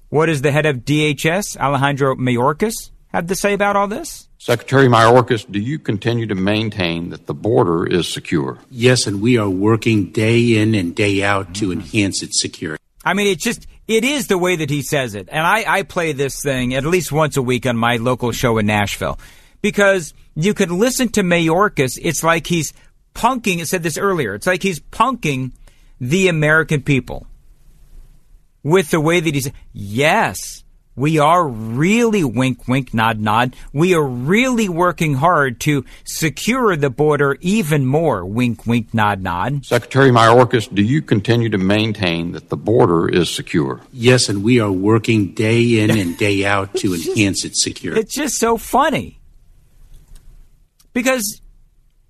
What 0.08 0.28
is 0.28 0.42
the 0.42 0.52
head 0.52 0.66
of 0.66 0.84
DHS, 0.84 1.56
Alejandro 1.56 2.14
Mayorkas, 2.14 2.92
have 3.12 3.26
to 3.26 3.34
say 3.34 3.52
about 3.52 3.76
all 3.76 3.88
this? 3.88 4.28
Secretary 4.38 4.88
Mayorkas, 4.88 5.50
do 5.50 5.60
you 5.60 5.78
continue 5.78 6.26
to 6.26 6.34
maintain 6.34 7.10
that 7.10 7.26
the 7.26 7.34
border 7.34 7.86
is 7.86 8.12
secure? 8.12 8.58
Yes, 8.70 9.06
and 9.06 9.20
we 9.20 9.38
are 9.38 9.48
working 9.48 10.10
day 10.10 10.60
in 10.60 10.74
and 10.74 10.94
day 10.94 11.22
out 11.22 11.54
to 11.56 11.68
mm-hmm. 11.68 11.80
enhance 11.80 12.22
its 12.22 12.40
security. 12.40 12.82
I 13.04 13.14
mean, 13.14 13.28
it's 13.28 13.44
just, 13.44 13.66
it 13.86 14.04
is 14.04 14.26
the 14.26 14.38
way 14.38 14.56
that 14.56 14.70
he 14.70 14.82
says 14.82 15.14
it. 15.14 15.28
And 15.30 15.46
I, 15.46 15.64
I 15.66 15.82
play 15.82 16.12
this 16.12 16.40
thing 16.40 16.74
at 16.74 16.84
least 16.84 17.12
once 17.12 17.36
a 17.36 17.42
week 17.42 17.66
on 17.66 17.76
my 17.76 17.96
local 17.96 18.32
show 18.32 18.58
in 18.58 18.66
Nashville 18.66 19.18
because 19.60 20.14
you 20.34 20.54
can 20.54 20.78
listen 20.78 21.08
to 21.10 21.22
Mayorkas. 21.22 21.98
It's 22.00 22.22
like 22.22 22.46
he's 22.46 22.72
punking, 23.14 23.60
I 23.60 23.64
said 23.64 23.82
this 23.82 23.98
earlier, 23.98 24.34
it's 24.34 24.46
like 24.46 24.62
he's 24.62 24.80
punking 24.80 25.52
the 26.00 26.28
American 26.28 26.82
people 26.82 27.26
with 28.62 28.90
the 28.90 29.00
way 29.00 29.20
that 29.20 29.34
he's, 29.34 29.50
yes, 29.72 30.61
we 30.94 31.18
are 31.18 31.48
really 31.48 32.22
wink, 32.22 32.68
wink, 32.68 32.92
nod, 32.92 33.18
nod. 33.18 33.56
We 33.72 33.94
are 33.94 34.06
really 34.06 34.68
working 34.68 35.14
hard 35.14 35.58
to 35.60 35.84
secure 36.04 36.76
the 36.76 36.90
border 36.90 37.38
even 37.40 37.86
more. 37.86 38.26
Wink, 38.26 38.66
wink, 38.66 38.92
nod, 38.92 39.22
nod. 39.22 39.64
Secretary 39.64 40.10
Mayorkas, 40.10 40.72
do 40.72 40.82
you 40.82 41.00
continue 41.00 41.48
to 41.48 41.58
maintain 41.58 42.32
that 42.32 42.50
the 42.50 42.56
border 42.56 43.08
is 43.08 43.30
secure? 43.30 43.80
Yes, 43.92 44.28
and 44.28 44.44
we 44.44 44.60
are 44.60 44.70
working 44.70 45.32
day 45.32 45.80
in 45.80 45.90
and 45.90 46.16
day 46.18 46.44
out 46.44 46.74
to 46.76 46.94
enhance 46.94 47.44
its 47.44 47.62
security. 47.62 48.00
It's 48.00 48.14
just 48.14 48.36
so 48.36 48.58
funny. 48.58 49.18
Because 50.92 51.40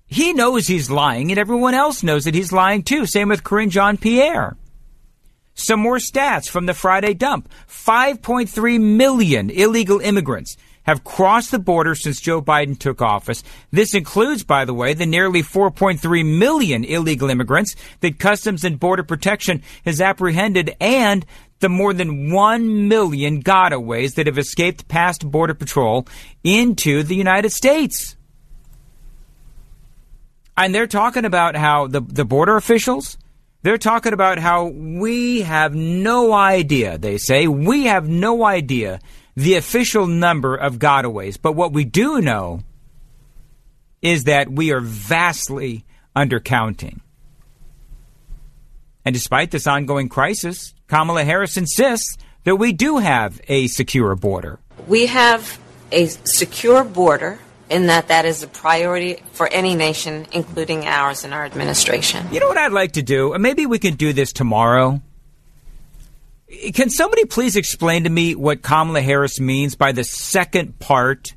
he 0.07 0.33
knows 0.33 0.67
he's 0.67 0.91
lying, 0.91 1.31
and 1.31 1.39
everyone 1.39 1.73
else 1.73 2.03
knows 2.03 2.25
that 2.25 2.35
he's 2.35 2.51
lying 2.51 2.83
too. 2.83 3.05
Same 3.05 3.29
with 3.29 3.45
Karine 3.45 3.69
Jean 3.69 3.95
Pierre. 3.95 4.57
Some 5.55 5.79
more 5.79 5.97
stats 5.97 6.49
from 6.49 6.65
the 6.65 6.73
Friday 6.73 7.13
dump 7.13 7.49
5.3 7.67 8.81
million 8.81 9.49
illegal 9.49 9.99
immigrants 9.99 10.57
have 10.83 11.03
crossed 11.03 11.51
the 11.51 11.59
border 11.59 11.95
since 11.95 12.19
Joe 12.19 12.41
Biden 12.41 12.77
took 12.77 13.01
office. 13.01 13.43
This 13.71 13.93
includes, 13.93 14.43
by 14.43 14.65
the 14.65 14.73
way, 14.73 14.93
the 14.93 15.05
nearly 15.05 15.41
4.3 15.41 16.37
million 16.37 16.83
illegal 16.83 17.29
immigrants 17.29 17.75
that 18.01 18.19
Customs 18.19 18.63
and 18.63 18.79
Border 18.79 19.03
Protection 19.03 19.63
has 19.85 20.01
apprehended 20.01 20.75
and 20.79 21.25
the 21.59 21.69
more 21.69 21.93
than 21.93 22.33
1 22.33 22.89
million 22.89 23.41
gotaways 23.41 24.15
that 24.15 24.27
have 24.27 24.37
escaped 24.37 24.87
past 24.89 25.29
Border 25.29 25.53
Patrol 25.53 26.05
into 26.43 27.03
the 27.03 27.15
United 27.15 27.51
States. 27.51 28.17
And 30.57 30.75
they're 30.75 30.87
talking 30.87 31.25
about 31.25 31.55
how 31.55 31.87
the, 31.87 32.01
the 32.01 32.25
border 32.25 32.57
officials, 32.57 33.17
they're 33.63 33.77
talking 33.77 34.13
about 34.13 34.37
how 34.37 34.65
we 34.65 35.41
have 35.41 35.73
no 35.73 36.33
idea, 36.33 36.97
they 36.97 37.17
say, 37.17 37.47
we 37.47 37.85
have 37.85 38.07
no 38.07 38.45
idea 38.45 38.99
the 39.35 39.55
official 39.55 40.05
number 40.05 40.55
of 40.55 40.77
gotaways. 40.77 41.37
But 41.41 41.53
what 41.53 41.73
we 41.73 41.85
do 41.85 42.21
know 42.21 42.61
is 44.01 44.25
that 44.25 44.51
we 44.51 44.71
are 44.73 44.81
vastly 44.81 45.85
undercounting. 46.15 46.99
And 49.05 49.13
despite 49.13 49.51
this 49.51 49.65
ongoing 49.65 50.09
crisis, 50.09 50.73
Kamala 50.87 51.23
Harris 51.23 51.57
insists 51.57 52.17
that 52.43 52.57
we 52.57 52.73
do 52.73 52.97
have 52.97 53.41
a 53.47 53.67
secure 53.67 54.15
border. 54.15 54.59
We 54.87 55.07
have 55.07 55.59
a 55.91 56.07
secure 56.07 56.83
border 56.83 57.39
in 57.73 57.87
that 57.87 58.09
that 58.09 58.23
is 58.23 58.43
a 58.43 58.47
priority 58.47 59.17
for 59.33 59.47
any 59.47 59.73
nation, 59.73 60.27
including 60.31 60.85
ours 60.85 61.23
and 61.23 61.33
our 61.33 61.43
administration. 61.43 62.27
You 62.31 62.39
know 62.39 62.47
what 62.47 62.57
I'd 62.57 62.71
like 62.71 62.93
to 62.93 63.01
do? 63.01 63.35
Maybe 63.39 63.65
we 63.65 63.79
can 63.79 63.95
do 63.95 64.13
this 64.13 64.31
tomorrow. 64.31 65.01
Can 66.75 66.91
somebody 66.91 67.25
please 67.25 67.55
explain 67.55 68.03
to 68.03 68.11
me 68.11 68.35
what 68.35 68.61
Kamala 68.61 69.01
Harris 69.01 69.39
means 69.39 69.75
by 69.75 69.91
the 69.91 70.03
second 70.03 70.77
part 70.77 71.33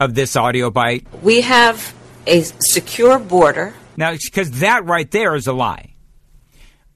of 0.00 0.14
this 0.14 0.34
audio 0.34 0.70
bite? 0.70 1.06
We 1.22 1.42
have 1.42 1.94
a 2.26 2.40
secure 2.42 3.18
border. 3.18 3.74
Now, 3.98 4.12
because 4.12 4.60
that 4.60 4.86
right 4.86 5.10
there 5.10 5.34
is 5.34 5.46
a 5.46 5.52
lie. 5.52 5.92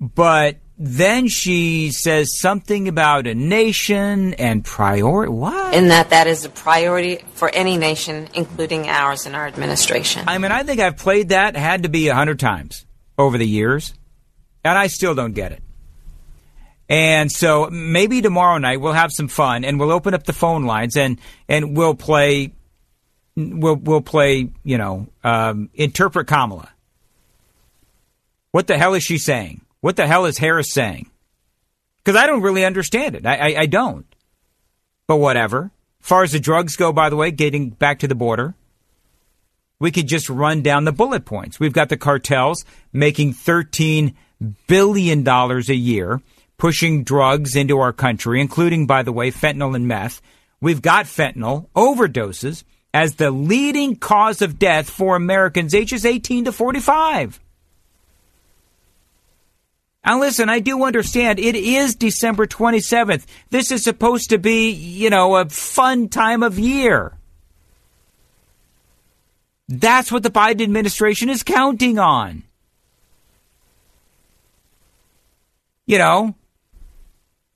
But 0.01 0.57
then 0.83 1.29
she 1.29 1.91
says 1.91 2.41
something 2.41 2.89
about 2.89 3.27
a 3.27 3.35
nation 3.35 4.33
and 4.35 4.65
priority. 4.65 5.31
What? 5.31 5.75
In 5.75 5.89
that 5.89 6.09
that 6.09 6.27
is 6.27 6.47
a 6.47 6.49
priority 6.49 7.23
for 7.35 7.51
any 7.51 7.77
nation, 7.77 8.31
including 8.33 8.89
ours 8.89 9.27
and 9.27 9.37
our 9.37 9.47
administration. 9.47 10.25
I 10.27 10.39
mean, 10.39 10.53
I 10.53 10.63
think 10.63 10.81
I've 10.81 10.97
played 10.97 11.29
that, 11.29 11.55
had 11.55 11.83
to 11.83 11.91
be 11.91 12.09
a 12.09 12.15
hundred 12.15 12.41
times 12.41 12.87
over 13.19 13.37
the 13.37 13.47
years, 13.47 13.93
and 14.65 14.79
I 14.79 14.87
still 14.87 15.15
don't 15.15 15.35
get 15.35 15.53
it. 15.53 15.63
And 16.89 17.31
so 17.31 17.69
maybe 17.71 18.23
tomorrow 18.23 18.57
night 18.57 18.81
we'll 18.81 18.95
have 18.95 19.13
some 19.13 19.29
fun 19.29 19.67
and 19.67 19.79
we'll 19.79 19.93
open 19.93 20.15
up 20.15 20.25
the 20.25 20.33
phone 20.33 20.65
lines 20.65 20.97
and, 20.97 21.21
and 21.47 21.77
we'll 21.77 21.95
play, 21.95 22.53
we'll, 23.37 23.77
we'll 23.77 24.01
play, 24.01 24.51
you 24.65 24.79
know, 24.79 25.09
um, 25.23 25.69
interpret 25.75 26.27
Kamala. 26.27 26.71
What 28.53 28.67
the 28.67 28.79
hell 28.79 28.95
is 28.95 29.03
she 29.03 29.19
saying? 29.19 29.61
What 29.81 29.97
the 29.97 30.07
hell 30.07 30.27
is 30.27 30.39
Harris 30.39 30.73
saying? 30.73 31.11
Because 32.03 32.21
I 32.21 32.27
don't 32.27 32.43
really 32.43 32.65
understand 32.65 33.15
it. 33.15 33.27
I, 33.27 33.37
I, 33.37 33.61
I 33.61 33.67
don't. 33.67 34.07
But 35.07 35.17
whatever. 35.17 35.71
Far 36.01 36.23
as 36.23 36.33
the 36.33 36.41
drugs 36.41 36.77
go, 36.77 36.93
by 36.93 37.11
the 37.11 37.17
way, 37.17 37.31
getting 37.31 37.71
back 37.71 37.99
to 38.01 38.09
the 38.09 38.15
border, 38.15 38.55
we 39.79 39.91
could 39.91 40.07
just 40.07 40.31
run 40.31 40.63
down 40.63 40.85
the 40.85 40.93
bullet 40.93 41.25
points. 41.25 41.61
We've 41.61 41.73
got 41.73 41.89
the 41.89 41.97
cartels 41.97 42.65
making 42.93 43.35
$13 43.35 44.15
billion 44.67 45.27
a 45.29 45.61
year 45.75 46.21
pushing 46.61 47.05
drugs 47.05 47.57
into 47.57 47.79
our 47.79 47.93
country, 47.93 48.39
including, 48.39 48.87
by 48.87 49.03
the 49.03 49.13
way, 49.13 49.31
fentanyl 49.31 49.75
and 49.75 49.89
meth. 49.89 50.21
We've 50.61 50.83
got 50.83 51.07
fentanyl 51.07 51.69
overdoses 51.75 52.65
as 52.93 53.15
the 53.15 53.31
leading 53.31 53.97
cause 53.97 54.43
of 54.43 54.59
death 54.59 54.91
for 54.91 55.17
Americans 55.17 55.75
ages 55.75 56.05
18 56.05 56.45
to 56.45 56.53
45. 56.53 57.41
And 60.03 60.21
listen, 60.21 60.49
I 60.49 60.61
do 60.61 60.83
understand 60.85 61.39
it 61.39 61.55
is 61.55 61.95
December 61.95 62.47
27th. 62.47 63.27
This 63.51 63.71
is 63.71 63.85
supposed 63.85 64.31
to 64.31 64.39
be, 64.39 64.71
you 64.71 65.11
know, 65.11 65.37
a 65.37 65.49
fun 65.49 66.09
time 66.09 66.43
of 66.43 66.59
year. 66.59 67.13
That's 69.69 70.11
what 70.11 70.23
the 70.23 70.31
Biden 70.31 70.63
administration 70.63 71.29
is 71.29 71.43
counting 71.43 71.99
on. 71.99 72.45
You 75.87 75.99
know, 75.99 76.35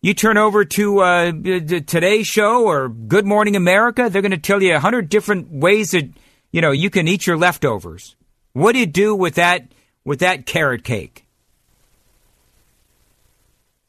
you 0.02 0.12
turn 0.12 0.36
over 0.36 0.64
to 0.64 0.98
uh, 1.00 1.32
today's 1.32 2.26
show 2.26 2.66
or 2.66 2.88
Good 2.88 3.24
Morning 3.24 3.56
America, 3.56 4.10
they're 4.10 4.22
going 4.22 4.32
to 4.32 4.38
tell 4.38 4.62
you 4.62 4.74
a 4.74 4.80
hundred 4.80 5.08
different 5.08 5.50
ways 5.50 5.92
that 5.92 6.10
you 6.52 6.60
know 6.60 6.72
you 6.72 6.90
can 6.90 7.08
eat 7.08 7.26
your 7.26 7.38
leftovers. 7.38 8.16
What 8.52 8.72
do 8.72 8.80
you 8.80 8.86
do 8.86 9.14
with 9.14 9.36
that 9.36 9.72
with 10.04 10.20
that 10.20 10.46
carrot 10.46 10.84
cake? 10.84 11.23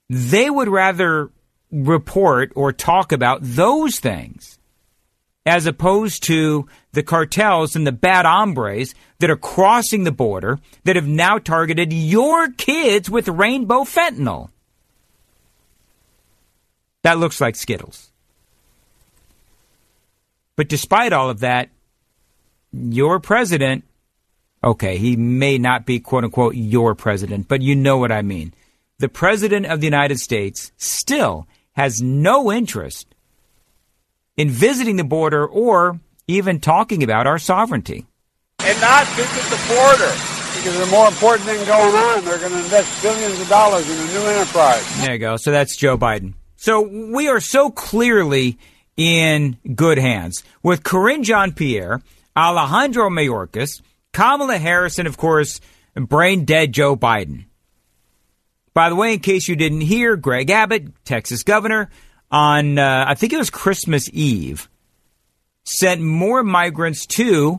They 0.10 0.50
would 0.50 0.68
rather 0.68 1.32
report 1.72 2.52
or 2.56 2.72
talk 2.72 3.12
about 3.12 3.40
those 3.42 4.00
things 4.00 4.60
as 5.46 5.66
opposed 5.66 6.24
to 6.24 6.68
the 6.94 7.04
cartels 7.04 7.76
and 7.76 7.86
the 7.86 7.92
bad 7.92 8.26
hombres 8.26 8.96
that 9.20 9.30
are 9.30 9.36
crossing 9.36 10.04
the 10.04 10.12
border 10.12 10.60
that 10.84 10.96
have 10.96 11.08
now 11.08 11.38
targeted 11.38 11.94
your 11.94 12.50
kids 12.52 13.10
with 13.10 13.28
rainbow 13.28 13.82
fentanyl. 13.82 14.50
That 17.04 17.20
looks 17.20 17.40
like 17.40 17.56
Skittles. 17.56 18.10
But 20.56 20.70
despite 20.70 21.14
all 21.14 21.30
of 21.30 21.42
that, 21.42 21.70
your 22.72 23.20
president, 23.20 23.84
okay, 24.64 24.98
he 24.98 25.16
may 25.16 25.58
not 25.58 25.86
be 25.86 26.00
quote 26.00 26.24
unquote 26.24 26.56
your 26.56 26.96
president, 26.96 27.48
but 27.48 27.62
you 27.62 27.76
know 27.76 27.98
what 27.98 28.12
I 28.12 28.22
mean. 28.24 28.54
The 28.98 29.10
president 29.10 29.66
of 29.66 29.82
the 29.82 29.88
United 29.88 30.20
States 30.20 30.72
still 30.78 31.48
has 31.74 32.02
no 32.02 32.52
interest 32.52 33.14
in 34.38 34.50
visiting 34.50 34.96
the 34.96 35.04
border 35.04 35.46
or 35.46 36.00
even 36.28 36.60
talking 36.60 37.04
about 37.04 37.28
our 37.28 37.38
sovereignty. 37.38 38.06
And 38.60 38.80
not 38.82 39.06
visit 39.08 39.44
the 39.50 39.74
border 39.74 40.12
because 40.56 40.80
a 40.88 40.92
more 40.92 41.08
important 41.08 41.48
thing 41.48 41.66
going 41.66 41.96
on. 41.96 42.24
They're 42.24 42.40
going 42.40 42.52
to 42.52 42.58
invest 42.58 43.04
billions 43.04 43.40
of 43.40 43.50
dollars 43.50 43.90
in 43.90 43.98
a 43.98 44.14
new 44.14 44.28
enterprise. 44.28 45.02
There 45.02 45.14
you 45.14 45.20
go. 45.20 45.36
So 45.38 45.52
that's 45.52 45.76
Joe 45.76 45.98
Biden. 45.98 46.34
So 46.56 46.82
we 46.82 47.28
are 47.28 47.42
so 47.42 47.70
clearly 47.70 48.58
in 48.98 49.58
good 49.76 49.98
hands 49.98 50.44
with 50.64 50.84
Karine 50.84 51.24
Jean 51.24 51.52
Pierre, 51.52 52.02
Alejandro 52.36 53.10
Mayorkas, 53.10 53.82
Kamala 54.14 54.58
Harris, 54.58 54.98
and 54.98 55.08
of 55.08 55.18
course, 55.18 55.60
brain 55.96 56.46
dead 56.46 56.72
Joe 56.72 56.96
Biden. 56.96 57.46
By 58.76 58.90
the 58.90 58.96
way, 58.96 59.14
in 59.14 59.20
case 59.22 59.48
you 59.48 59.56
didn't 59.56 59.82
hear, 59.82 60.18
Greg 60.18 60.50
Abbott, 60.50 61.06
Texas 61.06 61.44
governor, 61.44 61.90
on 62.30 62.78
uh, 62.78 63.06
I 63.08 63.16
think 63.16 63.32
it 63.32 63.38
was 63.38 63.50
Christmas 63.50 64.10
Eve, 64.12 64.70
sent 65.64 66.02
more 66.02 66.44
migrants 66.44 67.06
to 67.08 67.58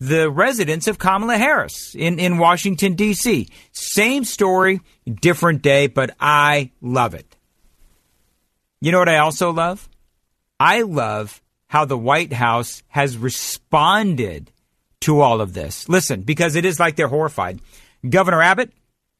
the 0.00 0.28
residence 0.28 0.88
of 0.88 0.98
Kamala 0.98 1.38
Harris 1.38 1.94
in, 1.94 2.18
in 2.18 2.38
Washington, 2.38 2.94
D.C. 2.94 3.48
Same 3.70 4.24
story, 4.24 4.80
different 5.08 5.62
day, 5.62 5.86
but 5.86 6.16
I 6.18 6.72
love 6.80 7.14
it. 7.14 7.36
You 8.80 8.90
know 8.90 8.98
what 8.98 9.08
I 9.08 9.18
also 9.18 9.52
love? 9.52 9.88
I 10.58 10.82
love 10.82 11.40
how 11.68 11.84
the 11.84 11.98
White 11.98 12.32
House 12.32 12.82
has 12.88 13.16
responded 13.16 14.50
to 15.02 15.20
all 15.20 15.40
of 15.40 15.52
this. 15.52 15.88
Listen, 15.88 16.22
because 16.22 16.56
it 16.56 16.64
is 16.64 16.80
like 16.80 16.96
they're 16.96 17.06
horrified. 17.06 17.60
Governor 18.08 18.42
Abbott 18.42 18.72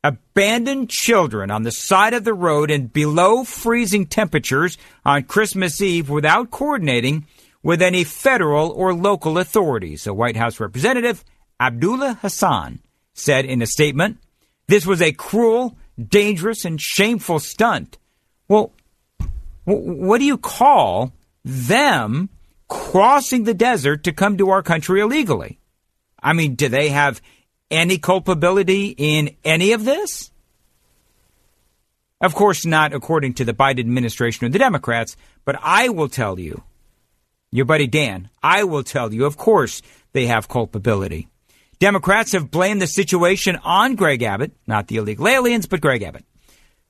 abandoned 0.03 0.89
children 0.89 1.51
on 1.51 1.63
the 1.63 1.71
side 1.71 2.15
of 2.15 2.25
the 2.25 2.35
road 2.35 2.71
in 2.71 2.87
below 2.87 3.45
freezing 3.45 4.07
temperatures 4.07 4.79
on 5.05 5.25
Christmas 5.25 5.81
Eve 5.81 6.09
without 6.09 6.51
coordinating 6.51 7.27
with 7.63 7.83
any 7.83 8.05
federal 8.05 8.71
or 8.71 8.95
local 8.95 9.39
authorities. 9.39 10.07
A 10.07 10.15
White 10.15 10.37
House 10.37 10.61
representative, 10.61 11.25
Abdullah 11.59 12.19
Hasan, 12.23 12.81
said 13.13 13.45
in 13.45 13.61
a 13.61 13.67
statement, 13.67 14.19
this 14.67 14.87
was 14.87 15.03
a 15.03 15.13
cruel, 15.13 15.77
dangerous, 15.99 16.65
and 16.65 16.81
shameful 16.81 17.39
stunt. 17.39 17.99
Well, 18.49 18.73
what 19.65 20.19
do 20.19 20.25
you 20.25 20.39
call 20.39 21.13
them 21.45 22.31
crossing 22.69 23.45
the 23.45 23.55
desert 23.55 24.05
to 24.05 24.13
come 24.13 24.39
to 24.39 24.51
our 24.51 24.63
country 24.63 25.01
illegally? 25.01 25.59
I 26.23 26.33
mean, 26.33 26.55
do 26.55 26.69
they 26.69 26.89
have 26.89 27.21
any 27.71 27.99
culpability 27.99 28.95
in 28.97 29.37
any 29.45 29.73
of 29.73 29.85
this? 29.85 30.31
Of 32.21 32.35
course, 32.35 32.67
not 32.67 32.93
according 32.93 33.35
to 33.35 33.45
the 33.45 33.55
Biden 33.55 33.81
administration 33.81 34.47
or 34.47 34.51
the 34.51 34.59
Democrats, 34.59 35.17
but 35.45 35.57
I 35.63 35.89
will 35.89 36.09
tell 36.09 36.39
you, 36.39 36.63
your 37.51 37.65
buddy 37.65 37.87
Dan, 37.87 38.29
I 38.43 38.65
will 38.65 38.85
tell 38.85 39.13
you, 39.13 39.25
of 39.25 39.37
course, 39.37 39.81
they 40.13 40.27
have 40.27 40.49
culpability. 40.49 41.29
Democrats 41.79 42.33
have 42.33 42.51
blamed 42.51 42.83
the 42.83 42.87
situation 42.87 43.59
on 43.65 43.95
Greg 43.95 44.23
Abbott, 44.23 44.53
not 44.67 44.89
the 44.89 44.97
illegal 44.97 45.27
aliens, 45.27 45.67
but 45.67 45.81
Greg 45.81 46.03
Abbott 46.03 46.25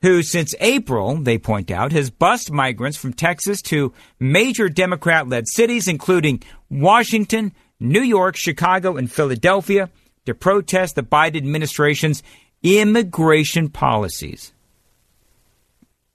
who 0.01 0.23
since 0.23 0.55
April, 0.59 1.15
they 1.15 1.37
point 1.37 1.69
out, 1.69 1.91
has 1.91 2.09
bussed 2.09 2.51
migrants 2.51 2.97
from 2.97 3.13
Texas 3.13 3.61
to 3.61 3.93
major 4.19 4.67
Democrat 4.67 5.27
led 5.27 5.47
cities, 5.47 5.87
including 5.87 6.41
Washington, 6.69 7.53
New 7.79 8.01
York, 8.01 8.35
Chicago, 8.35 8.97
and 8.97 9.11
Philadelphia, 9.11 9.89
to 10.25 10.33
protest 10.33 10.95
the 10.95 11.03
Biden 11.03 11.37
administration's 11.37 12.23
immigration 12.63 13.69
policies. 13.69 14.53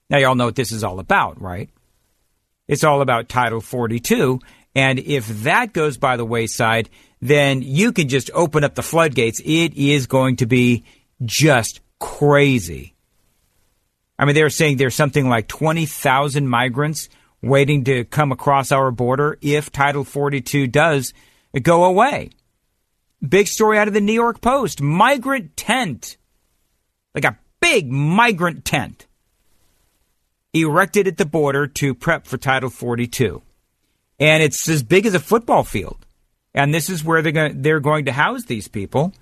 Now, 0.08 0.18
y'all 0.18 0.34
know 0.34 0.46
what 0.46 0.54
this 0.54 0.72
is 0.72 0.84
all 0.84 1.00
about, 1.00 1.40
right? 1.40 1.68
It's 2.68 2.84
all 2.84 3.00
about 3.00 3.28
Title 3.28 3.60
42. 3.60 4.40
And 4.74 4.98
if 4.98 5.26
that 5.44 5.72
goes 5.72 5.96
by 5.96 6.16
the 6.16 6.24
wayside, 6.24 6.88
then 7.20 7.62
you 7.62 7.92
can 7.92 8.08
just 8.08 8.30
open 8.34 8.62
up 8.62 8.74
the 8.74 8.82
floodgates. 8.82 9.40
It 9.44 9.74
is 9.74 10.06
going 10.06 10.36
to 10.36 10.46
be 10.46 10.84
just 11.24 11.80
crazy. 11.98 12.94
I 14.18 14.24
mean, 14.24 14.34
they're 14.34 14.50
saying 14.50 14.76
there's 14.76 14.94
something 14.94 15.28
like 15.28 15.48
20,000 15.48 16.48
migrants 16.48 17.08
waiting 17.42 17.84
to 17.84 18.04
come 18.04 18.32
across 18.32 18.72
our 18.72 18.90
border 18.90 19.38
if 19.40 19.70
Title 19.70 20.04
42 20.04 20.66
does 20.66 21.12
go 21.62 21.84
away. 21.84 22.30
Big 23.26 23.48
story 23.48 23.78
out 23.78 23.88
of 23.88 23.94
the 23.94 24.00
New 24.00 24.12
York 24.12 24.40
Post 24.40 24.80
migrant 24.80 25.56
tent. 25.56 26.16
Like 27.14 27.24
a 27.24 27.38
big 27.60 27.90
migrant 27.90 28.64
tent 28.64 29.06
erected 30.52 31.06
at 31.06 31.16
the 31.16 31.26
border 31.26 31.66
to 31.66 31.94
prep 31.94 32.26
for 32.26 32.38
Title 32.38 32.70
42. 32.70 33.42
And 34.18 34.42
it's 34.42 34.68
as 34.68 34.82
big 34.82 35.06
as 35.06 35.14
a 35.14 35.20
football 35.20 35.64
field. 35.64 36.06
And 36.54 36.72
this 36.72 36.88
is 36.88 37.04
where 37.04 37.20
they're 37.20 37.32
going, 37.32 37.62
they're 37.62 37.80
going 37.80 38.06
to 38.06 38.12
house 38.12 38.44
these 38.44 38.68
people 38.68 39.12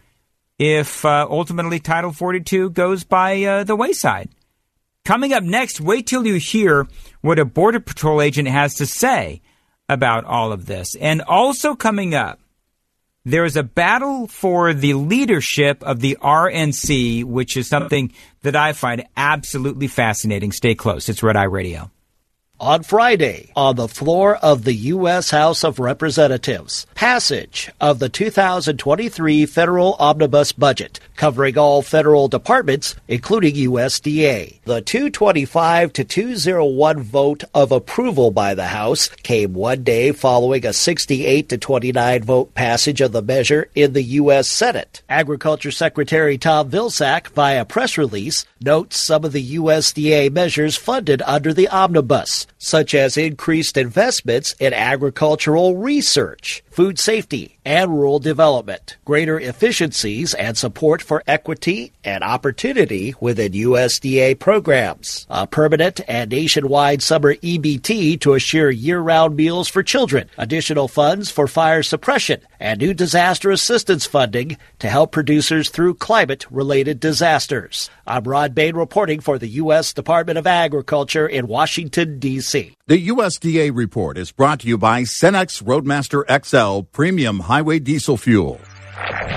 if 0.59 1.05
uh, 1.05 1.27
ultimately 1.29 1.81
Title 1.81 2.13
42 2.13 2.71
goes 2.71 3.03
by 3.03 3.43
uh, 3.43 3.65
the 3.65 3.75
wayside. 3.75 4.31
Coming 5.05 5.33
up 5.33 5.43
next, 5.43 5.81
wait 5.81 6.07
till 6.07 6.27
you 6.27 6.37
hear 6.37 6.87
what 7.21 7.39
a 7.39 7.45
Border 7.45 7.81
Patrol 7.81 8.23
agent 8.23 8.49
has 8.49 8.77
to 8.77 8.87
say 8.87 9.43
about 9.89 10.25
all 10.25 10.53
of 10.53 10.67
this. 10.67 10.95
And 10.95 11.21
also 11.23 11.75
coming 11.75 12.15
up, 12.15 12.41
there 13.25 13.45
is 13.45 13.57
a 13.57 13.63
battle 13.63 14.27
for 14.27 14.75
the 14.75 14.95
leadership 14.95 15.83
of 15.83 16.01
the 16.01 16.19
RNC, 16.21 17.25
which 17.25 17.57
is 17.57 17.69
something 17.69 18.13
that 18.43 18.57
I 18.57 18.73
find 18.73 19.07
absolutely 19.17 19.89
fascinating. 19.89 20.53
Stay 20.53 20.75
close. 20.75 21.09
It's 21.09 21.23
Red 21.23 21.37
Eye 21.37 21.45
Radio 21.45 21.91
on 22.65 22.83
Friday 22.83 23.53
on 23.55 23.77
the 23.77 23.87
floor 23.87 24.37
of 24.37 24.65
the 24.65 24.73
U.S. 24.73 25.31
House 25.31 25.63
of 25.65 25.79
Representatives. 25.79 26.87
Passage 26.95 27.71
of 27.79 27.99
the 27.99 28.09
2023 28.09 29.45
federal 29.45 29.93
omnibus 29.99 30.53
budget, 30.53 30.99
covering 31.15 31.59
all 31.59 31.83
federal 31.83 32.27
departments, 32.27 32.95
including 33.07 33.55
USDA. 33.55 34.63
The 34.65 34.81
225 34.81 35.93
to 35.93 36.05
201 36.05 37.03
vote 37.03 37.45
of 37.53 37.71
approval 37.71 38.31
by 38.31 38.55
the 38.55 38.69
House 38.69 39.09
came 39.09 39.53
one 39.53 39.85
day 39.85 40.13
following 40.13 40.65
a 40.65 40.73
68 40.73 41.51
to 41.51 41.59
29 41.59 42.23
vote 42.23 42.55
passage 42.55 43.03
of 43.03 43.13
the 43.13 43.21
measure 43.21 43.69
in 43.75 43.93
the 43.93 44.03
U.S. 44.03 44.49
Senate. 44.49 45.03
Agriculture 45.11 45.71
Secretary 45.71 46.39
Tom 46.39 46.71
Vilsack, 46.71 47.29
via 47.29 47.67
press 47.67 47.99
release, 47.99 48.47
notes 48.59 48.99
some 48.99 49.27
of 49.27 49.33
the 49.33 49.57
USDA 49.57 50.33
measures 50.33 50.79
funded 50.79 51.21
under 51.27 51.53
the 51.53 51.69
omnibus 51.69 52.47
such 52.59 52.95
as 52.95 53.17
increased 53.17 53.77
investments 53.77 54.55
in 54.61 54.73
agricultural 54.73 55.77
research, 55.77 56.63
food 56.71 56.99
safety, 56.99 57.59
and 57.65 57.91
rural 57.91 58.19
development, 58.19 58.97
greater 59.05 59.41
efficiencies 59.41 60.35
and 60.35 60.57
support 60.57 61.01
for 61.01 61.23
equity 61.27 61.93
and 62.05 62.23
opportunity 62.23 63.15
within 63.21 63.53
USDA 63.53 64.39
programs, 64.39 65.27
a 65.31 65.47
permanent 65.47 66.01
and 66.07 66.31
nationwide 66.31 67.03
summer 67.03 67.35
EBT 67.37 68.21
to 68.21 68.35
assure 68.35 68.71
year-round 68.71 69.35
meals 69.35 69.69
for 69.69 69.83
children, 69.83 70.29
additional 70.37 70.89
funds 70.89 71.31
for 71.31 71.49
fire 71.49 71.83
suppression, 71.83 72.41
and 72.61 72.81
new 72.81 72.93
disaster 72.93 73.51
assistance 73.51 74.05
funding 74.07 74.57
to 74.79 74.89
help 74.89 75.13
producers 75.13 75.71
through 75.71 75.95
climate-related 75.95 77.01
disasters. 77.01 77.91
I'm 78.07 78.25
Rod 78.25 78.55
Bain 78.55 78.77
reporting 78.77 79.21
for 79.21 79.39
the 79.39 79.49
U.S. 79.49 79.95
Department 79.95 80.39
of 80.39 80.47
Agriculture 80.47 81.27
in 81.27 81.47
Washington, 81.47 82.19
D.C. 82.19 82.34
The 82.87 83.09
USDA 83.09 83.71
report 83.75 84.19
is 84.19 84.33
brought 84.33 84.61
to 84.61 84.69
you 84.69 84.79
by 84.79 85.03
Cenex 85.03 85.63
Roadmaster 85.63 86.25
XL 86.45 86.83
Premium 86.93 87.41
Highway 87.41 87.79
Diesel 87.79 88.17
Fuel. 88.17 88.61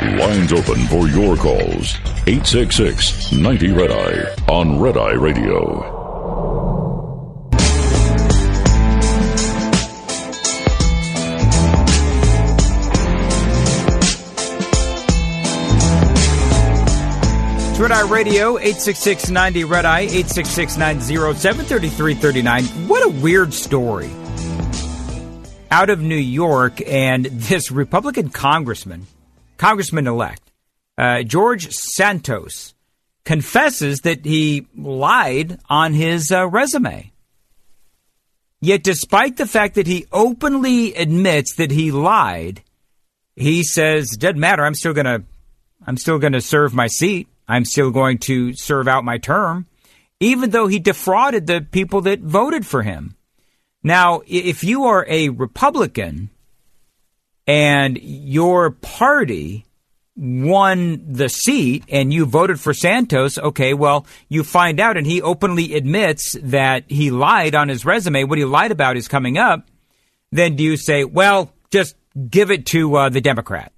Lines 0.02 0.54
open 0.54 0.86
for 0.88 1.08
your 1.08 1.36
calls. 1.36 1.95
866 2.28 3.32
90 3.32 3.72
Red 3.72 3.91
Eye 3.91 4.52
on 4.52 4.80
Red 4.80 4.98
Eye 4.98 5.14
Radio. 5.14 5.97
Red 17.80 17.91
Eye 17.91 18.09
Radio, 18.09 18.57
866 18.57 19.30
90 19.30 19.63
Red 19.65 19.86
Eye, 19.86 19.99
866 19.99 20.78
907 20.78 21.65
3339. 21.65 22.88
What 22.88 23.05
a 23.05 23.09
weird 23.09 23.53
story. 23.53 24.09
Out 25.69 25.91
of 25.91 26.01
New 26.01 26.15
York, 26.15 26.82
and 26.88 27.25
this 27.25 27.69
Republican 27.69 28.30
congressman, 28.30 29.05
congressman 29.57 30.07
elect, 30.07 30.41
uh, 30.97 31.21
George 31.21 31.69
Santos, 31.69 32.73
confesses 33.25 33.99
that 33.99 34.25
he 34.25 34.65
lied 34.75 35.59
on 35.69 35.93
his 35.93 36.32
uh, 36.32 36.47
resume. 36.47 37.11
Yet, 38.59 38.82
despite 38.82 39.38
the 39.38 39.45
fact 39.45 39.75
that 39.75 39.86
he 39.86 40.07
openly 40.11 40.95
admits 40.95 41.53
that 41.57 41.69
he 41.69 41.91
lied, 41.91 42.63
he 43.36 43.61
says, 43.61 44.17
"Doesn't 44.17 44.39
matter. 44.39 44.65
I'm 44.65 44.73
still 44.73 44.93
gonna, 44.93 45.21
I'm 45.86 45.97
still 45.97 46.17
gonna 46.17 46.41
serve 46.41 46.73
my 46.73 46.88
seat." 46.88 47.28
I'm 47.48 47.66
still 47.66 47.91
going 47.91 48.18
to 48.20 48.54
serve 48.54 48.88
out 48.88 49.06
my 49.06 49.18
term, 49.18 49.68
even 50.20 50.50
though 50.50 50.68
he 50.68 50.80
defrauded 50.80 51.48
the 51.48 51.62
people 51.62 52.02
that 52.02 52.20
voted 52.20 52.66
for 52.66 52.84
him. 52.84 53.16
Now, 53.84 54.22
if 54.28 54.64
you 54.64 54.86
are 54.86 55.06
a 55.08 55.30
Republican 55.30 56.30
and 57.45 57.98
your 58.02 58.72
party 58.72 59.66
won 60.18 61.06
the 61.08 61.30
seat 61.30 61.86
and 61.88 62.12
you 62.12 62.26
voted 62.26 62.60
for 62.60 62.74
Santos, 62.74 63.38
okay, 63.38 63.74
well, 63.74 64.06
you 64.28 64.43
find 64.43 64.80
out 64.80 64.98
and 64.98 65.06
he 65.06 65.22
openly 65.22 65.76
admits 65.76 66.36
that 66.41 66.84
he 66.89 67.12
lied 67.12 67.56
on 67.56 67.70
his 67.70 67.86
resume. 67.86 68.24
What 68.26 68.39
he 68.39 68.45
lied 68.45 68.72
about 68.72 68.98
is 68.98 69.08
coming 69.08 69.38
up. 69.38 69.70
Then 70.32 70.56
do 70.56 70.64
you 70.64 70.76
say, 70.76 71.06
well, 71.06 71.54
just 71.72 71.95
give 72.30 72.52
it 72.52 72.66
to 72.68 72.95
uh, 72.95 73.10
the 73.10 73.22
Democrat? 73.22 73.72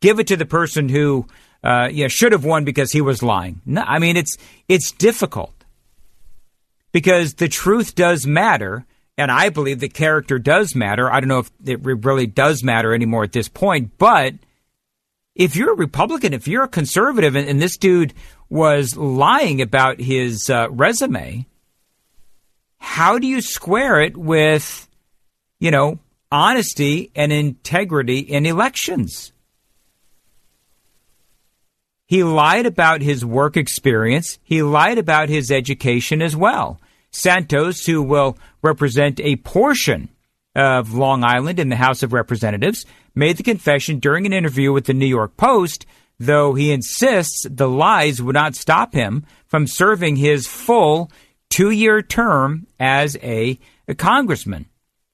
Give 0.00 0.18
it 0.18 0.26
to 0.26 0.36
the 0.36 0.44
person 0.44 0.88
who 0.88 1.26
uh, 1.66 1.88
yeah, 1.88 2.06
should 2.06 2.30
have 2.30 2.44
won 2.44 2.64
because 2.64 2.92
he 2.92 3.00
was 3.00 3.22
lying. 3.22 3.60
No, 3.66 3.82
I 3.82 3.98
mean 3.98 4.16
it's 4.16 4.36
it's 4.68 4.92
difficult 4.92 5.64
because 6.92 7.34
the 7.34 7.48
truth 7.48 7.96
does 7.96 8.24
matter, 8.24 8.86
and 9.18 9.32
I 9.32 9.48
believe 9.48 9.80
the 9.80 9.88
character 9.88 10.38
does 10.38 10.76
matter. 10.76 11.12
I 11.12 11.18
don't 11.18 11.28
know 11.28 11.40
if 11.40 11.50
it 11.64 11.80
really 11.82 12.28
does 12.28 12.62
matter 12.62 12.94
anymore 12.94 13.24
at 13.24 13.32
this 13.32 13.48
point, 13.48 13.98
but 13.98 14.34
if 15.34 15.56
you're 15.56 15.72
a 15.72 15.76
Republican, 15.76 16.32
if 16.32 16.46
you're 16.46 16.62
a 16.62 16.68
conservative, 16.68 17.34
and, 17.34 17.48
and 17.48 17.60
this 17.60 17.76
dude 17.76 18.14
was 18.48 18.96
lying 18.96 19.60
about 19.60 20.00
his 20.00 20.48
uh, 20.48 20.68
resume, 20.70 21.46
how 22.78 23.18
do 23.18 23.26
you 23.26 23.40
square 23.40 24.00
it 24.00 24.16
with, 24.16 24.88
you 25.58 25.72
know, 25.72 25.98
honesty 26.30 27.10
and 27.16 27.32
integrity 27.32 28.20
in 28.20 28.46
elections? 28.46 29.32
He 32.06 32.22
lied 32.22 32.66
about 32.66 33.02
his 33.02 33.24
work 33.24 33.56
experience. 33.56 34.38
He 34.44 34.62
lied 34.62 34.98
about 34.98 35.28
his 35.28 35.50
education 35.50 36.22
as 36.22 36.36
well. 36.36 36.80
Santos, 37.10 37.86
who 37.86 38.02
will 38.02 38.38
represent 38.62 39.20
a 39.20 39.36
portion 39.36 40.08
of 40.54 40.94
Long 40.94 41.24
Island 41.24 41.58
in 41.58 41.68
the 41.68 41.76
House 41.76 42.02
of 42.02 42.12
Representatives, 42.12 42.86
made 43.14 43.36
the 43.36 43.42
confession 43.42 43.98
during 43.98 44.24
an 44.24 44.32
interview 44.32 44.72
with 44.72 44.84
the 44.84 44.94
New 44.94 45.06
York 45.06 45.36
Post, 45.36 45.86
though 46.18 46.54
he 46.54 46.70
insists 46.70 47.46
the 47.50 47.68
lies 47.68 48.22
would 48.22 48.34
not 48.34 48.54
stop 48.54 48.94
him 48.94 49.24
from 49.46 49.66
serving 49.66 50.16
his 50.16 50.46
full 50.46 51.10
two 51.50 51.70
year 51.70 52.02
term 52.02 52.66
as 52.78 53.16
a, 53.22 53.58
a 53.88 53.94
congressman. 53.94 54.66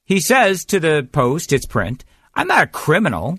He 0.05 0.21
says 0.21 0.65
to 0.67 0.79
the 0.81 1.09
Post, 1.11 1.53
its 1.53 1.67
print, 1.67 2.05
I'm 2.35 2.49
not 2.49 2.65
a 2.65 2.67
criminal. 2.67 3.39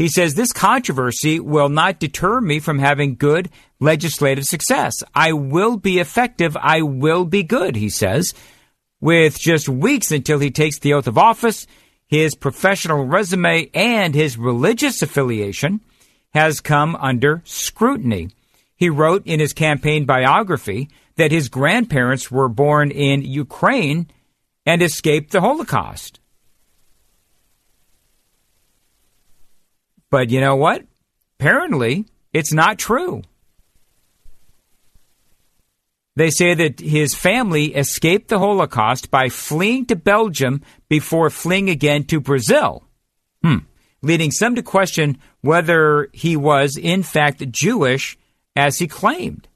He 0.00 0.08
says 0.08 0.32
this 0.32 0.54
controversy 0.54 1.40
will 1.40 1.68
not 1.68 2.00
deter 2.00 2.40
me 2.40 2.58
from 2.58 2.78
having 2.78 3.16
good 3.16 3.50
legislative 3.80 4.44
success. 4.44 5.04
I 5.14 5.34
will 5.34 5.76
be 5.76 5.98
effective. 5.98 6.56
I 6.58 6.80
will 6.80 7.26
be 7.26 7.42
good, 7.42 7.76
he 7.76 7.90
says. 7.90 8.32
With 9.02 9.38
just 9.38 9.68
weeks 9.68 10.10
until 10.10 10.38
he 10.38 10.50
takes 10.50 10.78
the 10.78 10.94
oath 10.94 11.06
of 11.06 11.18
office, 11.18 11.66
his 12.06 12.34
professional 12.34 13.04
resume 13.04 13.68
and 13.74 14.14
his 14.14 14.38
religious 14.38 15.02
affiliation 15.02 15.82
has 16.32 16.62
come 16.62 16.96
under 16.96 17.42
scrutiny. 17.44 18.30
He 18.76 18.88
wrote 18.88 19.26
in 19.26 19.38
his 19.38 19.52
campaign 19.52 20.06
biography 20.06 20.88
that 21.16 21.30
his 21.30 21.50
grandparents 21.50 22.30
were 22.30 22.48
born 22.48 22.90
in 22.90 23.20
Ukraine 23.20 24.06
and 24.64 24.80
escaped 24.80 25.32
the 25.32 25.42
Holocaust. 25.42 26.19
But 30.10 30.30
you 30.30 30.40
know 30.40 30.56
what? 30.56 30.84
Apparently, 31.38 32.06
it's 32.32 32.52
not 32.52 32.78
true. 32.78 33.22
They 36.16 36.30
say 36.30 36.54
that 36.54 36.80
his 36.80 37.14
family 37.14 37.74
escaped 37.74 38.28
the 38.28 38.38
Holocaust 38.38 39.10
by 39.10 39.28
fleeing 39.28 39.86
to 39.86 39.96
Belgium 39.96 40.62
before 40.88 41.30
fleeing 41.30 41.70
again 41.70 42.04
to 42.04 42.20
Brazil. 42.20 42.84
Hmm. 43.42 43.58
Leading 44.02 44.30
some 44.30 44.54
to 44.56 44.62
question 44.62 45.18
whether 45.40 46.08
he 46.12 46.36
was, 46.36 46.76
in 46.76 47.02
fact, 47.02 47.50
Jewish 47.50 48.18
as 48.56 48.78
he 48.78 48.88
claimed. 48.88 49.46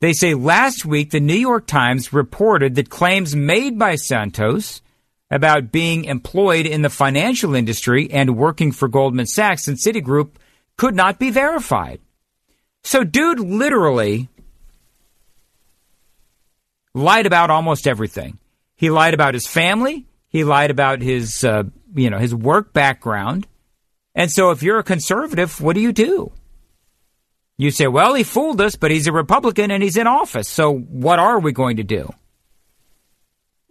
They 0.00 0.12
say 0.12 0.34
last 0.34 0.84
week 0.84 1.10
the 1.10 1.20
New 1.20 1.34
York 1.34 1.66
Times 1.66 2.12
reported 2.12 2.74
that 2.74 2.90
claims 2.90 3.36
made 3.36 3.78
by 3.78 3.94
Santos 3.94 4.82
about 5.32 5.72
being 5.72 6.04
employed 6.04 6.66
in 6.66 6.82
the 6.82 6.90
financial 6.90 7.54
industry 7.54 8.10
and 8.10 8.36
working 8.36 8.70
for 8.70 8.86
Goldman 8.86 9.26
Sachs 9.26 9.66
and 9.66 9.78
Citigroup 9.78 10.32
could 10.76 10.94
not 10.94 11.18
be 11.18 11.30
verified. 11.30 12.00
So, 12.84 13.02
dude 13.02 13.40
literally 13.40 14.28
lied 16.94 17.24
about 17.24 17.48
almost 17.48 17.86
everything. 17.86 18.38
He 18.76 18.90
lied 18.90 19.14
about 19.14 19.32
his 19.32 19.46
family. 19.46 20.06
He 20.28 20.44
lied 20.44 20.70
about 20.70 21.00
his, 21.00 21.42
uh, 21.44 21.64
you 21.94 22.10
know, 22.10 22.18
his 22.18 22.34
work 22.34 22.74
background. 22.74 23.46
And 24.14 24.30
so, 24.30 24.50
if 24.50 24.62
you're 24.62 24.80
a 24.80 24.84
conservative, 24.84 25.62
what 25.62 25.74
do 25.74 25.80
you 25.80 25.92
do? 25.92 26.30
You 27.56 27.70
say, 27.70 27.86
well, 27.86 28.12
he 28.12 28.22
fooled 28.22 28.60
us, 28.60 28.76
but 28.76 28.90
he's 28.90 29.06
a 29.06 29.12
Republican 29.12 29.70
and 29.70 29.82
he's 29.82 29.96
in 29.96 30.06
office. 30.06 30.48
So, 30.48 30.74
what 30.74 31.18
are 31.18 31.38
we 31.38 31.52
going 31.52 31.78
to 31.78 31.84
do? 31.84 32.12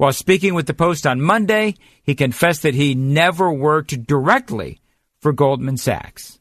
While 0.02 0.14
speaking 0.14 0.56
with 0.56 0.66
the 0.66 0.74
Post 0.74 1.06
on 1.06 1.22
Monday, 1.22 1.76
he 2.02 2.16
confessed 2.16 2.64
that 2.64 2.74
he 2.74 2.95
never 2.95 3.54
worked 3.54 4.08
directly 4.08 4.82
for 5.20 5.32
Goldman 5.32 5.78
Sachs. 5.78 6.39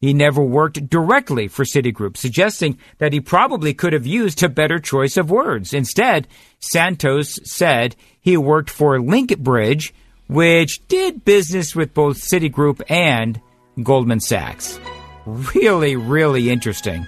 He 0.00 0.14
never 0.14 0.40
worked 0.40 0.88
directly 0.88 1.48
for 1.48 1.66
Citigroup, 1.66 2.16
suggesting 2.16 2.78
that 2.96 3.12
he 3.12 3.20
probably 3.20 3.74
could 3.74 3.92
have 3.92 4.06
used 4.06 4.42
a 4.42 4.48
better 4.48 4.78
choice 4.78 5.18
of 5.18 5.30
words. 5.30 5.74
Instead, 5.74 6.28
Santos 6.60 7.38
said 7.44 7.94
he 8.22 8.38
worked 8.38 8.70
for 8.70 8.98
Linkbridge, 8.98 9.92
which 10.28 10.88
did 10.88 11.26
business 11.26 11.76
with 11.76 11.92
both 11.92 12.16
Citigroup 12.16 12.80
and 12.88 13.38
Goldman 13.82 14.20
Sachs. 14.20 14.80
Really, 15.26 15.94
really 15.94 16.48
interesting. 16.48 17.06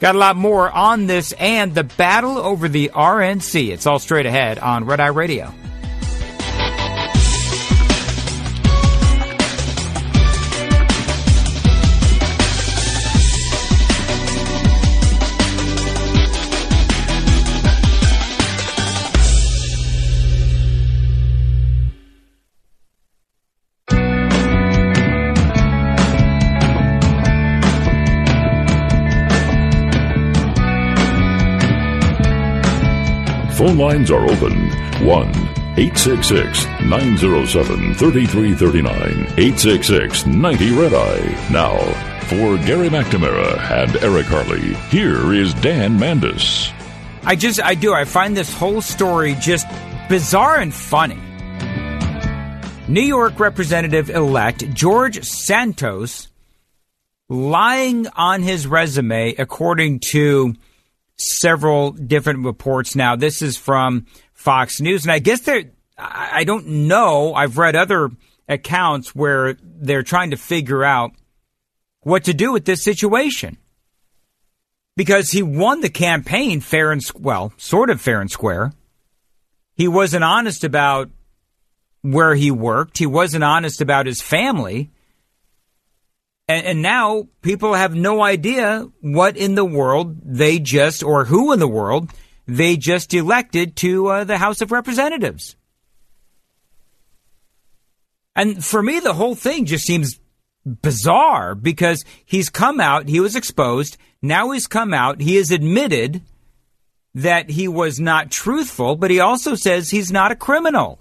Got 0.00 0.14
a 0.14 0.18
lot 0.18 0.36
more 0.36 0.70
on 0.70 1.06
this 1.06 1.32
and 1.32 1.74
the 1.74 1.84
battle 1.84 2.36
over 2.36 2.68
the 2.68 2.90
RNC. 2.94 3.70
It's 3.70 3.86
all 3.86 3.98
straight 3.98 4.26
ahead 4.26 4.58
on 4.58 4.84
Red 4.84 5.00
Eye 5.00 5.06
Radio. 5.06 5.52
Phone 33.56 33.78
lines 33.78 34.10
are 34.10 34.24
open. 34.24 34.68
1 35.06 35.28
866 35.76 36.66
907 36.86 37.94
3339. 37.94 38.92
866 39.38 40.26
90 40.26 40.70
Red 40.72 40.92
Eye. 40.92 41.50
Now, 41.52 41.78
for 42.22 42.56
Gary 42.66 42.88
McNamara 42.88 43.58
and 43.70 43.94
Eric 44.02 44.26
Harley, 44.26 44.74
here 44.90 45.32
is 45.32 45.54
Dan 45.54 45.96
Mandis. 45.98 46.72
I 47.22 47.36
just, 47.36 47.62
I 47.62 47.76
do. 47.76 47.92
I 47.94 48.04
find 48.04 48.36
this 48.36 48.52
whole 48.52 48.80
story 48.80 49.36
just 49.40 49.68
bizarre 50.08 50.58
and 50.58 50.74
funny. 50.74 51.20
New 52.88 53.02
York 53.02 53.38
Representative 53.38 54.10
elect 54.10 54.68
George 54.74 55.22
Santos 55.24 56.26
lying 57.28 58.08
on 58.16 58.42
his 58.42 58.66
resume, 58.66 59.34
according 59.38 60.00
to 60.10 60.54
several 61.16 61.92
different 61.92 62.44
reports 62.44 62.94
now. 62.94 63.16
This 63.16 63.42
is 63.42 63.56
from 63.56 64.06
Fox 64.32 64.80
News, 64.80 65.04
and 65.04 65.12
I 65.12 65.18
guess 65.18 65.40
they're, 65.40 65.70
I 65.96 66.44
don't 66.44 66.66
know. 66.66 67.34
I've 67.34 67.58
read 67.58 67.76
other 67.76 68.10
accounts 68.48 69.14
where 69.14 69.56
they're 69.62 70.02
trying 70.02 70.30
to 70.30 70.36
figure 70.36 70.84
out 70.84 71.12
what 72.00 72.24
to 72.24 72.34
do 72.34 72.52
with 72.52 72.64
this 72.64 72.82
situation. 72.82 73.58
Because 74.96 75.30
he 75.30 75.42
won 75.42 75.80
the 75.80 75.88
campaign 75.88 76.60
fair 76.60 76.92
and, 76.92 77.02
well, 77.18 77.52
sort 77.56 77.90
of 77.90 78.00
fair 78.00 78.20
and 78.20 78.30
square. 78.30 78.72
He 79.74 79.88
wasn't 79.88 80.22
honest 80.22 80.62
about 80.62 81.10
where 82.02 82.34
he 82.36 82.50
worked. 82.52 82.98
He 82.98 83.06
wasn't 83.06 83.42
honest 83.42 83.80
about 83.80 84.06
his 84.06 84.20
family. 84.20 84.90
And, 86.46 86.66
and, 86.66 86.82
now 86.82 87.28
people 87.40 87.72
have 87.72 87.94
no 87.94 88.22
idea 88.22 88.86
what 89.00 89.36
in 89.36 89.54
the 89.54 89.64
world 89.64 90.18
they 90.22 90.58
just, 90.58 91.02
or 91.02 91.24
who 91.24 91.52
in 91.52 91.58
the 91.58 91.68
world 91.68 92.10
they 92.46 92.76
just 92.76 93.14
elected 93.14 93.76
to 93.76 94.08
uh, 94.08 94.24
the 94.24 94.36
House 94.36 94.60
of 94.60 94.70
Representatives. 94.70 95.56
And 98.36 98.62
for 98.62 98.82
me, 98.82 99.00
the 99.00 99.14
whole 99.14 99.34
thing 99.34 99.64
just 99.64 99.86
seems 99.86 100.20
bizarre 100.66 101.54
because 101.54 102.04
he's 102.24 102.50
come 102.50 102.80
out, 102.80 103.08
he 103.08 103.20
was 103.20 103.36
exposed, 103.36 103.96
now 104.20 104.50
he's 104.50 104.66
come 104.66 104.92
out, 104.92 105.20
he 105.20 105.36
has 105.36 105.50
admitted 105.50 106.22
that 107.14 107.50
he 107.50 107.68
was 107.68 108.00
not 108.00 108.30
truthful, 108.30 108.96
but 108.96 109.10
he 109.10 109.20
also 109.20 109.54
says 109.54 109.90
he's 109.90 110.10
not 110.10 110.32
a 110.32 110.36
criminal. 110.36 110.98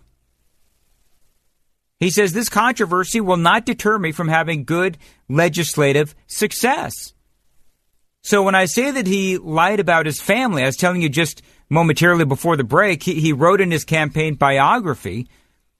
He 2.03 2.09
says 2.09 2.33
this 2.33 2.49
controversy 2.49 3.21
will 3.21 3.37
not 3.37 3.65
deter 3.65 3.97
me 3.97 4.11
from 4.11 4.27
having 4.27 4.65
good 4.65 4.97
legislative 5.29 6.13
success. 6.27 7.13
So 8.23 8.43
when 8.43 8.55
I 8.55 8.65
say 8.65 8.91
that 8.91 9.07
he 9.07 9.37
lied 9.37 9.79
about 9.79 10.05
his 10.05 10.19
family, 10.19 10.63
I 10.63 10.65
was 10.65 10.75
telling 10.75 11.01
you 11.01 11.07
just 11.07 11.41
momentarily 11.69 12.25
before 12.25 12.57
the 12.57 12.65
break, 12.65 13.03
he, 13.03 13.21
he 13.21 13.31
wrote 13.31 13.61
in 13.61 13.71
his 13.71 13.85
campaign 13.85 14.35
biography 14.35 15.29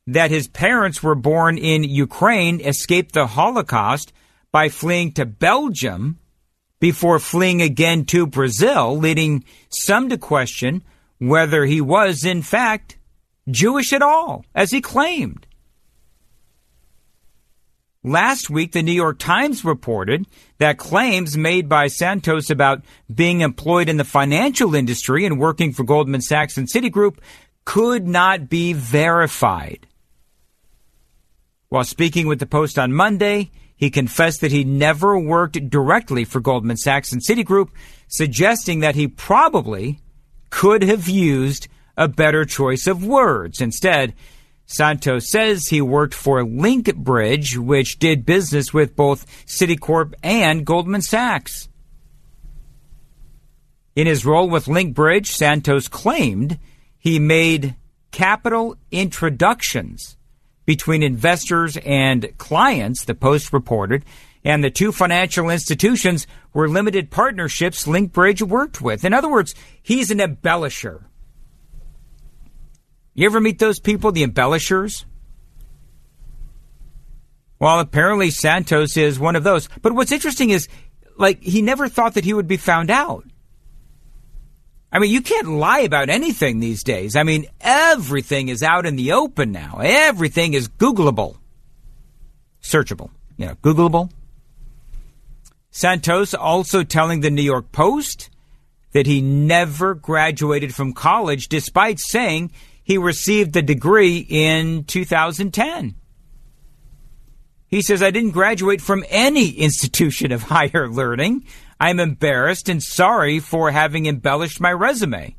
that 0.08 0.32
his 0.32 0.48
parents 0.48 1.04
were 1.04 1.14
born 1.14 1.58
in 1.58 1.84
Ukraine, 1.84 2.62
escaped 2.62 3.14
the 3.14 3.28
Holocaust 3.28 4.14
by 4.50 4.70
fleeing 4.70 5.12
to 5.14 5.26
Belgium 5.26 6.20
before 6.80 7.20
fleeing 7.20 7.62
again 7.62 8.06
to 8.06 8.28
Brazil, 8.28 8.98
leading 8.98 9.44
some 9.68 10.08
to 10.08 10.18
question 10.18 10.84
whether 11.18 11.66
he 11.66 11.82
was, 11.82 12.24
in 12.24 12.42
fact, 12.42 12.98
Jewish 13.52 13.92
at 13.92 14.02
all, 14.02 14.46
as 14.56 14.72
he 14.72 14.80
claimed. 14.80 15.48
Last 18.06 18.50
week, 18.50 18.74
the 18.74 18.84
New 18.84 18.92
York 18.92 19.18
Times 19.18 19.64
reported 19.64 20.28
that 20.58 20.78
claims 20.78 21.38
made 21.38 21.70
by 21.70 21.88
Santos 21.88 22.50
about 22.50 22.84
being 23.14 23.40
employed 23.40 23.88
in 23.88 23.96
the 23.96 24.04
financial 24.04 24.76
industry 24.76 25.26
and 25.26 25.40
working 25.40 25.72
for 25.72 25.86
Goldman 25.86 26.20
Sachs 26.20 26.58
and 26.58 26.68
Citigroup 26.68 27.20
could 27.64 28.06
not 28.06 28.50
be 28.50 28.74
verified. 28.74 29.88
While 31.70 31.86
speaking 31.86 32.28
with 32.28 32.40
the 32.40 32.46
Post 32.46 32.78
on 32.78 32.92
Monday, 32.92 33.52
he 33.74 33.90
confessed 33.90 34.42
that 34.42 34.52
he 34.52 34.66
never 34.66 35.18
worked 35.18 35.70
directly 35.70 36.26
for 36.26 36.42
Goldman 36.42 36.78
Sachs 36.78 37.14
and 37.14 37.22
Citigroup, 37.22 37.70
suggesting 38.10 38.82
that 38.82 38.96
he 38.96 39.08
probably 39.08 40.02
could 40.50 40.84
have 40.84 41.08
used 41.08 41.70
a 41.96 42.10
better 42.10 42.44
choice 42.44 42.86
of 42.86 43.06
words. 43.06 43.62
Instead, 43.62 44.14
Santos 44.66 45.30
says 45.30 45.68
he 45.68 45.82
worked 45.82 46.14
for 46.14 46.44
Linkbridge, 46.44 47.58
which 47.58 48.00
did 48.00 48.26
business 48.26 48.74
with 48.74 48.96
both 48.96 49.28
Citicorp 49.46 50.14
and 50.24 50.66
Goldman 50.66 51.02
Sachs. 51.02 51.70
In 53.96 54.08
his 54.08 54.26
role 54.26 54.50
with 54.50 54.66
Linkbridge, 54.66 55.28
Santos 55.28 55.88
claimed 55.88 56.58
he 56.98 57.20
made 57.20 57.76
capital 58.12 58.78
introductions 58.92 60.18
between 60.66 61.04
investors 61.04 61.78
and 61.86 62.36
clients, 62.38 63.06
the 63.06 63.14
Post 63.14 63.54
reported, 63.54 64.06
and 64.44 64.64
the 64.64 64.72
two 64.72 64.92
financial 64.92 65.50
institutions 65.50 66.26
were 66.54 66.70
limited 66.70 67.12
partnerships 67.12 67.86
Linkbridge 67.86 68.42
worked 68.42 68.82
with. 68.82 69.06
In 69.06 69.14
other 69.14 69.30
words, 69.30 69.54
he's 69.82 70.12
an 70.12 70.20
embellisher. 70.20 71.04
You 73.14 73.26
ever 73.28 73.40
meet 73.40 73.60
those 73.60 73.80
people, 73.80 74.12
the 74.12 74.24
embellishers? 74.24 75.06
Well, 77.60 77.80
apparently 77.80 78.30
Santos 78.32 78.98
is 78.98 79.20
one 79.20 79.36
of 79.36 79.44
those. 79.44 79.70
But 79.82 79.94
what's 79.94 80.12
interesting 80.12 80.50
is, 80.50 80.68
like, 81.18 81.42
he 81.42 81.62
never 81.62 81.88
thought 81.88 82.16
that 82.16 82.26
he 82.26 82.34
would 82.34 82.48
be 82.48 82.58
found 82.58 82.90
out. 82.90 83.26
I 84.92 85.00
mean, 85.00 85.12
you 85.12 85.22
can't 85.22 85.48
lie 85.48 85.80
about 85.80 86.10
anything 86.10 86.60
these 86.60 86.84
days. 86.84 87.16
I 87.16 87.24
mean, 87.24 87.48
everything 87.62 88.50
is 88.50 88.62
out 88.62 88.86
in 88.86 88.96
the 88.96 89.14
open 89.14 89.52
now. 89.52 89.80
Everything 89.82 90.54
is 90.54 90.68
Googleable, 90.68 91.38
searchable. 92.62 93.10
You 93.38 93.48
know, 93.48 93.56
Googleable. 93.56 94.12
Santos 95.72 96.36
also 96.36 96.84
telling 96.84 97.22
the 97.22 97.32
New 97.32 97.42
York 97.42 97.72
Post 97.72 98.30
that 98.92 99.08
he 99.08 99.22
never 99.22 99.96
graduated 99.96 100.76
from 100.76 100.94
college 100.94 101.48
despite 101.48 102.00
saying 102.00 102.52
he 102.84 102.98
received 102.98 103.54
the 103.54 103.62
degree 103.62 104.26
in 104.30 104.84
2010. 104.84 105.96
He 107.68 107.82
says, 107.82 108.04
I 108.04 108.12
didn't 108.12 108.32
graduate 108.32 108.82
from 108.82 109.04
any 109.10 109.50
institution 109.50 110.32
of 110.32 110.44
higher 110.44 110.88
learning. 110.88 111.46
I'm 111.80 112.00
embarrassed 112.00 112.70
and 112.70 112.84
sorry 112.84 113.40
for 113.40 113.72
having 113.72 114.06
embellished 114.06 114.62
my 114.62 114.72
resume. 114.72 115.36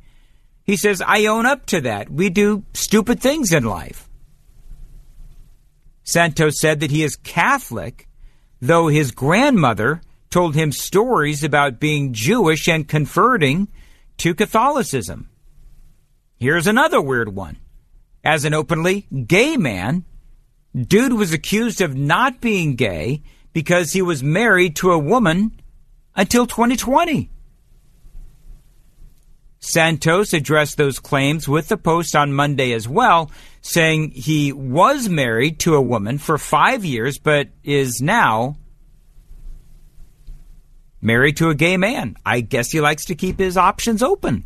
He 0.64 0.76
says, 0.76 1.02
I 1.06 1.26
own 1.26 1.46
up 1.46 1.66
to 1.66 1.82
that. 1.82 2.10
We 2.10 2.30
do 2.30 2.64
stupid 2.72 3.20
things 3.20 3.52
in 3.52 3.64
life. 3.64 4.08
Santos 6.02 6.58
said 6.58 6.80
that 6.80 6.90
he 6.90 7.02
is 7.02 7.16
Catholic, 7.16 8.08
though 8.60 8.88
his 8.88 9.10
grandmother 9.10 10.00
told 10.30 10.54
him 10.54 10.72
stories 10.72 11.44
about 11.44 11.80
being 11.80 12.12
Jewish 12.12 12.66
and 12.68 12.88
converting 12.88 13.68
to 14.18 14.34
Catholicism. 14.34 15.30
Here's 16.44 16.66
another 16.66 17.00
weird 17.00 17.34
one. 17.34 17.56
As 18.22 18.44
an 18.44 18.52
openly 18.52 19.06
gay 19.26 19.56
man, 19.56 20.04
dude 20.76 21.14
was 21.14 21.32
accused 21.32 21.80
of 21.80 21.96
not 21.96 22.42
being 22.42 22.76
gay 22.76 23.22
because 23.54 23.94
he 23.94 24.02
was 24.02 24.22
married 24.22 24.76
to 24.76 24.92
a 24.92 24.98
woman 24.98 25.58
until 26.14 26.46
2020. 26.46 27.30
Santos 29.58 30.34
addressed 30.34 30.76
those 30.76 30.98
claims 30.98 31.48
with 31.48 31.68
the 31.68 31.78
Post 31.78 32.14
on 32.14 32.34
Monday 32.34 32.72
as 32.72 32.86
well, 32.86 33.30
saying 33.62 34.10
he 34.10 34.52
was 34.52 35.08
married 35.08 35.58
to 35.60 35.74
a 35.76 35.80
woman 35.80 36.18
for 36.18 36.36
five 36.36 36.84
years, 36.84 37.18
but 37.18 37.48
is 37.62 38.02
now 38.02 38.58
married 41.00 41.38
to 41.38 41.48
a 41.48 41.54
gay 41.54 41.78
man. 41.78 42.18
I 42.26 42.42
guess 42.42 42.70
he 42.70 42.82
likes 42.82 43.06
to 43.06 43.14
keep 43.14 43.38
his 43.38 43.56
options 43.56 44.02
open. 44.02 44.44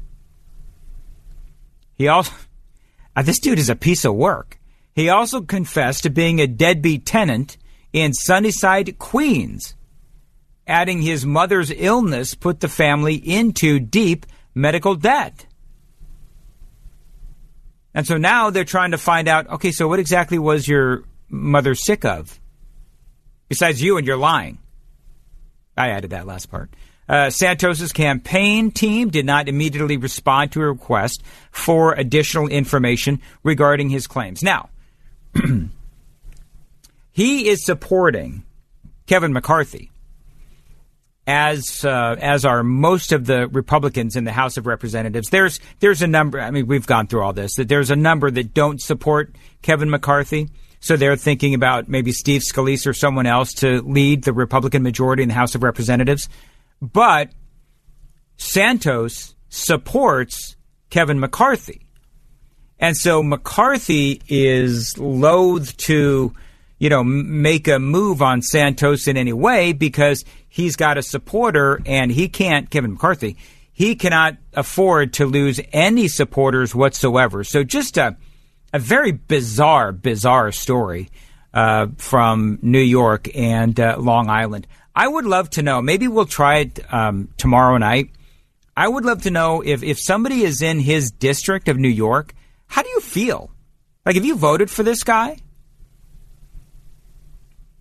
He 1.99 2.09
also, 2.09 2.33
uh, 3.15 3.23
this 3.23 3.39
dude 3.39 3.59
is 3.59 3.69
a 3.69 3.77
piece 3.77 4.07
of 4.07 4.15
work. 4.15 4.59
He 4.95 5.11
also 5.11 5.43
confessed 5.43 6.05
to 6.05 6.11
being 6.11 6.41
a 6.41 6.47
deadbeat 6.47 7.05
tenant 7.05 7.59
in 7.93 8.15
Sunnyside, 8.15 8.99
Queens 8.99 9.75
adding 10.69 11.01
his 11.01 11.25
mother's 11.25 11.73
illness 11.75 12.35
put 12.35 12.61
the 12.61 12.69
family 12.69 13.15
into 13.15 13.81
deep 13.81 14.27
medical 14.55 14.95
debt. 14.95 15.47
And 17.95 18.07
so 18.07 18.19
now 18.19 18.51
they're 18.51 18.65
trying 18.65 18.91
to 18.93 18.99
find 18.99 19.27
out 19.27 19.49
okay, 19.49 19.73
so 19.73 19.89
what 19.89 19.99
exactly 19.99 20.39
was 20.39 20.69
your 20.69 21.05
mother 21.29 21.75
sick 21.75 22.05
of? 22.05 22.39
Besides 23.49 23.83
you 23.83 23.97
and 23.97 24.07
your 24.07 24.19
lying. 24.19 24.59
I 25.77 25.89
added 25.89 26.11
that 26.11 26.27
last 26.27 26.51
part. 26.51 26.71
Uh, 27.09 27.31
Santos's 27.31 27.93
campaign 27.93 28.71
team 28.71 29.09
did 29.09 29.25
not 29.25 29.49
immediately 29.49 29.97
respond 29.97 30.53
to 30.53 30.61
a 30.61 30.67
request 30.67 31.23
for 31.51 31.95
additional 31.95 32.49
information 32.49 33.21
regarding 33.43 33.89
his 33.89 34.07
claims. 34.07 34.43
Now, 34.43 34.69
he 37.11 37.49
is 37.49 37.65
supporting 37.65 38.45
Kevin 39.07 39.33
McCarthy 39.33 39.91
as 41.29 41.85
uh, 41.85 42.17
as 42.19 42.47
are 42.47 42.63
most 42.63 43.13
of 43.13 43.27
the 43.27 43.49
Republicans 43.49 44.17
in 44.17 44.25
the 44.25 44.33
House 44.33 44.57
of 44.57 44.67
Representatives. 44.67 45.29
There's 45.29 45.61
there's 45.79 46.01
a 46.01 46.07
number. 46.07 46.41
I 46.41 46.51
mean, 46.51 46.67
we've 46.67 46.87
gone 46.87 47.07
through 47.07 47.23
all 47.23 47.35
this. 47.35 47.55
That 47.57 47.69
there's 47.69 47.91
a 47.91 47.97
number 47.97 48.31
that 48.31 48.55
don't 48.55 48.81
support 48.81 49.35
Kevin 49.63 49.91
McCarthy. 49.91 50.49
So 50.81 50.97
they're 50.97 51.17
thinking 51.17 51.55
about 51.55 51.89
maybe 51.89 52.13
Steve 52.13 52.43
Scalise 52.43 52.87
or 52.87 52.95
someone 52.95 53.27
else 53.27 53.53
to 53.55 53.83
lead 53.83 54.25
the 54.25 54.33
Republican 54.33 54.83
majority 54.83 55.23
in 55.23 55.29
the 55.29 55.35
House 55.35 55.55
of 55.55 55.63
Representatives. 55.63 56.29
But 56.81 57.31
Santos 58.37 59.35
supports 59.49 60.57
Kevin 60.91 61.21
McCarthy. 61.21 61.87
And 62.79 62.97
so 62.97 63.23
McCarthy 63.23 64.23
is 64.29 64.97
loath 64.99 65.77
to 65.79 66.33
you 66.79 66.89
know, 66.89 67.03
make 67.03 67.69
a 67.69 67.79
move 67.79 68.23
on 68.23 68.41
Santos 68.41 69.09
in 69.09 69.17
any 69.17 69.33
way 69.33 69.73
because 69.73 70.25
he's 70.49 70.77
got 70.77 70.97
a 70.97 71.03
supporter 71.03 71.81
and 71.85 72.11
he 72.11 72.29
can't, 72.29 72.71
Kevin 72.71 72.93
McCarthy, 72.93 73.37
he 73.73 73.97
cannot 73.97 74.37
afford 74.55 75.13
to 75.15 75.27
lose 75.27 75.61
any 75.73 76.09
supporters 76.09 76.75
whatsoever. 76.75 77.45
So 77.45 77.65
just 77.65 77.97
a, 77.97 78.17
a 78.73 78.79
very 78.79 79.13
bizarre, 79.13 79.93
bizarre 79.93 80.53
story 80.53 81.11
uh, 81.53 81.89
from 81.97 82.59
New 82.63 82.81
York 82.81 83.29
and 83.37 83.79
uh, 83.79 83.97
Long 83.99 84.31
Island. 84.31 84.67
I 84.99 85.07
would 85.07 85.27
love 85.27 85.49
to 85.51 85.63
know, 85.63 85.81
maybe 85.81 86.09
we'll 86.09 86.27
try 86.27 86.57
it 86.59 86.93
um, 86.93 87.29
tomorrow 87.37 87.79
night. 87.79 88.11
I 88.77 88.89
would 88.89 89.05
love 89.05 89.23
to 89.23 89.31
know 89.31 89.61
if, 89.61 89.85
if 89.85 90.01
somebody 90.01 90.43
is 90.43 90.61
in 90.61 90.81
his 90.81 91.13
district 91.13 91.69
of 91.69 91.77
New 91.77 91.89
York, 91.89 92.35
how 92.67 92.83
do 92.83 92.89
you 92.89 92.99
feel? 92.99 93.53
Like, 94.05 94.17
have 94.17 94.25
you 94.25 94.35
voted 94.35 94.69
for 94.69 94.83
this 94.83 95.05
guy? 95.05 95.37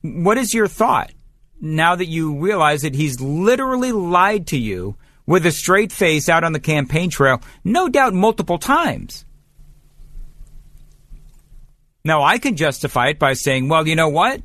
What 0.04 0.38
is 0.38 0.54
your 0.54 0.68
thought 0.68 1.12
now 1.60 1.96
that 1.96 2.06
you 2.06 2.38
realize 2.38 2.84
that 2.84 2.94
he's 2.94 3.20
literally 3.20 3.92
lied 3.92 4.46
to 4.48 4.58
you 4.60 4.96
with 5.26 5.44
a 5.48 5.52
straight 5.52 5.92
face 5.92 6.30
out 6.30 6.44
on 6.44 6.54
the 6.54 6.60
campaign 6.60 7.10
trail, 7.10 7.42
no 7.64 7.90
doubt 7.90 8.14
multiple 8.14 8.60
times? 8.60 9.26
Now, 12.06 12.22
I 12.22 12.38
can 12.38 12.56
justify 12.56 13.08
it 13.08 13.18
by 13.18 13.34
saying, 13.34 13.70
well, 13.70 13.88
you 13.88 13.96
know 13.96 14.10
what? 14.10 14.44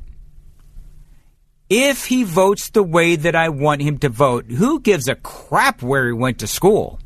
If 1.69 2.05
he 2.05 2.23
votes 2.23 2.69
the 2.69 2.83
way 2.83 3.15
that 3.15 3.35
I 3.35 3.49
want 3.49 3.81
him 3.81 3.97
to 3.99 4.09
vote, 4.09 4.45
who 4.51 4.79
gives 4.79 5.07
a 5.07 5.15
crap 5.15 5.81
where 5.81 6.07
he 6.07 6.13
went 6.13 6.39
to 6.39 6.47
school? 6.47 6.99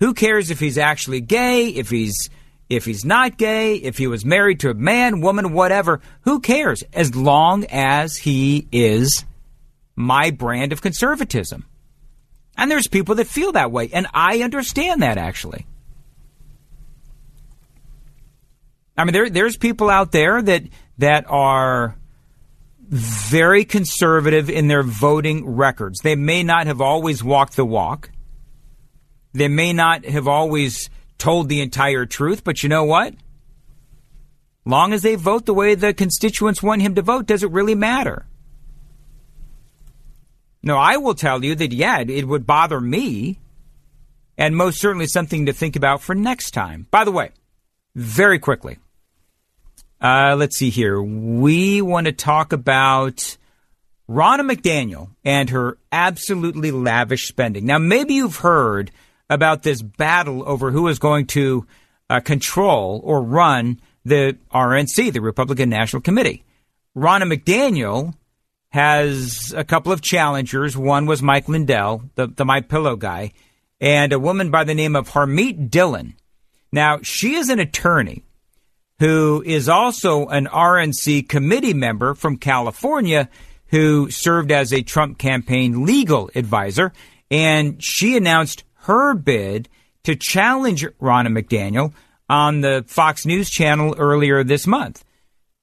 Who 0.00 0.14
cares 0.14 0.50
if 0.50 0.60
he's 0.60 0.78
actually 0.78 1.20
gay, 1.20 1.68
if 1.68 1.90
he's 1.90 2.30
if 2.68 2.84
he's 2.84 3.04
not 3.04 3.36
gay, 3.36 3.74
if 3.74 3.98
he 3.98 4.06
was 4.06 4.24
married 4.24 4.60
to 4.60 4.70
a 4.70 4.74
man, 4.74 5.20
woman, 5.20 5.52
whatever, 5.52 6.00
who 6.22 6.38
cares? 6.38 6.84
As 6.92 7.16
long 7.16 7.64
as 7.64 8.16
he 8.16 8.68
is 8.70 9.24
my 9.96 10.30
brand 10.30 10.72
of 10.72 10.80
conservatism. 10.80 11.66
And 12.56 12.70
there's 12.70 12.86
people 12.86 13.16
that 13.16 13.26
feel 13.26 13.52
that 13.52 13.72
way, 13.72 13.90
and 13.92 14.06
I 14.14 14.42
understand 14.42 15.02
that 15.02 15.18
actually. 15.18 15.66
I 18.96 19.04
mean, 19.04 19.12
there, 19.12 19.30
there's 19.30 19.56
people 19.56 19.90
out 19.90 20.12
there 20.12 20.40
that 20.40 20.64
that 20.98 21.24
are 21.28 21.96
very 22.90 23.64
conservative 23.64 24.50
in 24.50 24.66
their 24.66 24.82
voting 24.82 25.46
records. 25.48 26.00
They 26.00 26.16
may 26.16 26.42
not 26.42 26.66
have 26.66 26.80
always 26.80 27.22
walked 27.22 27.54
the 27.54 27.64
walk. 27.64 28.10
They 29.32 29.46
may 29.48 29.72
not 29.72 30.04
have 30.04 30.26
always 30.26 30.90
told 31.16 31.48
the 31.48 31.60
entire 31.60 32.04
truth, 32.04 32.42
but 32.42 32.62
you 32.62 32.68
know 32.68 32.84
what? 32.84 33.14
Long 34.64 34.92
as 34.92 35.02
they 35.02 35.14
vote 35.14 35.46
the 35.46 35.54
way 35.54 35.74
the 35.74 35.94
constituents 35.94 36.62
want 36.62 36.82
him 36.82 36.96
to 36.96 37.02
vote, 37.02 37.26
does 37.26 37.44
it 37.44 37.50
really 37.50 37.76
matter? 37.76 38.26
No, 40.62 40.76
I 40.76 40.96
will 40.96 41.14
tell 41.14 41.44
you 41.44 41.54
that, 41.54 41.72
yeah, 41.72 42.00
it 42.00 42.26
would 42.26 42.46
bother 42.46 42.80
me, 42.80 43.38
and 44.36 44.56
most 44.56 44.80
certainly 44.80 45.06
something 45.06 45.46
to 45.46 45.52
think 45.52 45.76
about 45.76 46.02
for 46.02 46.14
next 46.14 46.50
time. 46.50 46.86
By 46.90 47.04
the 47.04 47.12
way, 47.12 47.30
very 47.94 48.38
quickly, 48.38 48.78
uh, 50.00 50.34
let's 50.38 50.56
see 50.56 50.70
here. 50.70 51.00
We 51.02 51.82
want 51.82 52.06
to 52.06 52.12
talk 52.12 52.52
about 52.52 53.36
Ronna 54.08 54.50
McDaniel 54.50 55.10
and 55.24 55.50
her 55.50 55.78
absolutely 55.92 56.70
lavish 56.70 57.28
spending. 57.28 57.66
Now, 57.66 57.78
maybe 57.78 58.14
you've 58.14 58.36
heard 58.36 58.90
about 59.28 59.62
this 59.62 59.82
battle 59.82 60.42
over 60.48 60.70
who 60.70 60.88
is 60.88 60.98
going 60.98 61.26
to 61.28 61.66
uh, 62.08 62.20
control 62.20 63.00
or 63.04 63.22
run 63.22 63.80
the 64.04 64.36
RNC, 64.52 65.12
the 65.12 65.20
Republican 65.20 65.68
National 65.68 66.02
Committee. 66.02 66.44
Ronna 66.96 67.32
McDaniel 67.32 68.14
has 68.70 69.52
a 69.56 69.64
couple 69.64 69.92
of 69.92 70.00
challengers. 70.00 70.76
One 70.76 71.06
was 71.06 71.22
Mike 71.22 71.48
Lindell, 71.48 72.02
the, 72.14 72.26
the 72.26 72.44
My 72.44 72.60
Pillow 72.62 72.96
guy, 72.96 73.32
and 73.80 74.12
a 74.12 74.18
woman 74.18 74.50
by 74.50 74.64
the 74.64 74.74
name 74.74 74.96
of 74.96 75.10
Harmeet 75.10 75.70
Dillon. 75.70 76.14
Now, 76.72 77.00
she 77.02 77.34
is 77.34 77.48
an 77.48 77.60
attorney 77.60 78.24
who 79.00 79.42
is 79.44 79.68
also 79.68 80.26
an 80.26 80.46
RNC 80.46 81.28
committee 81.28 81.74
member 81.74 82.14
from 82.14 82.36
California 82.36 83.28
who 83.68 84.10
served 84.10 84.52
as 84.52 84.72
a 84.72 84.82
Trump 84.82 85.18
campaign 85.18 85.84
legal 85.84 86.30
advisor. 86.34 86.92
And 87.30 87.82
she 87.82 88.16
announced 88.16 88.64
her 88.82 89.14
bid 89.14 89.68
to 90.04 90.16
challenge 90.16 90.84
Ronna 91.00 91.28
McDaniel 91.28 91.94
on 92.28 92.60
the 92.60 92.84
Fox 92.86 93.24
News 93.24 93.48
channel 93.48 93.94
earlier 93.98 94.44
this 94.44 94.66
month. 94.66 95.02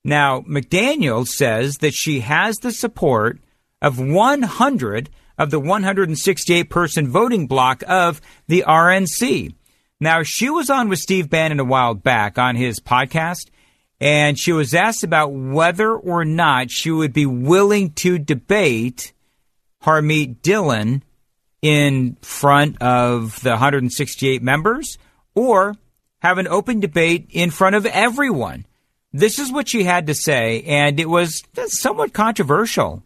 Now, 0.03 0.41
McDaniel 0.41 1.27
says 1.27 1.77
that 1.77 1.93
she 1.93 2.21
has 2.21 2.57
the 2.57 2.71
support 2.71 3.39
of 3.81 3.99
100 3.99 5.09
of 5.38 5.51
the 5.51 5.59
168 5.59 6.69
person 6.69 7.07
voting 7.07 7.45
bloc 7.45 7.83
of 7.88 8.19
the 8.47 8.63
RNC. 8.67 9.53
Now, 10.00 10.24
she 10.24 10.50
was 10.50 10.70
on 10.70 10.89
with 10.89 11.00
Steve 11.00 11.30
Bannon 11.30 11.60
a 11.60 11.66
while 11.66 11.93
back 11.93 12.38
on 12.38 12.56
his 12.56 12.80
podcast, 12.80 13.50
and 14.00 14.38
she 14.38 14.52
was 14.52 14.74
asked 14.74 15.04
about 15.04 15.34
whether 15.34 15.95
or 15.95 16.24
not 16.24 16.70
she 16.70 16.91
would 16.91 17.14
be 17.14 17.26
willing 17.26 17.93
to 17.93 18.20
debate 18.20 19.14
Harmeet 19.84 20.41
Dillon 20.41 21.04
in 21.62 22.16
front 22.22 22.80
of 22.82 23.41
the 23.41 23.52
168 23.52 24.43
members 24.43 24.98
or 25.34 25.76
have 26.20 26.38
an 26.38 26.48
open 26.48 26.80
debate 26.80 27.28
in 27.32 27.50
front 27.50 27.76
of 27.76 27.86
everyone. 27.86 28.66
This 29.14 29.39
is 29.39 29.52
what 29.52 29.68
she 29.68 29.84
had 29.84 30.08
to 30.08 30.14
say, 30.14 30.62
and 30.64 31.00
it 31.00 31.10
was 31.10 31.43
somewhat 31.68 32.14
controversial. 32.14 33.04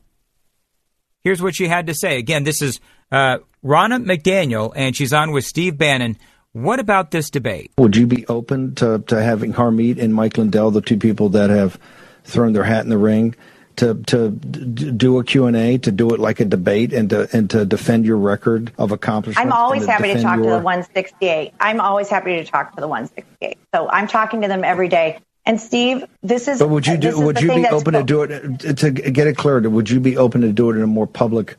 Here's 1.23 1.41
what 1.41 1.55
she 1.55 1.67
had 1.67 1.87
to 1.87 1.93
say. 1.93 2.17
Again, 2.17 2.43
this 2.43 2.61
is 2.61 2.79
uh, 3.11 3.37
Ronna 3.63 4.03
McDaniel, 4.03 4.73
and 4.75 4.95
she's 4.95 5.13
on 5.13 5.31
with 5.31 5.45
Steve 5.45 5.77
Bannon. 5.77 6.17
What 6.53 6.79
about 6.79 7.11
this 7.11 7.29
debate? 7.29 7.71
Would 7.77 7.95
you 7.95 8.07
be 8.07 8.27
open 8.27 8.75
to, 8.75 8.99
to 9.07 9.21
having 9.21 9.53
Harmeet 9.53 10.01
and 10.01 10.13
Mike 10.13 10.37
Lindell, 10.37 10.71
the 10.71 10.81
two 10.81 10.97
people 10.97 11.29
that 11.29 11.49
have 11.49 11.79
thrown 12.25 12.53
their 12.53 12.63
hat 12.63 12.83
in 12.83 12.89
the 12.89 12.97
ring, 12.97 13.35
to 13.77 13.95
to 14.03 14.29
do 14.29 15.17
a 15.17 15.23
Q&A, 15.23 15.77
to 15.77 15.91
do 15.91 16.13
it 16.13 16.19
like 16.19 16.41
a 16.41 16.45
debate, 16.45 16.91
and 16.91 17.09
to 17.09 17.29
and 17.31 17.49
to 17.51 17.65
defend 17.65 18.05
your 18.05 18.17
record 18.17 18.73
of 18.77 18.91
accomplishment? 18.91 19.45
I'm 19.45 19.53
always 19.53 19.85
to 19.85 19.91
happy 19.91 20.13
to 20.13 20.21
talk 20.21 20.35
your... 20.37 20.45
to 20.45 20.49
the 20.51 20.63
168. 20.63 21.53
I'm 21.59 21.79
always 21.79 22.09
happy 22.09 22.35
to 22.35 22.43
talk 22.43 22.75
to 22.75 22.81
the 22.81 22.87
168. 22.87 23.57
So 23.73 23.89
I'm 23.89 24.07
talking 24.07 24.41
to 24.41 24.49
them 24.49 24.65
every 24.65 24.89
day. 24.89 25.19
And 25.45 25.59
Steve, 25.59 26.03
this 26.21 26.49
is. 26.49 26.59
But 26.59 26.67
would 26.67 26.85
you 26.85 26.97
do? 26.97 27.19
Would 27.21 27.41
you 27.41 27.55
be 27.55 27.65
open 27.67 27.93
to 27.93 28.03
do 28.03 28.23
it 28.23 28.77
to 28.77 28.91
get 28.91 29.25
it 29.25 29.37
clear? 29.37 29.61
Would 29.61 29.89
you 29.89 30.01
be 30.01 30.17
open 30.17 30.41
to 30.41 30.51
do 30.51 30.69
it 30.69 30.75
in 30.75 30.81
a 30.81 30.87
more 30.87 31.07
public 31.07 31.55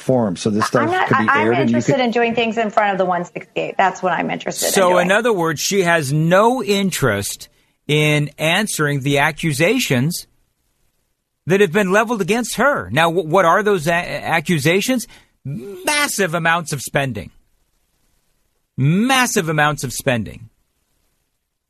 forum 0.00 0.36
so 0.36 0.50
this 0.50 0.66
stuff 0.66 0.90
not, 0.90 1.08
could 1.08 1.18
be 1.18 1.28
aired? 1.28 1.54
I'm 1.54 1.62
interested 1.62 1.96
could... 1.96 2.04
in 2.04 2.10
doing 2.10 2.34
things 2.34 2.58
in 2.58 2.70
front 2.70 2.92
of 2.92 2.98
the 2.98 3.04
168. 3.04 3.76
That's 3.76 4.02
what 4.02 4.12
I'm 4.12 4.30
interested 4.30 4.72
so 4.72 4.90
in. 4.90 4.94
So, 4.94 4.98
in 4.98 5.12
other 5.12 5.32
words, 5.32 5.60
she 5.60 5.82
has 5.82 6.12
no 6.12 6.62
interest 6.62 7.48
in 7.86 8.30
answering 8.38 9.00
the 9.00 9.18
accusations 9.18 10.26
that 11.46 11.60
have 11.60 11.72
been 11.72 11.90
leveled 11.90 12.20
against 12.20 12.56
her. 12.56 12.88
Now, 12.90 13.10
what 13.10 13.44
are 13.44 13.62
those 13.62 13.86
a- 13.86 13.92
accusations? 13.92 15.06
Massive 15.44 16.34
amounts 16.34 16.72
of 16.72 16.82
spending. 16.82 17.30
Massive 18.76 19.48
amounts 19.48 19.84
of 19.84 19.92
spending. 19.92 20.48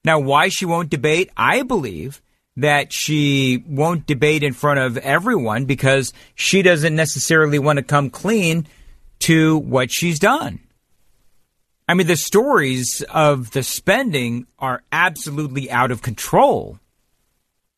Now, 0.04 0.18
why 0.18 0.48
she 0.48 0.64
won't 0.64 0.90
debate, 0.90 1.30
I 1.36 1.62
believe 1.62 2.22
that 2.56 2.92
she 2.92 3.64
won't 3.66 4.06
debate 4.06 4.42
in 4.42 4.52
front 4.52 4.80
of 4.80 4.98
everyone 4.98 5.64
because 5.64 6.12
she 6.34 6.62
doesn't 6.62 6.96
necessarily 6.96 7.58
want 7.58 7.78
to 7.78 7.82
come 7.82 8.10
clean 8.10 8.66
to 9.20 9.58
what 9.58 9.90
she's 9.90 10.18
done. 10.18 10.60
I 11.88 11.94
mean, 11.94 12.06
the 12.06 12.16
stories 12.16 13.02
of 13.10 13.50
the 13.50 13.62
spending 13.62 14.46
are 14.58 14.82
absolutely 14.92 15.70
out 15.70 15.90
of 15.90 16.02
control. 16.02 16.78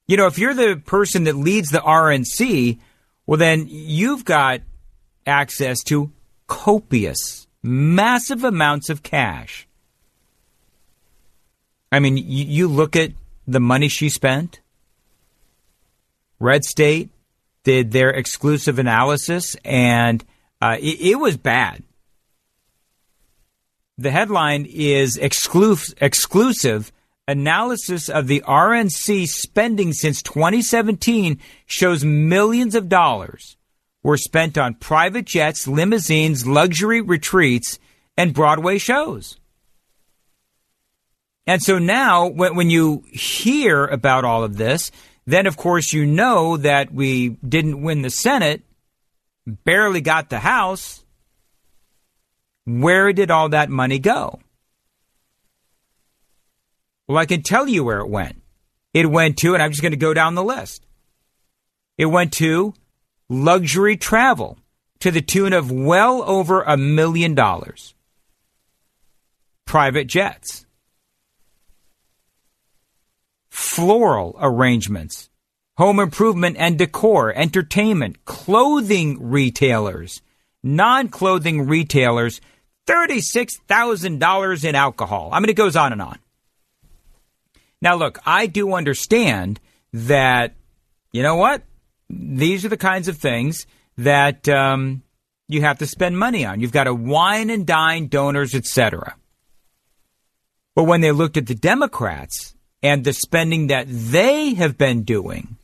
You 0.07 0.17
know, 0.17 0.27
if 0.27 0.39
you're 0.39 0.55
the 0.55 0.83
person 0.85 1.25
that 1.25 1.37
leads 1.37 1.71
the 1.71 1.79
RNC, 1.79 2.79
well, 3.27 3.39
then 3.39 3.67
you've 3.69 4.25
got 4.25 4.61
access 5.27 5.83
to 5.85 6.13
copious, 6.47 7.47
massive 7.63 8.45
amounts 8.45 8.91
of 8.91 9.03
cash. 9.03 9.67
I 11.91 11.99
mean, 11.99 12.17
you, 12.17 12.69
look 12.69 12.97
at 12.97 13.13
the 13.47 13.61
money 13.61 13.89
she 13.89 14.09
spent. 14.09 14.61
Red 16.43 16.65
State 16.65 17.11
did 17.63 17.93
their 17.93 18.11
exclusive 18.11 18.81
analysis, 18.81 19.57
and 19.65 20.25
uh, 20.61 20.77
it, 20.81 21.01
it, 21.01 21.15
was 21.21 21.37
bad. 21.37 21.85
The 23.97 24.11
headline 24.11 24.67
is 24.69 25.17
exclu- 25.17 25.95
exclusive 26.01 26.91
analysis 27.29 28.09
of 28.09 28.27
the 28.27 28.41
RNC 28.41 29.29
spending 29.29 29.93
since 29.93 30.21
2017 30.23 31.39
shows 31.67 32.05
millions 32.05 32.75
of 32.75 32.89
dollars 32.89 33.57
were 34.03 34.17
spent 34.17 34.59
on 34.59 34.75
private 34.75 35.27
jets, 35.27 35.69
limousines, 35.69 36.45
luxury 36.45 37.01
retreats, 37.01 37.79
and 38.17 38.35
Broadway 38.35 38.79
shows. 38.79 39.39
And 41.47 41.63
so 41.63 41.79
now, 41.79 42.27
when, 42.27 42.57
when 42.57 42.69
you 42.71 43.05
hear 43.13 43.87
about 43.87 44.25
all 44.25 44.43
of 44.43 44.57
this, 44.57 44.91
then 45.27 45.47
of 45.47 45.57
course 45.57 45.93
you 45.93 46.07
know 46.07 46.57
that 46.57 46.93
we 46.93 47.31
didn't 47.47 47.83
win 47.83 48.03
the 48.03 48.11
Senate, 48.11 48.63
barely 49.47 50.01
got 50.01 50.31
the 50.31 50.39
House. 50.39 51.05
Where 52.65 53.13
did 53.13 53.31
all 53.31 53.49
that 53.51 53.71
money 53.71 53.99
go? 53.99 54.41
Well, 57.09 57.19
I 57.19 57.27
can 57.27 57.43
tell 57.43 57.69
you 57.69 57.85
where 57.85 57.99
it 57.99 58.09
went. 58.09 58.41
It 58.95 59.11
went 59.11 59.39
to, 59.39 59.55
and 59.55 59.63
I'm 59.63 59.71
just 59.71 59.83
going 59.83 59.93
to 59.93 59.99
go 59.99 60.15
down 60.15 60.35
the 60.35 60.45
list. 60.45 60.87
It 61.99 62.07
went 62.07 62.33
to 62.35 62.75
luxury 63.29 63.97
travel 63.97 64.59
to 65.01 65.11
the 65.11 65.23
tune 65.23 65.53
of 65.53 65.71
well 65.71 66.23
over 66.23 66.63
a 66.63 66.77
million 66.77 67.35
dollars. 67.35 67.95
Private 69.67 70.07
jets 70.07 70.67
floral 73.63 74.37
arrangements, 74.41 75.31
home 75.77 76.01
improvement 76.01 76.57
and 76.59 76.77
decor, 76.77 77.33
entertainment, 77.33 78.25
clothing 78.25 79.31
retailers, 79.31 80.21
non 80.63 81.09
clothing 81.09 81.67
retailers, 81.67 82.41
$36,000 82.87 84.65
in 84.65 84.75
alcohol. 84.75 85.31
I 85.33 85.41
mean, 85.41 85.49
it 85.49 85.57
goes 85.57 85.77
on 85.77 85.93
and 85.93 86.03
on. 86.03 86.19
Now, 87.81 87.95
look, 87.95 88.19
I 88.27 88.47
do 88.47 88.75
understand 88.75 89.61
that, 89.93 90.55
you 91.13 91.23
know 91.23 91.37
what? 91.37 91.63
These 92.11 92.65
are 92.65 92.69
the 92.69 92.77
kinds 92.77 93.07
of 93.07 93.17
things 93.17 93.67
that 93.97 94.49
um, 94.49 95.03
you 95.49 95.63
have 95.63 95.79
to 95.79 95.87
spend 95.87 96.19
money 96.19 96.45
on. 96.45 96.61
You've 96.61 96.73
got 96.73 96.85
to 96.85 96.95
wine 96.95 97.49
and 97.49 97.65
dine 97.65 98.09
donors, 98.09 98.55
etc. 98.55 99.15
But 100.75 100.85
when 100.85 101.01
they 101.01 101.13
looked 101.13 101.37
at 101.37 101.47
the 101.47 101.55
Democrats 101.55 102.52
and 102.83 103.05
the 103.05 103.13
spending 103.13 103.69
that 103.69 103.87
they 103.89 104.55
have 104.55 104.77
been 104.77 105.05
doing, 105.05 105.57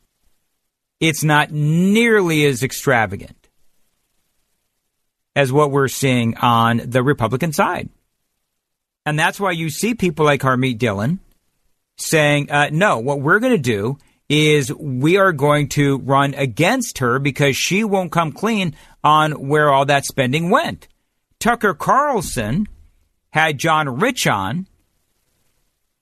it's 1.00 1.24
not 1.24 1.50
nearly 1.50 2.44
as 2.44 2.62
extravagant 2.62 3.48
as 5.34 5.52
what 5.52 5.70
we're 5.70 5.88
seeing 5.88 6.36
on 6.36 6.80
the 6.84 7.02
Republican 7.02 7.52
side. 7.52 7.88
And 9.06 9.18
that's 9.18 9.40
why 9.40 9.52
you 9.52 9.70
see 9.70 9.94
people 9.94 10.24
like 10.24 10.42
Harmeet 10.42 10.78
Dillon 10.78 11.20
saying, 11.96 12.50
uh, 12.50 12.68
no, 12.70 12.98
what 12.98 13.20
we're 13.20 13.40
going 13.40 13.52
to 13.52 13.58
do 13.58 13.98
is 14.28 14.72
we 14.74 15.16
are 15.16 15.32
going 15.32 15.68
to 15.68 15.98
run 15.98 16.34
against 16.34 16.98
her 16.98 17.18
because 17.18 17.56
she 17.56 17.82
won't 17.84 18.12
come 18.12 18.32
clean 18.32 18.74
on 19.02 19.48
where 19.48 19.70
all 19.70 19.86
that 19.86 20.04
spending 20.04 20.50
went. 20.50 20.88
Tucker 21.40 21.72
Carlson 21.72 22.68
had 23.30 23.58
John 23.58 24.00
Rich 24.00 24.26
on 24.26 24.66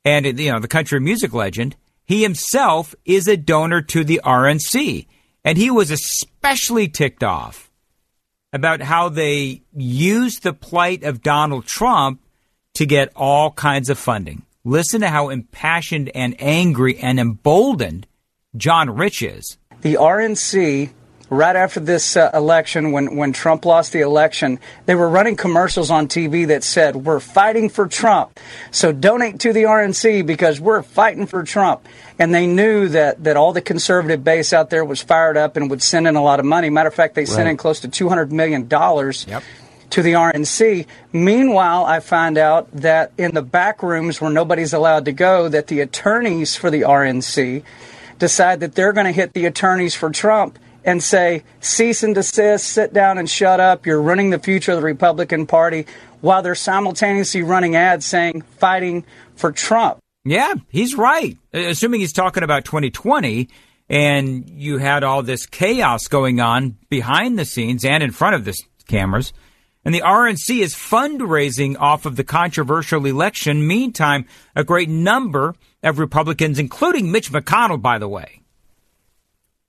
and 0.07 0.39
you 0.39 0.53
know 0.53 0.61
the 0.61 0.69
country 0.69 1.01
music 1.01 1.35
legend, 1.35 1.77
he 2.05 2.23
himself 2.23 2.95
is 3.05 3.27
a 3.27 3.37
donor 3.37 3.83
to 3.83 4.05
the 4.05 4.21
RNC, 4.25 5.07
and 5.45 5.59
he 5.59 5.71
was 5.71 5.91
especially 5.91 6.89
ticked 6.89 7.25
off 7.25 7.71
about 8.53 8.81
how 8.81 9.09
they 9.09 9.63
used 9.75 10.45
the 10.45 10.53
plight 10.53 11.03
of 11.03 11.23
Donald 11.23 11.67
Trump 11.67 12.23
to 12.75 12.87
get 12.87 13.13
all 13.17 13.51
kinds 13.51 13.91
of 13.91 13.99
funding. 13.99 14.43
Listen 14.65 15.01
to 15.01 15.09
how 15.09 15.29
impassioned 15.29 16.11
and 16.15 16.37
angry 16.39 16.97
and 16.99 17.19
emboldened 17.19 18.07
John 18.57 18.91
Rich 18.91 19.23
is. 19.23 19.59
The 19.81 19.95
RNC 19.95 20.91
right 21.31 21.57
after 21.57 21.81
this 21.81 22.17
uh, 22.17 22.31
election, 22.33 22.93
when, 22.93 23.17
when 23.17 23.33
Trump 23.33 23.65
lost 23.65 23.93
the 23.93 24.01
election, 24.01 24.59
they 24.87 24.95
were 24.95 25.09
running 25.09 25.37
commercials 25.37 25.91
on 25.91 26.09
TV 26.09 26.47
that 26.49 26.63
said, 26.63 26.97
We're 26.97 27.21
fighting 27.21 27.69
for 27.69 27.87
Trump. 27.87 28.39
So 28.71 28.93
donate 28.93 29.41
to 29.41 29.53
the 29.53 29.65
RNC 29.65 30.27
because 30.27 30.61
we're 30.61 30.83
fighting 30.83 31.27
for 31.27 31.43
Trump. 31.43 31.87
And 32.19 32.35
they 32.35 32.47
knew 32.47 32.89
that, 32.89 33.23
that 33.25 33.37
all 33.37 33.53
the 33.53 33.61
conservative 33.61 34.25
base 34.25 34.53
out 34.53 34.71
there 34.71 34.85
was 34.85 35.03
fired 35.03 35.37
up 35.37 35.57
and 35.57 35.69
would 35.71 35.83
send 35.83 36.07
in 36.07 36.17
a 36.17 36.23
lot 36.23 36.41
of 36.41 36.47
money. 36.47 36.71
Matter 36.71 36.89
of 36.89 36.95
fact, 36.95 37.15
they 37.15 37.23
right. 37.23 37.29
sent 37.29 37.49
in 37.49 37.57
close 37.57 37.81
to 37.81 37.89
$200 37.89 38.31
million. 38.31 38.63
Yep. 38.71 39.43
To 39.91 40.03
the 40.03 40.15
RNC. 40.15 40.87
Meanwhile, 41.13 41.85
I 41.85 42.01
find 42.01 42.37
out 42.37 42.71
that 42.73 43.13
in 43.17 43.35
the 43.35 43.43
back 43.43 43.85
rooms 43.85 44.21
where 44.21 44.31
nobody's 44.31 44.73
allowed 44.73 45.05
to 45.05 45.13
go, 45.13 45.49
that 45.49 45.69
the 45.69 45.81
attorneys 45.81 46.57
for 46.57 46.71
the 46.71 46.81
RNC 46.81 47.63
decide 48.19 48.61
that 48.61 48.75
they're 48.75 48.93
going 48.93 49.07
to 49.07 49.13
hit 49.13 49.33
the 49.33 49.47
attorneys 49.47 49.95
for 49.95 50.11
Trump 50.11 50.59
and 50.87 51.03
say, 51.03 51.43
cease 51.61 52.05
and 52.05 52.15
desist, 52.15 52.69
sit 52.69 52.95
down 52.95 53.19
and 53.19 53.29
shut 53.29 53.59
up, 53.59 53.85
you're 53.85 54.01
running 54.01 54.31
the 54.31 54.39
future 54.39 54.73
of 54.73 54.79
the 54.79 54.85
Republican 54.85 55.45
Party, 55.45 55.85
while 56.21 56.43
they're 56.43 56.55
simultaneously 56.55 57.43
running 57.43 57.75
ads 57.75 58.07
saying, 58.07 58.43
fighting 58.43 59.05
for 59.35 59.51
Trump. 59.51 59.99
Yeah, 60.25 60.55
he's 60.69 60.95
right. 60.95 61.37
Uh, 61.53 61.59
assuming 61.59 62.01
he's 62.01 62.13
talking 62.13 62.45
about 62.45 62.65
2020, 62.65 63.49
and 63.89 64.49
you 64.49 64.79
had 64.79 65.05
all 65.05 65.23
this 65.23 65.45
chaos 65.45 66.07
going 66.07 66.41
on 66.41 66.77
behind 66.89 67.39
the 67.39 67.45
scenes 67.45 67.85
and 67.85 68.03
in 68.03 68.13
front 68.13 68.37
of 68.37 68.45
the 68.45 68.57
cameras. 68.87 69.33
And 69.85 69.95
the 69.95 70.01
RNC 70.01 70.63
is 70.63 70.75
fundraising 70.75 71.79
off 71.79 72.07
of 72.07 72.17
the 72.17 72.25
controversial 72.25 73.07
election. 73.07 73.67
Meantime, 73.67 74.27
a 74.57 74.65
great 74.65 74.89
number 74.89 75.55
of 75.83 76.01
Republicans, 76.01 76.59
including 76.59 77.13
Mitch 77.13 77.31
McConnell, 77.31 77.81
by 77.81 77.99
the 77.99 78.09
way, 78.09 78.41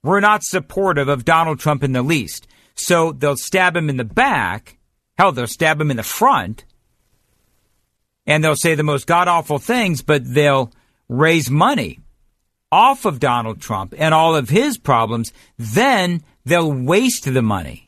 were 0.04 0.22
not 0.22 0.44
supportive 0.44 1.08
of 1.08 1.26
Donald 1.26 1.60
Trump 1.60 1.84
in 1.84 1.94
the 1.94 2.02
least. 2.02 2.48
So 2.76 3.12
they'll 3.12 3.38
stab 3.38 3.76
him 3.76 3.90
in 3.90 3.98
the 3.98 4.06
back. 4.06 4.78
Hell, 5.18 5.32
they'll 5.32 5.48
stab 5.48 5.82
him 5.82 5.92
in 5.92 5.98
the 5.98 6.04
front. 6.04 6.66
And 8.26 8.44
they'll 8.44 8.56
say 8.56 8.76
the 8.76 8.84
most 8.84 9.08
god 9.08 9.28
awful 9.28 9.58
things, 9.58 10.02
but 10.02 10.22
they'll 10.34 10.72
raise 11.08 11.50
money 11.50 12.00
off 12.72 13.06
of 13.06 13.20
Donald 13.20 13.62
Trump 13.62 13.94
and 13.98 14.14
all 14.14 14.36
of 14.36 14.50
his 14.50 14.78
problems. 14.78 15.32
Then 15.58 16.24
they'll 16.46 16.72
waste 16.72 17.32
the 17.34 17.42
money. 17.42 17.87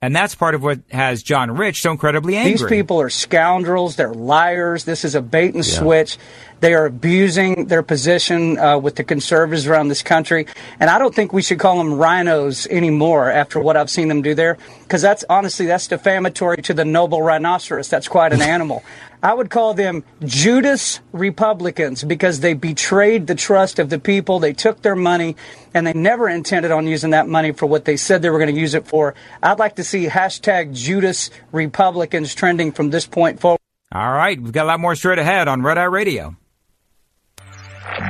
And 0.00 0.14
that's 0.14 0.36
part 0.36 0.54
of 0.54 0.62
what 0.62 0.78
has 0.90 1.24
John 1.24 1.50
Rich 1.50 1.82
so 1.82 1.90
incredibly 1.90 2.36
angry. 2.36 2.52
These 2.52 2.64
people 2.66 3.00
are 3.00 3.10
scoundrels. 3.10 3.96
They're 3.96 4.14
liars. 4.14 4.84
This 4.84 5.04
is 5.04 5.16
a 5.16 5.22
bait 5.22 5.56
and 5.56 5.66
yeah. 5.66 5.78
switch. 5.78 6.18
They 6.60 6.74
are 6.74 6.86
abusing 6.86 7.66
their 7.66 7.82
position 7.82 8.58
uh, 8.58 8.78
with 8.78 8.94
the 8.94 9.02
conservatives 9.02 9.66
around 9.66 9.88
this 9.88 10.02
country. 10.02 10.46
And 10.78 10.88
I 10.88 11.00
don't 11.00 11.12
think 11.12 11.32
we 11.32 11.42
should 11.42 11.58
call 11.58 11.78
them 11.78 11.94
rhinos 11.94 12.68
anymore 12.68 13.28
after 13.28 13.58
what 13.58 13.76
I've 13.76 13.90
seen 13.90 14.06
them 14.06 14.22
do 14.22 14.36
there. 14.36 14.56
Because 14.84 15.02
that's 15.02 15.24
honestly, 15.28 15.66
that's 15.66 15.88
defamatory 15.88 16.62
to 16.62 16.74
the 16.74 16.84
noble 16.84 17.20
rhinoceros. 17.20 17.88
That's 17.88 18.06
quite 18.06 18.32
an 18.32 18.42
animal. 18.56 18.84
I 19.22 19.34
would 19.34 19.50
call 19.50 19.74
them 19.74 20.04
Judas 20.24 21.00
Republicans 21.12 22.04
because 22.04 22.40
they 22.40 22.54
betrayed 22.54 23.26
the 23.26 23.34
trust 23.34 23.78
of 23.78 23.90
the 23.90 23.98
people. 23.98 24.38
They 24.38 24.52
took 24.52 24.82
their 24.82 24.96
money 24.96 25.36
and 25.74 25.86
they 25.86 25.92
never 25.92 26.28
intended 26.28 26.70
on 26.70 26.86
using 26.86 27.10
that 27.10 27.28
money 27.28 27.52
for 27.52 27.66
what 27.66 27.84
they 27.84 27.96
said 27.96 28.22
they 28.22 28.30
were 28.30 28.38
going 28.38 28.54
to 28.54 28.60
use 28.60 28.74
it 28.74 28.86
for. 28.86 29.14
I'd 29.42 29.58
like 29.58 29.76
to 29.76 29.84
see 29.84 30.06
hashtag 30.06 30.74
Judas 30.74 31.30
Republicans 31.52 32.34
trending 32.34 32.72
from 32.72 32.90
this 32.90 33.06
point 33.06 33.40
forward. 33.40 33.60
All 33.92 34.12
right. 34.12 34.40
We've 34.40 34.52
got 34.52 34.64
a 34.64 34.68
lot 34.68 34.80
more 34.80 34.94
straight 34.94 35.18
ahead 35.18 35.48
on 35.48 35.62
Red 35.62 35.78
Eye 35.78 35.84
Radio. 35.84 36.36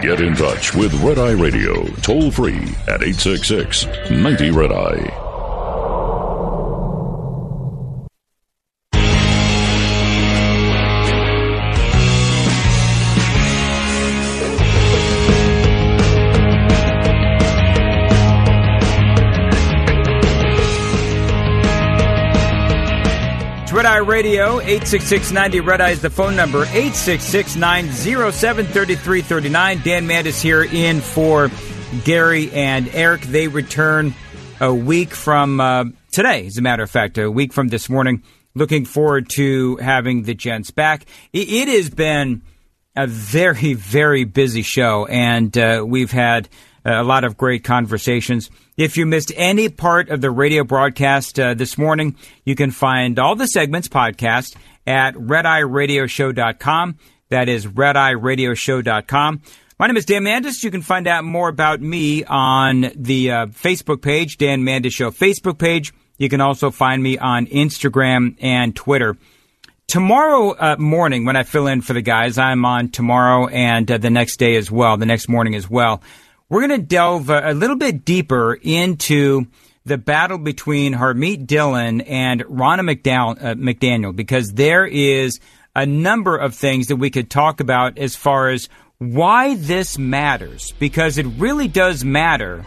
Get 0.03 0.21
in 0.21 0.35
touch 0.35 0.75
with 0.75 0.93
Red 1.03 1.19
Eye 1.19 1.33
Radio 1.33 1.87
toll 2.03 2.31
free 2.31 2.59
at 2.87 3.03
866 3.03 3.87
90 4.11 4.51
Red 4.51 4.73
Eye. 4.73 5.28
Red 23.79 23.87
Eye 23.87 23.99
Radio, 23.99 24.59
86690 24.59 25.61
Red 25.61 25.81
Eye 25.81 25.91
is 25.91 26.03
the 26.03 26.11
phone 26.11 26.35
number, 26.35 26.63
866 26.63 27.55
907 27.55 28.67
3339. 28.67 29.83
Dan 29.85 30.05
Mandis 30.05 30.43
here 30.43 30.65
in 30.65 31.01
for 31.01 31.49
Gary 32.03 32.51
and 32.51 32.89
Eric. 32.93 33.21
They 33.21 33.47
return 33.47 34.17
a 34.61 34.75
week 34.75 35.15
from 35.15 35.61
uh, 35.61 35.85
today, 36.11 36.47
as 36.47 36.59
a 36.59 36.63
matter 36.63 36.83
of 36.83 36.91
fact, 36.91 37.19
a 37.19 37.31
week 37.31 37.53
from 37.53 37.69
this 37.69 37.89
morning. 37.89 38.25
Looking 38.57 38.85
forward 38.85 39.31
to 39.37 39.77
having 39.77 40.25
the 40.25 40.35
gents 40.35 40.73
back. 40.73 41.05
it, 41.33 41.49
it 41.49 41.69
has 41.69 41.89
been 41.89 42.43
a 42.99 43.07
very, 43.07 43.75
very 43.75 44.25
busy 44.25 44.63
show, 44.63 45.07
and 45.07 45.57
uh, 45.57 45.85
we've 45.87 46.11
had 46.11 46.49
a 46.85 47.05
lot 47.05 47.23
of 47.23 47.37
great 47.37 47.63
conversations. 47.63 48.51
If 48.77 48.97
you 48.97 49.07
missed 49.07 49.33
any 49.37 49.69
part 49.69 50.09
of 50.09 50.21
the 50.21 50.33
radio 50.33 50.65
broadcast 50.65 51.39
uh, 51.39 51.55
this 51.55 51.79
morning, 51.79 52.17
you 52.45 52.57
can 52.57 52.73
find 52.73 53.21
all 53.21 53.37
the 53.37 53.47
segments 53.47 53.87
podcast 53.87 54.57
at 54.85 55.15
redeyeradioshow.com. 55.15 56.99
That 57.29 57.49
is 57.49 57.67
redeyeradioshow.com. 57.67 59.43
My 59.79 59.87
name 59.87 59.97
is 59.97 60.05
Dan 60.05 60.25
Mandis. 60.25 60.65
You 60.65 60.73
can 60.73 60.83
find 60.83 61.07
out 61.07 61.23
more 61.23 61.49
about 61.49 61.81
me 61.81 62.25
on 62.25 62.91
the 62.97 63.31
uh, 63.31 63.47
Facebook 63.47 64.03
page, 64.03 64.39
Dan 64.39 64.63
Mandis 64.63 64.93
Show 64.93 65.13
Facebook 65.13 65.59
page. 65.59 65.95
You 66.17 66.29
can 66.29 66.41
also 66.41 66.73
find 66.73 67.01
me 67.01 67.17
on 67.17 67.47
Instagram 67.47 68.37
and 68.41 68.75
Twitter. 68.75 69.17
Tomorrow 69.89 70.51
uh, 70.51 70.77
morning, 70.79 71.25
when 71.25 71.35
I 71.35 71.45
fill 71.45 71.67
in 71.67 71.81
for 71.81 71.95
the 71.95 72.03
guys, 72.03 72.37
I'm 72.37 72.67
on 72.67 72.91
tomorrow 72.91 73.47
and 73.47 73.91
uh, 73.91 73.97
the 73.97 74.11
next 74.11 74.37
day 74.37 74.57
as 74.57 74.71
well, 74.71 74.99
the 74.99 75.07
next 75.07 75.31
morning 75.31 75.55
as 75.55 75.71
well. 75.71 76.03
We're 76.51 76.69
going 76.69 76.79
to 76.79 76.87
delve 76.87 77.31
a, 77.31 77.55
little 77.55 77.75
bit 77.75 78.05
deeper 78.05 78.53
into 78.53 79.47
the 79.87 79.97
battle 79.97 80.37
between 80.37 80.93
Harmeet 80.93 81.47
Dillon 81.47 82.03
and 82.03 82.45
Ronna 82.45 82.81
McDowell, 82.81 83.43
uh, 83.43 83.55
McDaniel 83.55 84.15
because 84.15 84.53
there 84.53 84.85
is 84.85 85.41
a 85.75 85.87
number 85.87 86.37
of 86.37 86.55
things 86.55 86.89
that 86.89 86.97
we 86.97 87.09
could 87.09 87.31
talk 87.31 87.61
about 87.61 87.97
as 87.97 88.15
far 88.15 88.51
as 88.51 88.69
why 88.99 89.55
this 89.55 89.97
matters 89.97 90.75
because 90.79 91.17
it 91.17 91.25
really 91.39 91.67
does 91.67 92.05
matter 92.05 92.63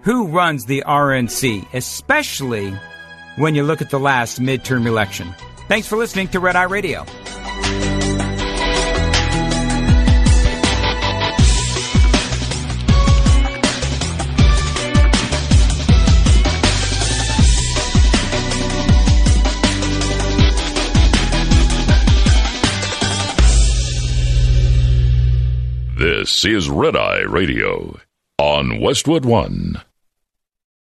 who 0.00 0.28
runs 0.28 0.64
the 0.64 0.82
RNC, 0.86 1.74
especially 1.74 2.72
when 3.36 3.54
you 3.54 3.64
look 3.64 3.82
at 3.82 3.90
the 3.90 4.00
last 4.00 4.40
midterm 4.40 4.86
election. 4.86 5.34
Thanks 5.66 5.88
for 5.88 5.96
listening 5.96 6.28
to 6.28 6.40
Red 6.40 6.56
Eye 6.56 6.64
Radio. 6.64 7.04
This 25.96 26.44
is 26.44 26.68
Red 26.68 26.96
Eye 26.96 27.20
Radio 27.20 27.98
on 28.38 28.80
Westwood 28.80 29.24
One. 29.24 29.80